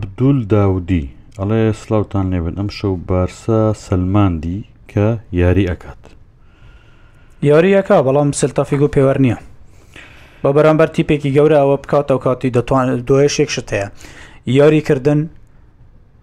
عبدول 0.03 0.37
داودی 0.53 1.05
ئەڵێ 1.39 1.61
سلااوان 1.81 2.25
لێبن 2.33 2.55
ئەم 2.59 2.69
شەو 2.77 2.93
بارسا 3.09 3.59
سلماندی 3.87 4.59
کە 4.91 5.07
یاری 5.41 5.65
ئەکات 5.69 6.01
یاریەکە 7.49 7.97
بەڵام 8.07 8.29
سلتەفیگ 8.41 8.81
و 8.81 8.89
پێوە 8.95 9.17
نییە 9.23 9.37
بە 10.43 10.49
بەرامبەر 10.55 10.87
تیپێکی 10.95 11.33
گەورە 11.37 11.57
ئەوە 11.61 11.77
بکاتەوە 11.83 12.21
کاتی 12.25 12.49
دەتوان 12.57 12.87
دوێشێک 13.07 13.49
شت 13.55 13.69
هەیە 13.73 13.87
یاریکردن 14.47 15.19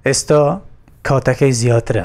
ئێستا 0.06 0.42
کاتەکەی 1.08 1.52
زیاترە 1.62 2.04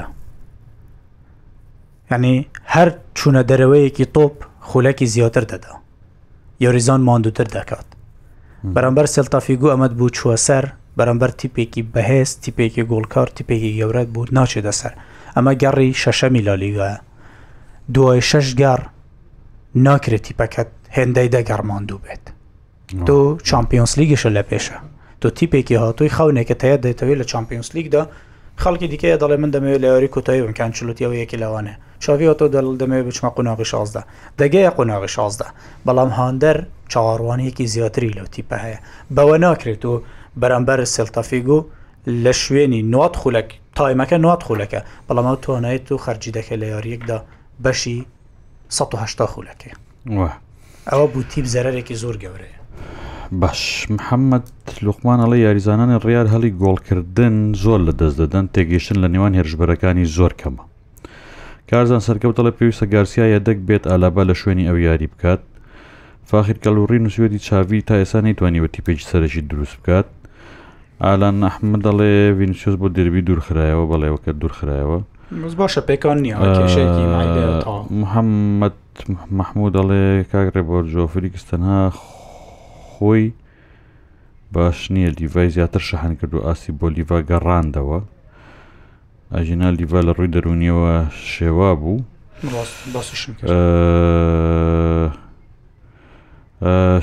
ینی 2.12 2.36
هەر 2.74 2.88
چوونە 3.18 3.42
دەرەوەیەکی 3.50 4.06
تۆپ 4.16 4.34
خولەکی 4.68 5.06
زیاتر 5.14 5.44
دەدا 5.52 5.74
یۆریزان 6.64 7.00
ماندووتر 7.08 7.44
دەکات 7.56 7.86
بەرەمبەر 8.74 9.06
سلتافیگو 9.16 9.68
ئەمەد 9.72 9.92
بوو 9.98 10.10
چووە 10.16 10.36
سەر 10.46 10.64
بەرەمبەر 10.98 11.30
تیپێکی 11.40 11.82
بەهێز 11.94 12.30
تیپێکی 12.42 12.82
گۆڵکار 12.90 13.28
تیپێکی 13.36 13.76
گەورەت 13.78 14.08
بوو 14.14 14.26
ناچێتە 14.36 14.72
سەر 14.80 14.92
ئەمە 15.36 15.52
گەڕی 15.62 15.90
شەشە 16.02 16.28
میلالیگایە 16.34 17.00
دوای 17.94 18.22
شەش 18.30 18.46
گار 18.60 18.80
ناکرێت 19.86 20.22
تیپەکەت 20.26 20.70
هێندەی 20.96 21.28
دەگەڕماندوو 21.34 22.00
بێت 22.04 22.24
تۆ 23.06 23.18
چمپیۆنس 23.48 23.92
لیگەشە 24.00 24.30
لە 24.36 24.42
پێشە 24.50 24.78
تۆ 25.20 25.28
تیپێکی 25.38 25.74
هاتووی 25.82 26.14
خاونێکە 26.16 26.54
تەیە 26.62 26.76
دەێتەوەی 26.84 27.18
لە 27.20 27.24
چمپیۆنس 27.32 27.68
لیگدا 27.76 28.02
خەڵکی 28.60 28.88
دیکەیە 28.92 29.16
دەڵێ 29.22 29.36
من 29.42 29.50
دەمەوێت 29.54 29.80
لەوەری 29.84 30.08
کۆتایی 30.14 30.42
ئەمکان 30.44 30.70
چلوتیەوە 30.76 31.14
یەکی 31.22 31.36
لەوانێ 31.42 31.74
چاویەوە 32.02 32.34
دەڵ 32.54 32.66
دەمەوێت 32.80 33.04
بچمە 33.08 33.30
قۆناغی 33.36 33.66
شازدا 33.72 34.02
دەگەیە 34.40 34.70
قۆناغی 34.76 35.10
شازدا 35.16 35.48
بەڵام 35.86 36.10
هاندەر 36.18 36.56
چاوەڕوانەیەکی 36.92 37.64
زیاتری 37.74 38.10
لەو 38.16 38.26
تیپە 38.34 38.56
هەیە 38.64 38.78
بەوە 39.16 39.36
ناکرێت 39.46 39.82
و 39.90 39.94
بەرەمبەر 40.40 40.78
سلتەفیگ 40.96 41.48
و 41.56 41.58
لە 42.24 42.32
شوێنی 42.44 42.82
نات 42.94 43.14
خولەک 43.20 43.48
تایمەکە 43.78 44.18
نات 44.26 44.42
خولەکە 44.46 44.80
بەڵام 45.08 45.26
ئەو 45.30 45.36
توانایت 45.44 45.86
و 45.92 46.02
خەرجی 46.04 46.32
دەکە 46.36 46.54
لە 46.62 46.66
یاریەکدا 46.74 47.18
بەشی 47.64 47.96
1970 48.70 49.28
خولەکەی 49.34 49.72
ئەوە 50.90 51.06
بوو 51.12 51.22
تیب 51.30 51.44
زەرێکی 51.54 51.94
زۆر 52.02 52.16
گەورەیە 52.22 52.60
باش 53.32 53.86
محەممەد 53.90 54.48
لوقمانەڵی 54.84 55.36
یاریزانانی 55.40 55.98
ڕیار 56.04 56.26
هەڵی 56.32 56.50
گۆڵکردن 56.62 57.36
زۆر 57.62 57.80
لە 57.86 57.92
دەست 58.00 58.16
دەدەن 58.20 58.46
تێگەیشتن 58.54 58.96
لە 59.04 59.08
نێوان 59.14 59.32
هێرشبەرەکانی 59.38 60.04
زۆر 60.16 60.32
کەمە 60.40 60.64
کارزان 61.70 62.00
سەرکەوتە 62.06 62.42
لە 62.48 62.52
پێویستە 62.58 62.86
گارسیایە 62.92 63.40
دەک 63.48 63.58
بێت 63.68 63.84
ئالابا 63.90 64.22
لە 64.30 64.34
شوێنی 64.40 64.68
ئەو 64.68 64.76
یاری 64.88 65.06
بکات 65.12 65.40
فاخیر 66.30 66.56
کەلوڕی 66.64 67.00
نووسێتی 67.04 67.38
چاوی 67.46 67.80
تا 67.88 67.94
ئێسا 68.00 68.20
نەیتوانیوەتی 68.26 68.80
پێی 68.86 69.04
سەرەکی 69.10 69.42
دروست 69.50 69.76
بکات 69.80 70.06
ئالان 71.04 71.36
ئەحمە 71.48 71.78
دەڵێ 71.86 72.12
ڤینسیۆس 72.38 72.76
بۆ 72.80 72.86
دەربی 72.96 73.22
دوورخرایەوە 73.28 73.84
بەڵێەوە 73.90 74.18
کە 74.24 74.32
دوورخرایەوە 74.40 75.00
باشە 75.60 75.80
پێکان 75.88 76.18
نییە 76.22 76.36
محەممەد 78.00 78.76
مححموود 79.38 79.72
دەڵێ 79.76 80.04
کاگڕێ 80.32 80.62
بۆ 80.68 80.76
جۆفری 80.92 81.30
کستەنها 81.34 81.80
خۆ 81.96 82.21
خۆی 83.02 83.26
باش 84.54 84.78
نییە 84.94 85.10
لیڤای 85.18 85.48
زیاتر 85.56 85.80
شەحن 85.88 86.12
کرد 86.20 86.32
و 86.34 86.38
ئاسی 86.46 86.70
بۆ 86.80 86.84
لیڤا 86.94 87.18
گەڕاندەوە 87.30 87.98
ئاژینا 89.34 89.68
لیڤا 89.78 90.00
لە 90.06 90.12
ڕووی 90.16 90.30
دەرونیەوە 90.34 90.92
شێوا 91.32 91.70
بوو 91.80 91.98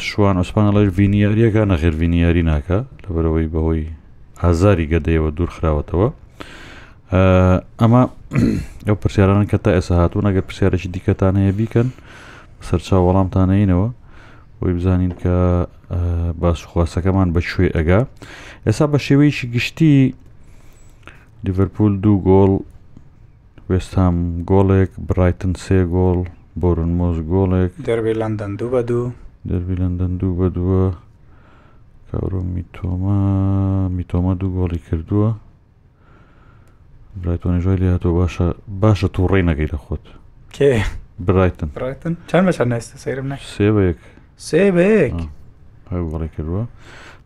شوان 0.09 0.35
ئۆسپانە 0.41 0.71
لەش 0.75 0.87
ڤینیاریەکە 0.97 1.61
نەخێر 1.71 1.93
ڤینیاری 2.01 2.43
ناکە 2.51 2.79
لەبەرەوەی 3.03 3.47
بەهۆی 3.53 3.85
ئازاری 4.41 4.89
گەدەیەوە 4.93 5.29
دوور 5.37 5.49
خراوەتەوە 5.55 6.09
ئەمە 7.81 8.01
ئەو 8.87 8.95
پرسیارانە 9.01 9.45
کە 9.51 9.57
تا 9.63 9.69
ئێسا 9.77 9.91
هاتوون 10.01 10.25
ئەگەر 10.29 10.45
پرسیارەی 10.47 10.87
دیکەتان 10.95 11.35
هەیە 11.39 11.53
بیکەن 11.59 11.87
سەرچاو 12.67 13.01
وەڵامتانەینەوە 13.07 13.87
بۆی 14.61 14.73
بزانین 14.77 15.11
کە 15.21 15.35
باسخواسەکەمان 16.41 17.27
بە 17.35 17.41
شوێ 17.51 17.67
ئەگا 17.75 18.01
ئێستا 18.65 18.85
بە 18.93 18.97
شێوەیەکی 19.05 19.45
گشتی 19.55 19.95
لیڤەرپول 21.45 21.93
دوو 22.03 22.17
گۆڵ 22.29 22.51
وێستام 23.69 24.15
گۆڵێک 24.49 24.91
برایتن 25.07 25.53
سێ 25.63 25.79
گۆڵ 25.95 26.19
بۆرن 26.61 26.91
مۆز 26.99 27.17
گۆڵێک 27.33 27.71
دەربی 27.87 28.13
لەندەن 28.21 28.51
دوو 28.59 28.69
بە 28.75 28.81
دوو 28.89 29.05
دەربی 29.49 29.75
لەندەن 29.81 30.11
دوو 30.19 30.33
بە 30.39 30.47
دووە 30.55 30.83
کارۆ 32.11 32.39
میتۆمە 32.55 33.19
میتۆمە 33.97 34.33
دوو 34.41 34.51
گۆڵی 34.57 34.79
کردووە 34.87 35.29
برایتۆنیژای 37.21 37.77
لێ 37.81 37.87
هاتۆ 37.95 38.09
باشە 38.19 38.45
باشە 38.81 39.07
تووڕێ 39.15 39.41
نەگەی 39.49 39.69
لە 39.73 39.77
خۆت 39.83 40.03
کێ 40.55 40.71
برایتن 41.27 41.69
برایتن 41.75 42.13
چەند 42.29 42.43
بەچەند 42.47 42.69
نێستە 42.73 42.95
سەیرم 43.03 43.27
نەک 43.31 43.39
سێ 43.55 43.69
بە 43.75 43.81
یەک 43.89 43.99
سێ 44.47 44.63
بەیەک 44.75 45.13
گۆڵی 46.11 46.29
کردووە 46.35 46.63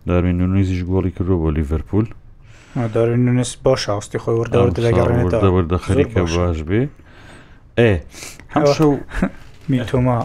داروین 0.07 0.37
نوێزیش 0.53 0.81
گۆڵی 0.89 1.11
کردووە 1.17 1.37
بۆ 1.43 1.49
لیڤەرپول 1.57 2.05
دارونس 2.93 3.51
باش 3.65 3.81
ئاستی 3.89 4.19
خۆی 4.23 4.37
وەرداورد 4.39 4.75
لەگەڕێنێتەوەدە 4.85 5.77
خەریکە 5.85 6.21
باش 6.35 6.59
بێ 6.69 6.81
ئێ 7.79 7.91
هەم 8.55 8.65
شەو 8.75 8.91
میتۆما 9.69 10.17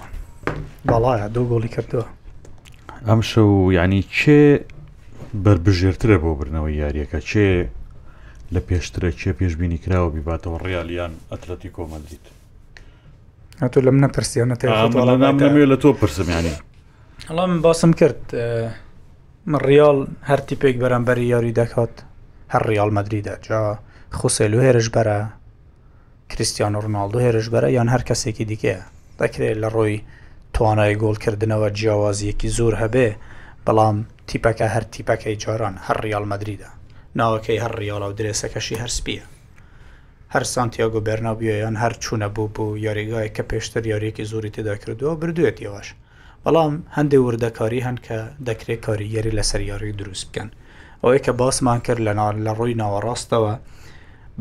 بەڵایە 0.89 1.27
دوو 1.35 1.45
گۆڵی 1.53 1.71
کردووە 1.77 2.07
ئەم 3.09 3.21
شەو 3.31 3.49
یعنی 3.79 4.01
چێ 4.19 4.41
بربژێرترە 5.45 6.17
بۆ 6.23 6.31
برنەوەی 6.41 6.79
یاریەکە 6.83 7.21
چێ 7.31 7.47
لە 8.55 8.61
پێشترە 8.69 9.11
چێ 9.21 9.31
پێشببینی 9.39 9.79
کراوە 9.85 10.09
بیباتەوە 10.15 10.59
ڕیالیان 10.67 11.13
ئەتلەتی 11.31 11.71
کۆمەندیت 11.77 12.25
هاتۆ 13.63 13.79
لەم 13.87 13.97
نەپرسیانە 14.05 14.57
لە 15.73 15.77
تۆ 15.83 15.89
پرسمیانی 16.01 16.55
هەڵا 17.27 17.45
من 17.47 17.61
باسم 17.63 17.93
کرد 18.01 18.35
من 19.47 19.61
ریال 19.61 19.99
هەر 20.29 20.41
تیپێک 20.49 20.77
بەرەمبەری 20.83 21.27
یاری 21.35 21.53
دەکات 21.61 21.93
هەر 22.53 22.63
ریال 22.71 22.91
مدریدا 22.99 23.35
جا 23.47 23.63
خوسێلو 24.19 24.59
هێرش 24.67 24.89
بەرە 24.95 25.19
کریسیان 26.31 26.75
و 26.77 26.81
ڕناالدو 26.87 27.19
هێرش 27.27 27.47
بەرە 27.55 27.69
یان 27.79 27.89
هەر 27.95 28.03
کەسێکی 28.09 28.45
دیکەیە 28.51 28.81
دەکرێت 29.21 29.57
لە 29.63 29.69
ڕۆی 29.77 29.97
توانای 30.55 30.95
گۆلکردنەوە 31.03 31.69
جیاوازیەکی 31.79 32.53
زۆر 32.59 32.75
هەبێ 32.83 33.09
بەڵام 33.67 33.97
تیپەکە 34.29 34.67
هەر 34.75 34.85
تیپەکەی 34.93 35.37
جاران 35.43 35.75
هەر 35.87 35.97
ریال 36.05 36.25
مدریدا 36.33 36.71
ناوەکەی 37.21 37.63
هەر 37.65 37.73
ریالە 37.81 38.07
و 38.09 38.17
درێسەکەشی 38.19 38.81
هەرسپیە 38.83 39.25
هەر 40.35 40.45
سانتیاگو 40.55 41.01
بەرنابیۆیان 41.07 41.77
هەر 41.83 41.93
چوونە 42.03 42.29
بوو 42.35 42.49
بوو 42.55 42.79
یاریگایە 42.87 43.31
کە 43.37 43.43
پێشتر 43.51 43.83
یاریەکی 43.93 44.29
زۆری 44.31 44.55
تێدا 44.57 44.75
کردووە 44.83 45.17
بردوێت 45.21 45.59
یەوەش 45.67 45.89
بەڵام 46.45 46.73
هەندێک 46.97 47.23
وردەکاری 47.29 47.85
هەن 47.87 47.99
کە 48.07 48.19
دەکرێت 48.49 48.81
کاریگەری 48.87 49.37
لە 49.39 49.43
سەریاری 49.51 49.97
دروست 50.01 50.25
بکەن 50.29 50.49
ئەوەیە 51.03 51.21
کە 51.27 51.33
باسمان 51.41 51.81
کرد 51.87 52.01
لە 52.07 52.13
لە 52.47 52.53
ڕووی 52.59 52.79
ناوەڕاستەوە 52.83 53.55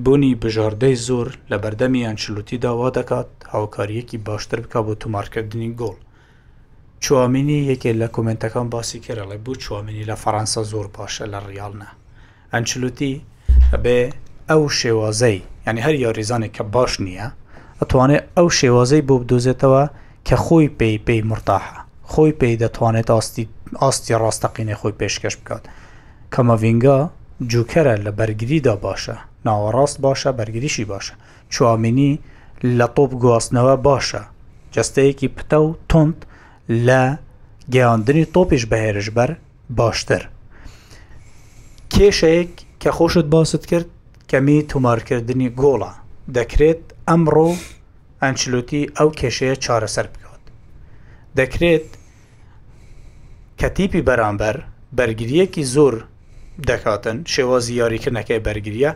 بوونی 0.04 0.38
بژاردەی 0.42 0.96
زۆر 1.08 1.28
لە 1.52 1.58
بەردەمی 1.64 2.06
ئەنچلوتی 2.08 2.58
داوا 2.66 2.90
دەکات 2.98 3.30
هاوکاریەکی 3.54 4.18
باشتر 4.28 4.60
بکە 4.64 4.80
بۆ 4.86 4.94
تومارکردنی 5.02 5.70
گۆڵ 5.80 5.98
چوامینی 7.04 7.60
یەکێ 7.72 7.92
لە 8.02 8.08
کمنتەکان 8.16 8.68
باسی 8.76 9.00
کرەڵێ 9.06 9.38
بوو 9.46 9.62
چوامینی 9.64 10.08
لە 10.12 10.16
فەەنسا 10.24 10.62
زۆر 10.72 10.88
باشە 10.98 11.26
لە 11.34 11.40
ڕیالنا 11.50 11.90
ئەنچلوتی 12.54 13.14
بێ 13.84 14.00
ئەو 14.50 14.64
شێوازەی 14.80 15.40
ینی 15.68 15.84
هەر 15.88 15.96
یاریزانێک 16.06 16.52
کە 16.58 16.64
باش 16.76 16.92
نییە 17.06 17.28
ئەتوانێت 17.82 18.24
ئەو 18.38 18.48
شێوازەی 18.60 19.06
بۆ 19.08 19.16
بدۆزێتەوە 19.22 19.84
کە 20.28 20.36
خۆی 20.46 20.68
پێی 20.80 20.98
پێی 21.08 21.22
مرتاحە 21.32 21.78
خۆی 22.12 22.34
پێی 22.40 22.58
دەتوانێت 22.64 23.08
ئاستی 23.16 23.44
ئاستی 23.82 24.16
ڕاستەقینێ 24.24 24.76
خۆی 24.80 24.98
پێشکەش 25.00 25.36
بکات 25.40 25.64
کەمەڤینگا 26.34 26.98
جوکەرە 27.52 27.96
لە 28.06 28.12
بەرگریدا 28.20 28.76
باشە 28.86 29.16
ناوەڕاست 29.46 29.98
باشە 30.06 30.30
بەرگریشی 30.40 30.86
باشە 30.92 31.14
چوامینی 31.54 32.12
لە 32.78 32.88
تۆپ 32.96 33.12
گواستنەوە 33.24 33.76
باشە 33.88 34.22
جستەیەکی 34.74 35.30
پتە 35.38 35.58
و 35.66 35.70
تند 35.90 36.18
لە 36.88 37.04
گەیاندنی 37.74 38.26
تۆپیش 38.36 38.64
بەهێرشبەر 38.72 39.32
باشتر 39.80 40.24
کێشەیەک 41.94 42.54
کە 42.82 42.90
خۆشت 42.98 43.28
باست 43.34 43.64
کرد 43.72 43.88
کەمی 44.32 44.60
تۆمارکردنی 44.72 45.50
گۆڵە 45.62 45.92
دەکرێت 46.36 46.82
ئەمڕۆ 47.10 47.48
ئەنچلوتی 48.22 48.82
ئەو 48.98 49.10
کێشەیە 49.20 49.56
چارەسەر 49.66 50.08
دەکرێت 51.40 51.88
کەتیپی 53.62 54.02
بەرامبەر 54.08 54.56
بەرگریەکی 54.98 55.64
زۆر 55.76 55.96
دەکاتن 56.70 57.18
شێوازی 57.34 57.74
یاریکردنەکەی 57.82 58.40
بەرگریە 58.48 58.92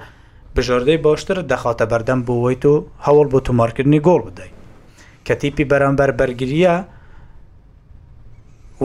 بژاردەی 0.56 1.00
باشتر 1.06 1.38
دەخاتە 1.52 1.86
بەردەم 1.92 2.22
بۆەوەی 2.28 2.58
تۆ 2.64 2.74
هەوڵ 3.06 3.28
بۆ 3.34 3.40
تۆمارکردنی 3.48 4.04
گۆڵ 4.08 4.22
بدەیت 4.28 4.56
کەتیپی 5.28 5.66
بەرامبەر 5.72 6.10
بەرگریە 6.20 6.76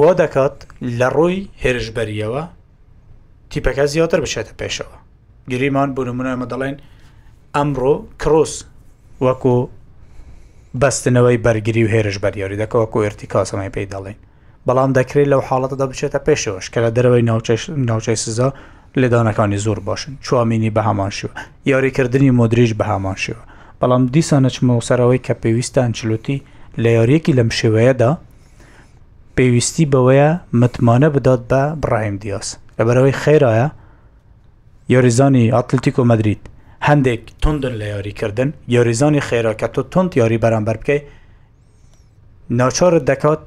وا 0.00 0.10
دەکات 0.22 0.56
لە 1.00 1.08
ڕۆی 1.16 1.38
هێرشبەریەوە 1.62 2.42
تیپەکە 3.50 3.84
زیاتر 3.92 4.20
بشێتە 4.24 4.52
پێشەوە 4.60 4.96
گریمان 5.50 5.88
بۆ 5.96 6.02
نمونە 6.08 6.32
مە 6.40 6.46
دەڵێن 6.52 6.76
ئەمڕۆ 7.54 7.94
کرۆس 8.20 8.54
وەکو 9.24 9.56
بەستنەوەی 10.82 11.40
بەرگری 11.44 11.82
و 11.84 11.88
هێرش 11.94 12.16
بەریاری 12.24 12.60
دەکەوە 12.62 12.86
کو 12.92 12.98
ئرتیکاسەمای 13.06 13.70
پێی 13.74 13.88
دەڵێن 13.92 14.16
بەڵام 14.66 14.90
دەکرێت 14.98 15.28
لەو 15.32 15.42
حاڵەتەدا 15.48 15.86
بچێتە 15.90 16.20
پێشەوەش 16.26 16.66
کە 16.72 16.78
لە 16.84 16.90
دەرەوەی 16.96 17.26
ناوچەی 17.90 18.18
سزا 18.24 18.48
لێدانەکانی 19.00 19.58
زۆر 19.66 19.78
باشن 19.88 20.12
چوامینی 20.24 20.70
بە 20.76 20.82
هەمان 20.88 21.10
شووە 21.18 21.34
یاریکردنی 21.72 22.30
مدریش 22.40 22.70
بە 22.78 22.84
هەمان 22.92 23.16
شووە 23.24 23.42
بەڵام 23.80 24.02
دیسانە 24.14 24.50
چمەوسەرەوەی 24.56 25.24
کە 25.26 25.32
پێویستان 25.42 25.90
چلوتی 25.98 26.36
لە 26.82 26.90
یاریەکی 26.98 27.36
لەم 27.38 27.50
شێوەیەدا 27.58 28.10
پێویستی 29.36 29.84
بەوەیە 29.92 30.30
متمانە 30.60 31.08
بدات 31.16 31.42
بە 31.50 31.62
بڕایم 31.82 32.16
دیاس 32.22 32.46
لەبەرەوەی 32.78 33.16
خێرایە 33.22 33.68
یاریزانی 34.94 35.50
ئاتلتیک 35.54 35.96
و 35.98 36.04
مدریت 36.10 36.42
هەندێک 36.88 37.22
تندن 37.42 37.74
لە 37.80 37.86
یاریکردن 37.94 38.48
یاریزانی 38.76 39.20
خێراکە 39.28 39.68
تۆ 39.74 39.82
تند 39.92 40.10
یاری 40.20 40.38
بەرامبەر 40.44 40.76
بکەی 40.82 41.00
ناچارت 42.60 43.04
دەکات 43.10 43.42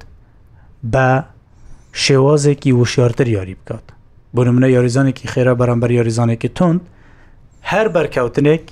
بە 0.93 1.07
شێوازێکی 2.03 2.71
وشارتر 2.81 3.27
یاری 3.37 3.55
بکات 3.61 3.85
بۆ 4.35 4.41
منە 4.55 4.67
یاریزانێکی 4.77 5.25
خێرا 5.33 5.53
بەرامبەر 5.61 5.91
یاریزانێکی 5.99 6.49
تند 6.59 6.81
هەر 7.71 7.87
بەرکەوتنێک 7.95 8.63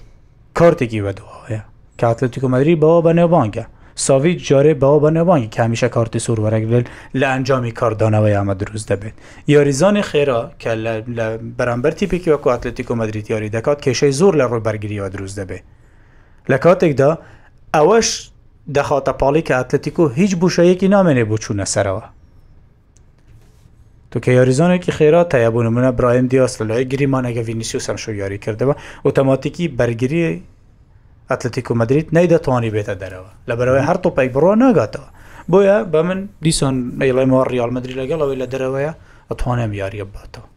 کارتێکی 0.57 1.01
بەدوواە 1.05 1.59
کاتلتیکۆمەدرری 2.01 2.75
بەوە 2.81 2.99
بە 3.05 3.11
نێوبانگە 3.19 3.65
ساوی 3.99 4.37
جارێ 4.47 4.73
باوە 4.81 4.99
بە 5.03 5.09
نەوانی 5.17 5.49
کە 5.55 5.59
هەمیشە 5.65 5.83
کارتی 5.95 6.19
سوور 6.19 6.39
وەرەگرل 6.45 6.85
لە 7.19 7.25
ئەنجامی 7.33 7.71
کاردانەوە 7.79 8.29
یامە 8.35 8.55
دروست 8.57 8.91
دەبێت 8.93 9.13
یاریزانی 9.47 10.01
خێرا 10.09 10.41
کە 10.61 10.71
لە 11.15 11.29
بەرامبەری 11.57 12.07
پێکی 12.11 12.29
وەکو 12.33 12.49
ئەتلتیک 12.53 12.91
و 12.91 12.95
مدریت 12.95 13.29
یاری 13.29 13.49
دەکات 13.49 13.77
کێشەی 13.85 14.13
زۆر 14.19 14.33
لە 14.41 14.45
ڕووی 14.51 14.63
بەرگریەوە 14.67 15.09
دروست 15.15 15.39
دەبێت 15.43 15.63
لە 16.51 16.57
کاتێکدا 16.63 17.11
ئەوەش 17.75 18.09
دەخاتە 18.77 19.11
پاڵی 19.19 19.41
کە 19.47 19.53
ئەتلتیک 19.59 19.99
و 19.99 20.07
هیچ 20.19 20.31
بوشەیەکی 20.41 20.87
نامێنێ 20.95 21.25
بۆ 21.29 21.37
چوونە 21.43 21.65
سەرەوە 21.73 22.03
تو 24.11 24.17
کە 24.19 24.27
یاریزانێکی 24.37 24.91
خێرا 24.91 25.21
تایبوون 25.31 25.67
منە 25.75 25.91
برایم 25.97 26.27
دیاس 26.31 26.61
لەلای 26.61 26.85
گریمانەگە 26.93 27.41
ڤینیسیوسم 27.47 27.95
شو 28.03 28.11
یاری 28.21 28.39
کردەوە 28.45 28.75
ئۆتۆماتیکی 29.05 29.65
بەرگری 29.77 30.23
ئەتلتیک 31.31 31.67
و 31.71 31.73
مدریت 31.81 32.07
نەیدەتوانی 32.15 32.71
بێتە 32.75 32.95
دەرەوە 33.01 33.31
لە 33.49 33.53
بەرەوەی 33.59 33.87
هەرتۆ 33.89 34.07
پێک 34.17 34.29
بڕۆ 34.35 34.53
ناگاتەوە 34.63 35.09
بۆیە 35.51 35.77
بە 35.91 35.99
من 36.07 36.19
دیسۆن 36.43 36.75
ئەیڵێمەوە 37.01 37.43
ڕیالمەدرری 37.51 37.99
لەگەڵەوەی 38.01 38.37
لە 38.41 38.47
دەرەوەیە 38.53 38.91
ئەتوانم 39.29 39.71
یاریە 39.81 40.05
باتەوە 40.15 40.47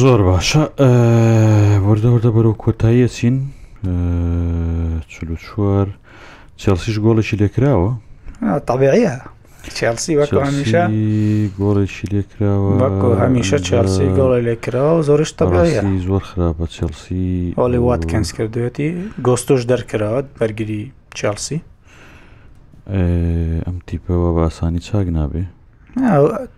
زۆر 0.00 0.20
باشە 0.28 0.62
وەردەوردە 1.86 2.30
بەرەو 2.36 2.54
کۆتاییە 2.62 3.08
چین 3.16 3.36
چلو 5.12 5.36
چوار 5.46 5.86
چلسیش 6.60 6.96
گۆڵێکی 7.04 7.36
لێکراوە 7.40 7.92
تابعەیە 8.68 9.14
چلسی 9.82 10.12
وەکو 10.22 10.38
هەمیشە 10.48 10.82
گۆڕێکی 11.60 12.06
لێکراوە 12.14 12.68
وەکو 12.82 13.08
هەمیشە 13.22 13.58
چلسی 13.68 14.06
گۆڵی 14.18 14.42
لێکراوە 14.48 15.00
زۆرش 15.08 15.30
تەبەیە 15.38 15.82
زۆر 16.08 16.22
خراپە 16.30 16.64
چلسی 16.76 17.26
ئۆڵی 17.60 17.80
وات 17.88 18.02
کەنس 18.10 18.28
کردوێتی 18.36 18.88
گۆستۆش 19.26 19.62
دەرکراوە 19.70 20.20
بەرگری 20.38 20.82
چلسی 21.18 21.58
ئەم 23.64 23.76
تیپەوە 23.86 24.30
باسانی 24.36 24.80
چاک 24.88 25.06
نابێ 25.16 25.44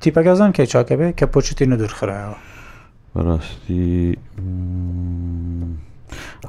تیپەکەزان 0.03 0.51
کێ 0.57 0.65
چاکە 0.73 0.95
بێ 1.01 1.09
کە 1.19 1.25
پۆچتی 1.33 1.67
نەدورخراوە 1.73 2.37
بەڕاستی 3.15 3.85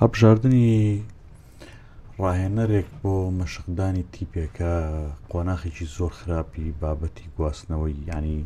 هەبژاردننی 0.01 0.71
ڕاهێنەرێک 2.23 2.87
بۆ 3.01 3.13
مەشقدانی 3.39 4.03
تیپێکە 4.13 4.73
قۆناخێکی 5.31 5.85
زۆر 5.97 6.11
خراپی 6.19 6.75
بابەتی 6.81 7.27
گواستنەوەی 7.37 7.97
ینی 8.13 8.39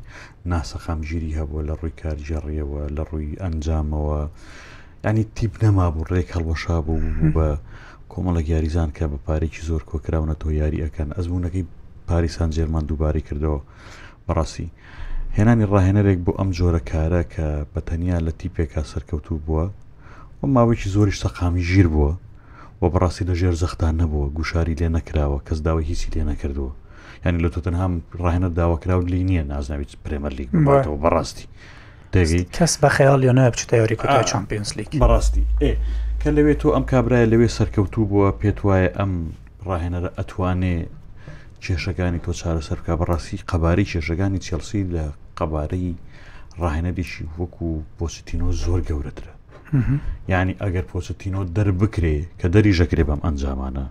ناسەخامگیری 0.51 1.35
هەبووە 1.39 1.61
لە 1.69 1.73
ڕووی 1.79 1.97
کارجیێڕیەوە 2.01 2.81
لە 2.95 3.03
ڕووی 3.09 3.39
ئەنجامەوە 3.41 4.19
ینی 5.05 5.23
تیپ 5.35 5.53
نەمابوو 5.63 6.07
ڕێک 6.11 6.29
هەڵبەشا 6.35 6.77
بوو 6.85 7.09
بە 7.35 7.47
کۆمەڵە 8.11 8.41
یاریزان 8.53 8.89
کە 8.97 9.05
بە 9.11 9.17
پارێکی 9.27 9.65
زۆر 9.69 9.81
کۆکراونە 9.89 10.35
تۆ 10.41 10.47
یاری 10.61 10.83
ئەەکەن 10.83 11.09
ئەزبوونەکەی 11.15 11.65
پاریسان 12.07 12.49
جێرمان 12.55 12.85
دووباری 12.89 13.25
کردەوە 13.27 13.59
بەڕاستی 14.25 14.73
هێنانی 15.37 15.69
ڕاهێنەرێک 15.71 16.19
بۆ 16.25 16.31
ئەم 16.39 16.49
جۆرە 16.57 16.81
کارە 16.91 17.21
کە 17.33 17.45
بەتەنیا 17.73 18.17
لە 18.25 18.31
تیپێکا 18.39 18.81
سەرکەوتوو 18.91 19.43
بووە 19.45 19.65
و 20.39 20.41
ماوەیەکی 20.53 20.91
زۆریش 20.95 21.17
سەقامی 21.23 21.63
ژیر 21.71 21.87
بووە 21.93 22.13
و 22.81 22.85
بەڕاستی 22.93 23.27
لەژێر 23.29 23.55
زەختان 23.61 23.93
نەبووە 24.01 24.27
گوشاری 24.37 24.75
لێ 24.79 24.89
نەکراوە 24.95 25.39
کەس 25.47 25.59
داوای 25.65 25.87
هیچی 25.91 26.09
لێ 26.15 26.23
نەکردووە 26.31 26.71
ینی 27.25 27.41
لە 27.43 27.49
تۆتەنهام 27.53 27.93
ڕاهێنە 28.21 28.49
داواکراوە 28.57 29.03
لی 29.11 29.23
نییە 29.29 29.43
نازناویت 29.53 29.91
پرێمەر 30.03 30.33
لیگ 30.39 30.49
باتەوە 30.67 30.97
بەڕاستی 31.03 31.45
دەوی 32.15 32.43
کەس 32.55 32.73
بە 32.81 32.89
خەیال 32.97 33.19
لە 33.25 33.31
نەبچ 33.39 33.59
تەوری 33.71 33.95
کوتا 34.01 34.21
چمپیۆنس 34.31 34.69
لیگ 34.77 34.89
بەڕاستی 35.03 35.43
ئێ 35.63 35.73
کە 36.21 36.29
لەوێت 36.35 36.59
تۆ 36.61 36.67
ئەم 36.75 36.85
کابرایە 36.91 37.27
لەوێ 37.31 37.49
سەرکەوتوو 37.57 38.09
بووە 38.11 38.29
پێت 38.39 38.57
وایە 38.67 38.89
ئەم 38.99 39.11
ڕاهێنەرە 39.67 40.09
ئەتوانێ 40.17 40.75
کێشەکانی 41.63 42.23
تۆ 42.25 42.31
چارەسەر 42.41 42.77
بکە 42.81 42.93
بەڕاستی 42.99 43.43
قەباری 43.49 43.89
کێشەکانی 43.91 44.43
چێلسی 44.45 44.81
لە 44.93 45.05
قەبارەی 45.39 45.89
ڕاهێنەریشی 46.61 47.25
وەکو 47.39 47.67
بۆسیتینۆ 47.97 48.47
زۆر 48.63 48.79
گەورەترە 48.89 49.33
یعنی 50.33 50.53
ئەگەر 50.61 50.83
پۆچتینۆ 50.91 51.41
دەربکرێ 51.55 52.15
کە 52.39 52.47
دەری 52.53 52.71
ژەکرێ 52.79 53.03
بەم 53.09 53.19
ئەنجامانە 53.25 53.85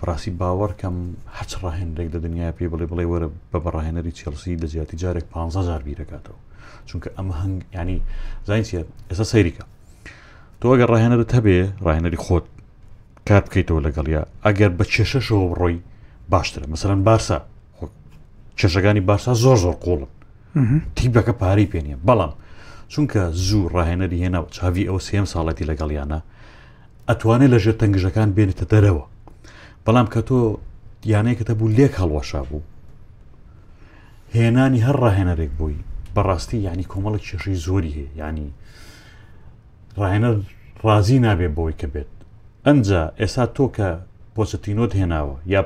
پراسی 0.00 0.30
باوەڕکەم 0.40 0.96
هەچ 1.38 1.50
ڕاهێنرێک 1.62 2.08
لە 2.14 2.18
دنیا 2.24 2.48
پێ 2.56 2.66
بڵێ 2.72 2.86
بڵێ 2.90 3.04
وەرە 3.10 3.28
بە 3.52 3.58
بەڕاهێنەری 3.64 4.12
چێلسی 4.18 4.60
لە 4.62 4.66
زیاتی 4.72 4.96
جارێک 5.02 5.26
15زار 5.34 5.80
بیرەکاتەوە 5.86 6.38
چونکە 6.88 7.08
ئەمە 7.16 7.34
هەنگ 7.42 7.56
ینی 7.78 7.98
زانسیە 8.48 8.80
ئێستا 9.08 9.26
سەیریکە 9.32 9.64
تۆ 10.60 10.66
ئەگەر 10.72 10.88
ڕاهێنەرت 10.94 11.30
هەبێ 11.36 11.56
ڕاهێنەری 11.86 12.20
خۆت 12.24 12.46
کار 13.28 13.42
بکەیتەوە 13.46 13.80
لەگەڵیا 13.86 14.22
ئەگەر 14.44 14.70
بە 14.78 14.84
کێشەشەوە 14.92 15.46
ڕۆی 15.60 15.76
باشترە 16.32 16.66
مەسەرەن 16.72 17.00
بارسا 17.08 17.38
کێشەکانی 18.58 19.02
بارسا 19.08 19.32
زۆر 19.44 19.56
زۆر 19.64 19.76
قۆڵن 19.84 20.10
تیبەکە 20.96 21.32
پارەی 21.40 21.70
پێنیە 21.72 21.96
بەڵام 22.08 22.32
چونکە 22.92 23.22
زوو 23.46 23.68
ڕاهێنەری 23.76 24.22
هێناوە 24.24 24.48
چاوی 24.56 24.88
ئەو 24.88 24.98
سێم 25.08 25.26
ساڵەتی 25.32 25.68
لەگەڵیانە 25.70 26.18
ئەتوانێت 27.08 27.50
لە 27.54 27.58
ژێر 27.64 27.76
تەنگژەکان 27.80 28.28
بێنێتە 28.36 28.64
دەرەوە 28.72 29.04
بەڵام 29.84 30.06
کە 30.12 30.20
تۆ 30.28 30.38
دیانەیەکەتە 31.02 31.54
بوو 31.58 31.68
لێک 31.76 31.92
هەڵوەشا 32.00 32.42
بوو 32.48 32.62
هێنانی 34.34 34.84
هەر 34.86 34.96
ڕاهێنەرێک 35.02 35.52
بووی 35.58 35.78
بەڕاستی 36.14 36.58
ینی 36.68 36.86
کۆمەڵک 36.92 37.22
کێشی 37.28 37.54
زۆری 37.66 37.96
هەیە 37.98 38.08
ینی 38.26 38.48
ڕاهێنەر 40.00 40.34
ڕازی 40.84 41.18
نابێت 41.24 41.52
بۆی 41.56 41.74
کە 41.80 41.86
بێت 41.94 42.10
ئەجا 42.66 43.02
ئێستا 43.20 43.44
تۆ 43.56 43.66
کە 43.76 43.88
پۆچەتینۆت 44.34 44.92
هێناوە 45.00 45.36
یا 45.54 45.60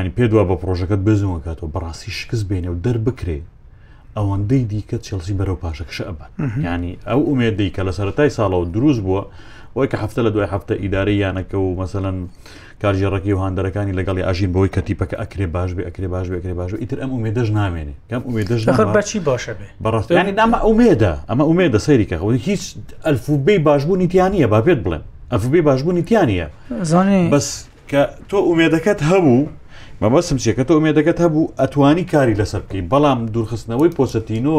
ینی 0.00 0.12
پێ 0.16 0.24
دووە 0.30 0.44
بە 0.48 0.56
پرۆژەکەت 0.62 1.00
بزمەکەاتەوە 1.06 1.68
بەڕاستی 1.74 2.10
شکست 2.18 2.44
بێنێ 2.50 2.70
و 2.72 2.80
دەر 2.84 2.98
بکرێ 3.06 3.40
ئەوەندەی 4.16 4.64
دیکە 4.72 4.96
چێلسی 5.06 5.34
بەرەو 5.40 5.56
پاشەکشە 5.62 6.04
ئەبات 6.08 6.30
ینی 6.66 6.92
ئەو 7.08 7.20
ئومێدەی 7.30 7.70
کە 7.74 7.82
لە 7.88 7.92
سەرای 7.98 8.30
ساڵەوە 8.36 8.66
دروست 8.74 9.00
بووە 9.06 9.22
وای 9.76 9.88
کە 9.92 9.96
هەفتە 10.04 10.20
لە 10.26 10.30
دوای 10.34 10.48
هەفتە 10.54 10.72
ئیداری 10.82 11.14
یانەکە 11.24 11.54
و 11.64 11.68
مەمثلەن 11.78 12.16
کارژێڕکی 12.82 13.32
و 13.36 13.38
هاندەرەکانی 13.44 13.92
لەگەڵی 13.98 14.22
ئاژین 14.28 14.52
بۆی 14.56 14.68
کەتیپەکە 14.74 15.16
ئەکرێ 15.22 15.46
باش 15.54 15.70
بێ 15.76 15.82
ئەکرێ 15.88 16.08
باش 16.14 16.26
بێکرێ 16.30 16.54
باش 16.60 16.70
ئیتر 16.82 16.98
ئەم 17.02 17.10
ێدەش 17.28 17.48
نامێنێ 17.60 17.94
کەم 18.10 18.22
ێدەش 18.42 18.60
بەچی 18.98 19.20
باشە 19.28 19.52
بێ 19.60 19.68
بەڕاستیانی 19.84 20.32
نامە 20.40 20.58
ئومێدە 20.68 21.12
ئەمە 21.28 21.44
ئومێدە 21.50 21.78
سەیریکە 21.86 22.16
خەوی 22.20 22.36
هیچ 22.48 22.62
ئەلفوبەی 23.04 23.58
باشبوونی 23.68 24.06
تیانە 24.12 24.46
با 24.52 24.60
پێت 24.66 24.80
بڵێن 24.84 25.02
ئەفوبەی 25.32 25.62
باشبوونی 25.68 26.02
تیانە 26.08 26.46
زانێ 26.90 27.20
بەس 27.34 27.48
کە 27.90 28.02
تۆ 28.30 28.36
ئومێدەکەت 28.48 29.00
هەبوو 29.10 29.40
مەبەسم 30.02 30.38
چێکەتە 30.44 30.72
ئومێدەکەت 30.76 31.18
هەبوو 31.24 31.50
ئەتوانی 31.60 32.04
کاری 32.12 32.36
لەسەر 32.40 32.60
بکەی 32.64 32.82
بەڵام 32.92 33.20
دوورخستنەوەی 33.34 33.94
پۆسەتینۆ 33.96 34.58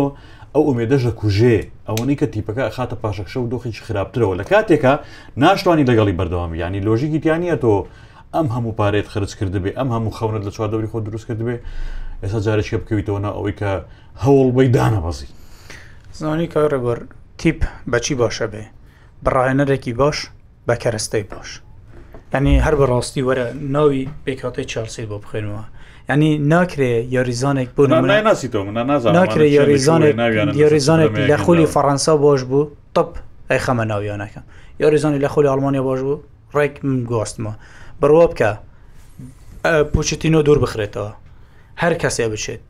ئەو 0.54 0.64
ئومێدەژە 0.70 1.12
کوژێ 1.20 1.58
ئەوەی 1.88 2.16
کە 2.20 2.28
تیپەکە 2.34 2.66
خاتە 2.76 2.96
پاشەکشە 3.04 3.38
و 3.42 3.50
دۆخی 3.52 3.72
خراپترەوە 3.88 4.36
لە 4.40 4.46
کاتێکە 4.52 4.94
ناشتوانانی 5.44 5.88
لەگەڵی 5.90 6.16
بەردەوامی 6.20 6.58
ینی 6.64 6.82
لۆژیکی 6.88 7.20
تیانە 7.24 7.56
تۆ 7.64 7.74
ئەم 8.36 8.48
هەموو 8.56 8.78
پارێت 8.80 9.08
خرج 9.14 9.32
کردبێ 9.40 9.72
ئەم 9.80 9.90
هەموو 9.96 10.16
خەونت 10.18 10.44
لە 10.48 10.52
چواردەوری 10.56 10.90
خۆ 10.92 10.98
دروست 11.08 11.26
کردبێ 11.30 11.56
ئێستا 12.24 12.40
جارێکە 12.46 12.78
بکەویتەوەنا 12.82 13.32
ئەوەی 13.38 13.56
کە 13.60 13.72
هەوڵ 14.24 14.48
بەی 14.58 14.70
دانەبەزی 14.76 15.30
زانی 16.20 16.48
کارەگەر 16.54 17.00
تیپ 17.40 17.60
بەچی 17.92 18.16
باشە 18.22 18.46
بێ 18.52 18.64
بڕایەنەرێکی 19.24 19.94
باش 20.02 20.18
بە 20.68 20.74
کەرەستەی 20.84 21.26
باش. 21.34 21.50
ینی 22.36 22.60
هەر 22.66 22.76
بەڕاستی 22.82 23.22
وەرە 23.30 23.46
ناوی 23.56 24.08
بێکاتی 24.26 24.64
چارسی 24.66 25.06
بۆ 25.10 25.18
بخێنەوە 25.24 25.64
ینی 26.10 26.30
ناکرێ 26.54 26.92
یاریزانێک 27.16 27.70
بوو 27.76 27.88
ناسی 27.88 28.48
ناکرێ 29.20 29.48
یاریزانێک 29.60 30.14
یاریزانێک 30.64 31.12
لە 31.30 31.38
خولی 31.44 31.66
فەڕەنسا 31.76 32.14
بۆش 32.26 32.42
بوو 32.50 32.66
تپ 32.96 33.10
ئەی 33.52 33.60
خەمە 33.66 33.84
ناویانەکە 33.92 34.42
یاریزانی 34.82 35.20
لە 35.26 35.30
خولی 35.34 35.50
ئەلمانیا 35.52 35.84
باش 35.90 36.00
بوو 36.08 36.20
ڕێک 36.56 36.74
من 36.84 37.00
گۆستمەوە 37.12 37.56
بڕوا 38.02 38.26
بکە 38.32 38.50
پوچتینۆ 39.94 40.40
دوور 40.48 40.60
بخرێتەوە 40.64 41.12
هەر 41.82 41.94
کەسێ 42.02 42.26
بچێت 42.32 42.66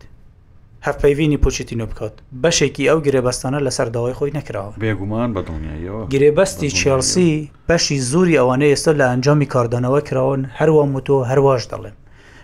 هەفپەیوینی 0.88 1.38
پوچتینۆ 1.44 1.86
بکات 1.92 2.14
بەشێکی 2.44 2.90
ئەو 2.90 3.00
گرێبەستانە 3.06 3.60
لەسەر 3.66 3.88
داوای 3.96 4.14
خۆی 4.20 4.36
نکراوە 4.38 4.72
بێگومان 4.82 5.30
بە 5.36 5.42
دڵنیایەوە 5.48 6.04
گرێبەستی 6.14 6.74
چێلسی 6.80 7.32
بەشی 7.70 7.98
زوری 8.10 8.38
ئەوانە 8.40 8.66
ئێستا 8.72 8.92
لە 9.00 9.06
ئەنجامی 9.10 9.48
کاردانەوە 9.54 10.00
کراون 10.08 10.42
هەروە 10.60 10.84
موتۆ 10.94 11.18
هەرواش 11.30 11.64
دەڵێن 11.72 11.96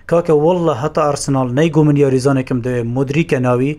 کاکە 0.10 0.34
وڵە 0.44 0.76
هەتا 0.84 1.02
ئەرسنال 1.08 1.50
نەیگومن 1.58 1.98
یاریزانێکم 2.04 2.60
دەوێت 2.66 2.86
مدریکە 2.96 3.40
ناوی 3.48 3.72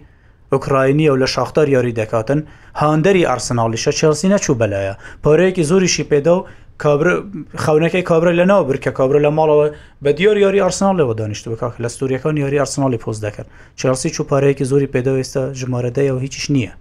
ئۆکراینی 0.52 1.08
ئەو 1.11 1.16
لە 1.22 1.28
شاختار 1.34 1.66
یاری 1.76 1.96
دەکاتن 2.00 2.40
هاندەری 2.80 3.26
ئارسناڵیشە 3.28 3.92
چێلسی 3.98 4.28
نەچوو 4.32 4.58
بەلایە 4.61 4.94
پارەیەکی 5.24 5.66
زۆریشی 5.70 6.04
پێدا 6.11 6.34
و 6.38 6.46
خەونەکەی 6.84 8.02
کابرا 8.10 8.32
لەناو 8.40 8.62
برکە 8.70 8.90
کابرا 8.98 9.20
لە 9.26 9.30
ماڵەوە 9.38 9.66
بە 10.04 10.10
دیۆر 10.18 10.36
یاری 10.44 10.60
ئارسنالەوە 10.64 11.14
دانیشتوە 11.20 11.56
کاک 11.62 11.74
لە 11.82 11.88
سووریەکان 11.96 12.36
یاری 12.36 12.56
ئارسنالی 12.62 12.98
پۆز 13.04 13.18
دەکرد 13.24 13.48
چارسی 13.80 14.10
چوپارەیەکی 14.16 14.64
زۆری 14.70 14.88
پێداوێستە 14.94 15.42
ژمارەدەیەوە 15.60 16.20
هیچیش 16.24 16.46
نییە 16.54 16.72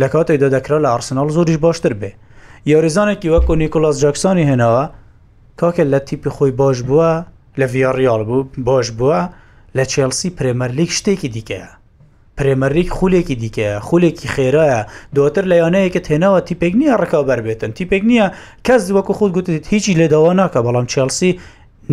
لە 0.00 0.06
کاتێکدا 0.12 0.48
دەکرا 0.56 0.78
لە 0.84 0.88
ئارسنال 0.92 1.28
زۆریش 1.36 1.58
باشتر 1.66 1.92
بێ 2.00 2.10
یاریزانێکی 2.72 3.32
وەکو 3.34 3.54
نیکلاس 3.62 3.96
جاکسانی 4.02 4.44
هێناوە 4.50 4.84
کاکە 5.60 5.84
لە 5.92 5.98
تیپی 6.08 6.30
خۆی 6.36 6.52
باش 6.60 6.76
بووە 6.88 7.10
لە 7.60 7.66
ڤیاریال 7.72 8.22
بوو 8.28 8.44
باش 8.68 8.86
بووە 8.98 9.20
لە 9.76 9.84
چێلسی 9.92 10.28
پرێمەرلیک 10.36 10.90
شتێکی 10.98 11.28
دیکەیە 11.36 11.68
پرێمەریک 12.38 12.88
خولێکی 12.96 13.34
دیکەیە 13.42 13.80
خولێکی 13.88 14.28
خێرایە 14.34 14.80
دواتر 15.14 15.44
لە 15.50 15.56
یانەیەکە 15.62 16.00
تێناوە 16.06 16.40
تیپێک 16.48 16.72
نییە 16.80 16.94
ڕکاوبەر 17.02 17.40
بێتن 17.46 17.70
تیپێک 17.78 18.02
نییە 18.10 18.26
کەس 18.66 18.80
وەکو 18.96 19.12
خود 19.18 19.32
گوتیت 19.36 19.64
هیچی 19.72 19.94
لێداوا 20.00 20.32
ناکە 20.40 20.60
بەڵام 20.66 20.86
چلسی 20.92 21.30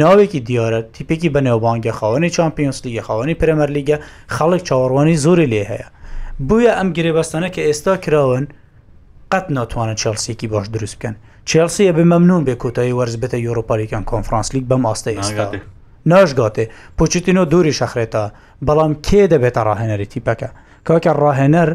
ناوێکی 0.01 0.39
دیارە 0.47 0.79
تیپێکی 0.95 1.29
بەنێوبانگە 1.35 1.91
خاوەنی 1.99 2.29
چمپیۆنس 2.37 2.77
لیگە 2.85 3.01
خاوەنی 3.07 3.39
پرێمەر 3.39 3.69
لیگە 3.77 3.97
خەڵک 4.35 4.61
چاوەڕوانی 4.67 5.17
زۆری 5.25 5.47
لێ 5.53 5.63
هەیە 5.71 5.87
بویە 6.47 6.71
ئەم 6.77 6.89
گرێبەستانە 6.97 7.49
کە 7.55 7.61
ئێستا 7.67 7.93
کراون 8.03 8.45
قەت 9.31 9.45
ناتوانن 9.57 9.95
چلسیەکی 10.01 10.47
باش 10.53 10.67
دروست 10.73 10.95
بکەن 10.99 11.15
چلسیە 11.49 11.91
بمەمنون 11.97 12.41
بێ 12.47 12.55
کۆتایی 12.61 12.97
وەرز 12.97 13.15
بێتە 13.21 13.37
یورۆپالیکان 13.47 14.03
کۆنفرانسلیک 14.11 14.65
بەم 14.69 14.81
ئاستە 14.87 15.11
ئێستا. 15.17 15.45
ناشگاتێ 16.09 16.65
پۆچتینۆ 16.97 17.43
دووری 17.51 17.73
شەخرێتە 17.79 18.23
بەڵام 18.67 18.91
کێ 19.05 19.23
دەبێتە 19.33 19.61
ڕاهێنەری 19.67 20.09
تیپەکە 20.13 20.49
کاکە 20.87 21.13
ڕاهێنەر 21.23 21.69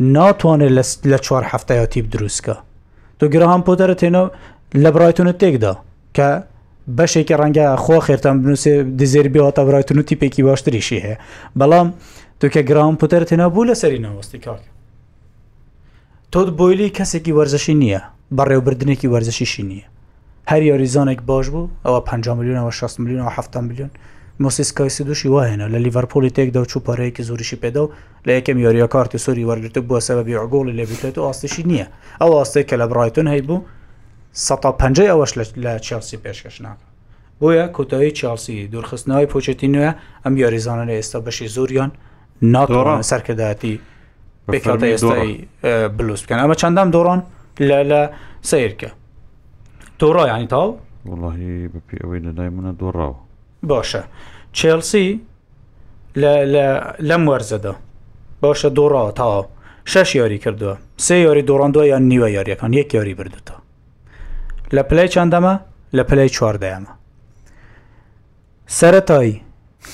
ناتوانێت 0.00 0.86
لە 1.10 1.18
چوار 1.26 1.44
هەفتەیە 1.52 1.86
تیپ 1.92 2.06
دروستکە 2.14 2.56
تو 3.18 3.24
گرهام 3.32 3.62
پۆتەرە 3.66 3.94
تێنە 4.00 4.22
لە 4.84 4.90
برایتونە 4.94 5.32
تێکدا 5.40 5.74
کە 6.16 6.28
بەشێکی 6.96 7.34
ڕەنگە 7.40 7.66
خۆ 7.84 7.96
خێرتان 8.06 8.34
بنووسێ 8.42 8.72
دزێربیەوەتە 9.00 9.62
برایتون 9.68 9.98
و 9.98 10.02
تیپێکی 10.08 10.42
باشتریشی 10.48 11.00
هەیە 11.04 11.16
بەڵام 11.60 11.88
دوکە 12.40 12.60
گرام 12.68 12.94
پۆتەر 13.00 13.22
تێنا 13.30 13.46
بوو 13.54 13.64
لە 13.70 13.74
سەری 13.82 14.00
ناوەستی 14.04 14.38
کاکە 14.46 14.68
تۆت 16.32 16.48
بۆیلی 16.58 16.92
کەسێکی 16.98 17.32
وەرزشی 17.38 17.74
نییە 17.82 18.00
بەڕێوبردنێکی 18.36 19.08
وەرزشیشی 19.14 19.64
نییە 19.70 19.86
هەر 20.50 20.62
یاریزانێک 20.70 21.20
باش 21.30 21.46
بوو 21.54 21.70
ئەوە 21.86 22.00
5 22.08 22.28
میلیونەوە 22.38 22.72
6 22.72 22.96
میلیونەوە 23.00 23.32
7 23.38 23.56
میلیون 23.64 23.90
مۆسیسکایسی 24.40 25.04
دوشی 25.04 25.28
وایەنە 25.28 25.68
لە 25.74 25.78
لیڤەرپۆلی 25.86 26.30
تێکدا 26.36 26.66
چوو 26.70 26.82
پارەیەکی 26.86 27.22
زۆریشی 27.28 27.56
پێدا 27.62 27.78
و 27.86 27.90
لە 28.26 28.30
یەکەم 28.38 28.56
یاریە 28.56 28.88
کارتی 28.88 29.18
سوری 29.18 29.44
وەرگرت 29.46 29.76
بووە 29.78 30.00
سەبەبی 30.08 30.34
ئەگۆڵی 30.42 30.74
لێبیێت 30.78 31.18
و 31.18 31.22
ئاستیشی 31.26 31.62
نییە 31.62 31.86
ئەو 32.22 32.30
ئاستەیە 32.38 32.64
کە 32.68 32.74
لە 32.80 32.86
برایتون 32.90 33.26
هەی 33.32 33.42
بوو 33.48 33.60
150 34.32 35.06
ئەوەش 35.10 35.32
لە 35.62 35.78
چلسی 35.80 36.16
پێشکەشناکە 36.24 36.84
بۆیە 37.40 37.66
کۆتایی 37.76 38.12
چاسی 38.18 38.66
دوورخستنەوەی 38.72 39.26
پۆچەتی 39.32 39.68
نوێ 39.74 39.90
ئەم 40.24 40.34
یاریزانە 40.42 40.84
لە 40.90 40.94
ئێستا 40.98 41.18
بەشی 41.26 41.48
زۆریان 41.56 41.90
ناتۆڕان 42.54 43.00
سەرکەداتی 43.10 43.74
بکاتە 44.52 44.86
ئێستای 44.94 45.28
بلوس 45.98 46.22
بکەن 46.24 46.38
ئەمە 46.42 46.56
چەندام 46.62 46.88
دۆڕان 46.94 47.20
لە 47.70 47.78
لە 47.90 48.02
سیرکە 48.50 48.90
تۆڕایانی 50.02 50.46
تاو 50.50 50.66
وڵی 51.04 51.68
بپی 51.72 51.96
ئەوەی 52.02 52.20
لەلای 52.26 52.48
منە 52.54 52.72
دۆڕاوە 52.80 53.14
باشە 53.70 54.02
چێلسی 54.58 55.06
لەم 57.08 57.22
وەرزەدا 57.30 57.74
باشە 58.42 58.68
دۆڕاوە 58.78 59.12
تاوە 59.12 59.46
شش 59.92 60.14
یاری 60.14 60.38
کردووە 60.38 60.74
سێ 61.06 61.14
یاری 61.26 61.42
دۆڕاندووە 61.50 61.86
یان 61.86 62.02
نیوە 62.08 62.28
یاریەکان 62.36 62.72
یەک 62.80 62.94
یاری 62.94 63.14
بردوتە 63.14 63.54
لە 64.76 64.82
پلەی 64.88 65.08
چندەمە 65.14 65.54
لە 65.96 66.02
پلەی 66.08 66.28
چواردەیەمە 66.36 66.92
سەتایی 68.66 69.40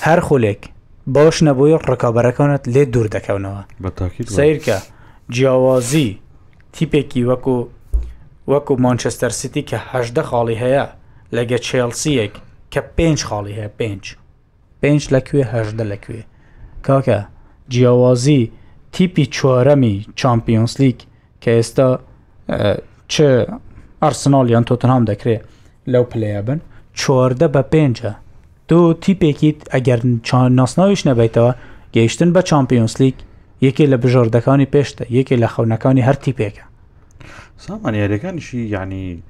هەر 0.07 0.21
خولێک 0.27 0.63
باش 1.07 1.37
نەبووی 1.49 1.79
ڕکابەرەکانت 1.91 2.63
لێ 2.75 2.85
دوور 2.93 3.07
دەکەونەوە 3.17 3.63
سیرکە 4.39 4.79
جیاوازی 5.35 6.09
تیپێکی 6.75 7.23
وەکو 7.29 7.59
وەکو 8.53 8.75
مانچستەر 8.85 9.33
سیتی 9.41 9.65
کە 9.69 9.79
هەشدە 9.93 10.23
خاڵی 10.29 10.61
هەیە 10.63 10.85
لەگە 11.37 11.59
چێلسیەک 11.67 12.35
کە 12.73 12.81
پێنج 12.97 13.19
خاڵی 13.29 13.57
هەیە 13.59 13.71
پێنج 13.79 14.05
پێنج 14.83 15.03
لەکوێ 15.15 15.43
هەشدە 15.55 15.85
لەکوێ 15.93 16.23
کاکە 16.87 17.19
جیاوازی 17.73 18.43
تیپی 18.93 19.25
چوارەمی 19.37 19.95
چمپیۆنس 20.21 20.75
لیگ 20.83 20.99
کە 21.43 21.51
ئێستا 21.59 21.89
چه 23.13 23.29
ئەرسناڵیان 24.03 24.65
تۆتنام 24.69 25.03
دەکرێت 25.11 25.43
لەو 25.93 26.05
پلەیە 26.13 26.41
بن 26.47 26.61
چواردە 27.01 27.49
بە 27.55 27.63
پێنجە 27.73 28.11
دوو 28.69 28.93
تیپێکیت 29.05 29.59
ئەگەر 29.75 30.01
ناسناویش 30.59 31.03
نەبیتەوە 31.09 31.53
گەیشتن 31.97 32.31
بە 32.35 32.41
چمپیۆنس 32.51 32.95
لیگ 33.03 33.17
یەکێ 33.67 33.85
لە 33.93 33.97
بژاردەکانی 34.03 34.71
پێشتە 34.75 35.05
یەکێ 35.19 35.37
لە 35.43 35.49
خەونەکانی 35.55 36.07
هەر 36.09 36.17
تیپێکە 36.25 36.65
سامانیارەکانیشی 37.59 38.59
یعنی 38.59 39.23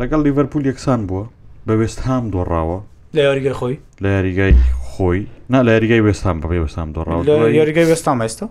لەگەڵ 0.00 0.20
لیڤەرپول 0.26 0.66
یەکسان 0.70 1.00
بووە 1.08 1.24
بە 1.68 1.72
وێستهام 1.80 2.24
دۆڕاوە 2.32 2.78
لە 3.14 3.20
یاریگای 3.26 3.52
خۆی 3.60 3.76
لە 4.02 4.06
یاریگای 4.16 4.52
خۆی 4.90 5.26
نا 5.50 5.62
لە 5.66 5.70
یاریگای 5.72 6.00
وێستان 6.06 6.36
بەبێ 6.42 6.60
وەستان 6.68 6.88
دۆڕاوە 6.96 7.28
یاریگای 7.58 7.84
وێستان 7.90 8.20
ئێستا 8.22 8.46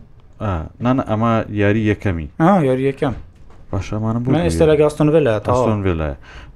نانە 0.83 1.03
ئەمە 1.09 1.33
یاری 1.51 1.81
یەکەمی 1.91 2.27
یاری 2.39 2.83
یەکەم 2.91 3.13
باشمانم 3.71 4.23
بوو 4.23 4.47
ئێستا 4.49 4.65
لە 4.71 4.75
گاستۆن 4.81 5.09
لە 5.27 5.33
تاۆن 5.45 5.81
لە 6.01 6.09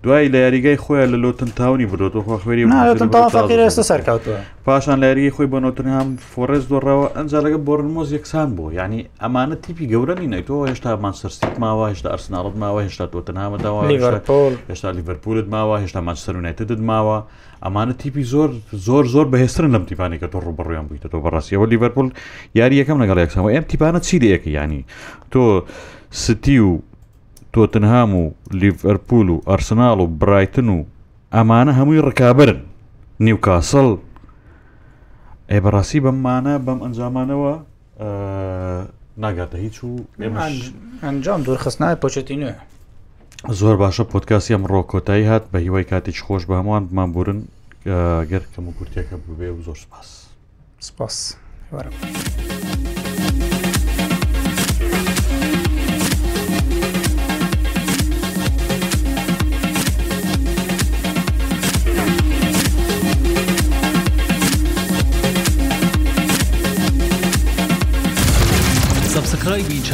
دوای 0.03 0.27
لە 0.31 0.35
یاریگای 0.35 0.77
خۆیان 0.77 1.09
لە 1.13 1.17
لۆتن 1.23 1.49
تاونی 1.59 1.87
برۆتەوە 1.91 2.35
خوێری 2.43 3.71
سەرکەوتەوە 3.89 4.37
پاشان 4.65 4.99
لە 5.01 5.05
یاریگەی 5.11 5.33
خۆی 5.35 5.47
بە 5.53 5.59
نۆتنهام 5.63 6.07
فۆرەز 6.33 6.63
دۆڕەوە 6.71 7.07
ئەنج 7.17 7.31
لەگە 7.45 7.57
بۆرنمۆز 7.67 8.09
یەکسان 8.17 8.49
بوو 8.55 8.71
ینی 8.79 9.01
ئەمانە 9.23 9.55
تیپی 9.63 9.85
گەورەی 9.93 10.27
نەیتەوە 10.33 10.63
هێشتا 10.71 10.89
مانسەرسیت 11.05 11.55
ماوە 11.63 11.85
هێشتا 11.91 12.09
ئەرسناڵت 12.13 12.55
ماوە 12.63 12.79
هێشتا 12.85 13.05
تۆتنهامەداوە 13.13 13.81
هێشتا 13.89 14.87
لیڤەرپولت 14.97 15.47
ماوە 15.55 15.75
هێشتا 15.83 15.99
مانسەرونایتدت 16.07 16.79
ماوە 16.89 17.17
ئەمانە 17.65 17.93
تیپی 18.01 18.23
زۆر 18.33 18.49
زۆر 18.87 19.03
زۆر 19.15 19.25
بەهێسترن 19.33 19.71
لەم 19.75 19.83
تیپانی 19.89 20.17
کە 20.21 20.27
تۆ 20.33 20.39
ڕوبڕیان 20.47 20.85
بوویتە 20.87 21.07
تۆ 21.13 21.17
بەڕاستیەوە 21.25 21.65
لیڤەرپول 21.71 22.07
یاری 22.59 22.75
یەکەم 22.81 22.97
لەگەڵ 23.03 23.17
یەکسەوە 23.23 23.49
ئەم 23.55 23.63
تیپانە 23.71 23.99
چی 24.07 24.15
دەیەکە 24.23 24.47
ینی 24.57 24.83
تۆ 25.31 25.43
ستی 26.21 26.57
و 26.59 26.71
تۆتنهام 27.53 28.13
و 28.15 28.29
لیڤەرپول 28.61 29.29
و 29.29 29.37
ئەرسناڵ 29.47 29.99
و 30.01 30.07
برایتن 30.07 30.69
و 30.75 30.83
ئەمانە 31.35 31.73
هەمووی 31.79 32.01
ڕکابرن 32.09 32.59
نیوکاسڵ 33.25 33.87
ئێ 35.51 35.59
بەڕاستی 35.65 35.99
بەممانە 36.05 36.53
بەم 36.65 36.79
ئەنجامانەوە 36.85 37.53
ناگاتە 39.23 39.57
هیچ 39.63 39.77
و 39.83 39.89
ئەنجام 41.03 41.41
دوور 41.45 41.57
خستنای 41.63 41.95
پۆچەتی 42.01 42.37
نوێ 42.41 42.55
زۆر 43.59 43.75
باشە 43.81 44.03
پۆتکاسی 44.13 44.53
ئەم 44.55 44.65
ڕۆکۆتایی 44.71 45.25
هات 45.29 45.43
بە 45.53 45.57
هیوای 45.65 45.83
کاتیش 45.83 46.23
خۆش 46.25 46.43
بە 46.49 46.55
هەمووان 46.59 46.83
بمانبورن 46.89 47.39
گەر 48.31 48.43
کەم 48.53 48.63
و 48.69 48.73
کورتەکە 48.77 49.15
ببێ 49.25 49.49
و 49.57 49.61
زۆر 49.67 49.77
سپاس 49.83 50.09
سپاس 50.79 51.35
وەرە. 51.73 51.89
ڕای 69.53 69.63
بیچ 69.63 69.91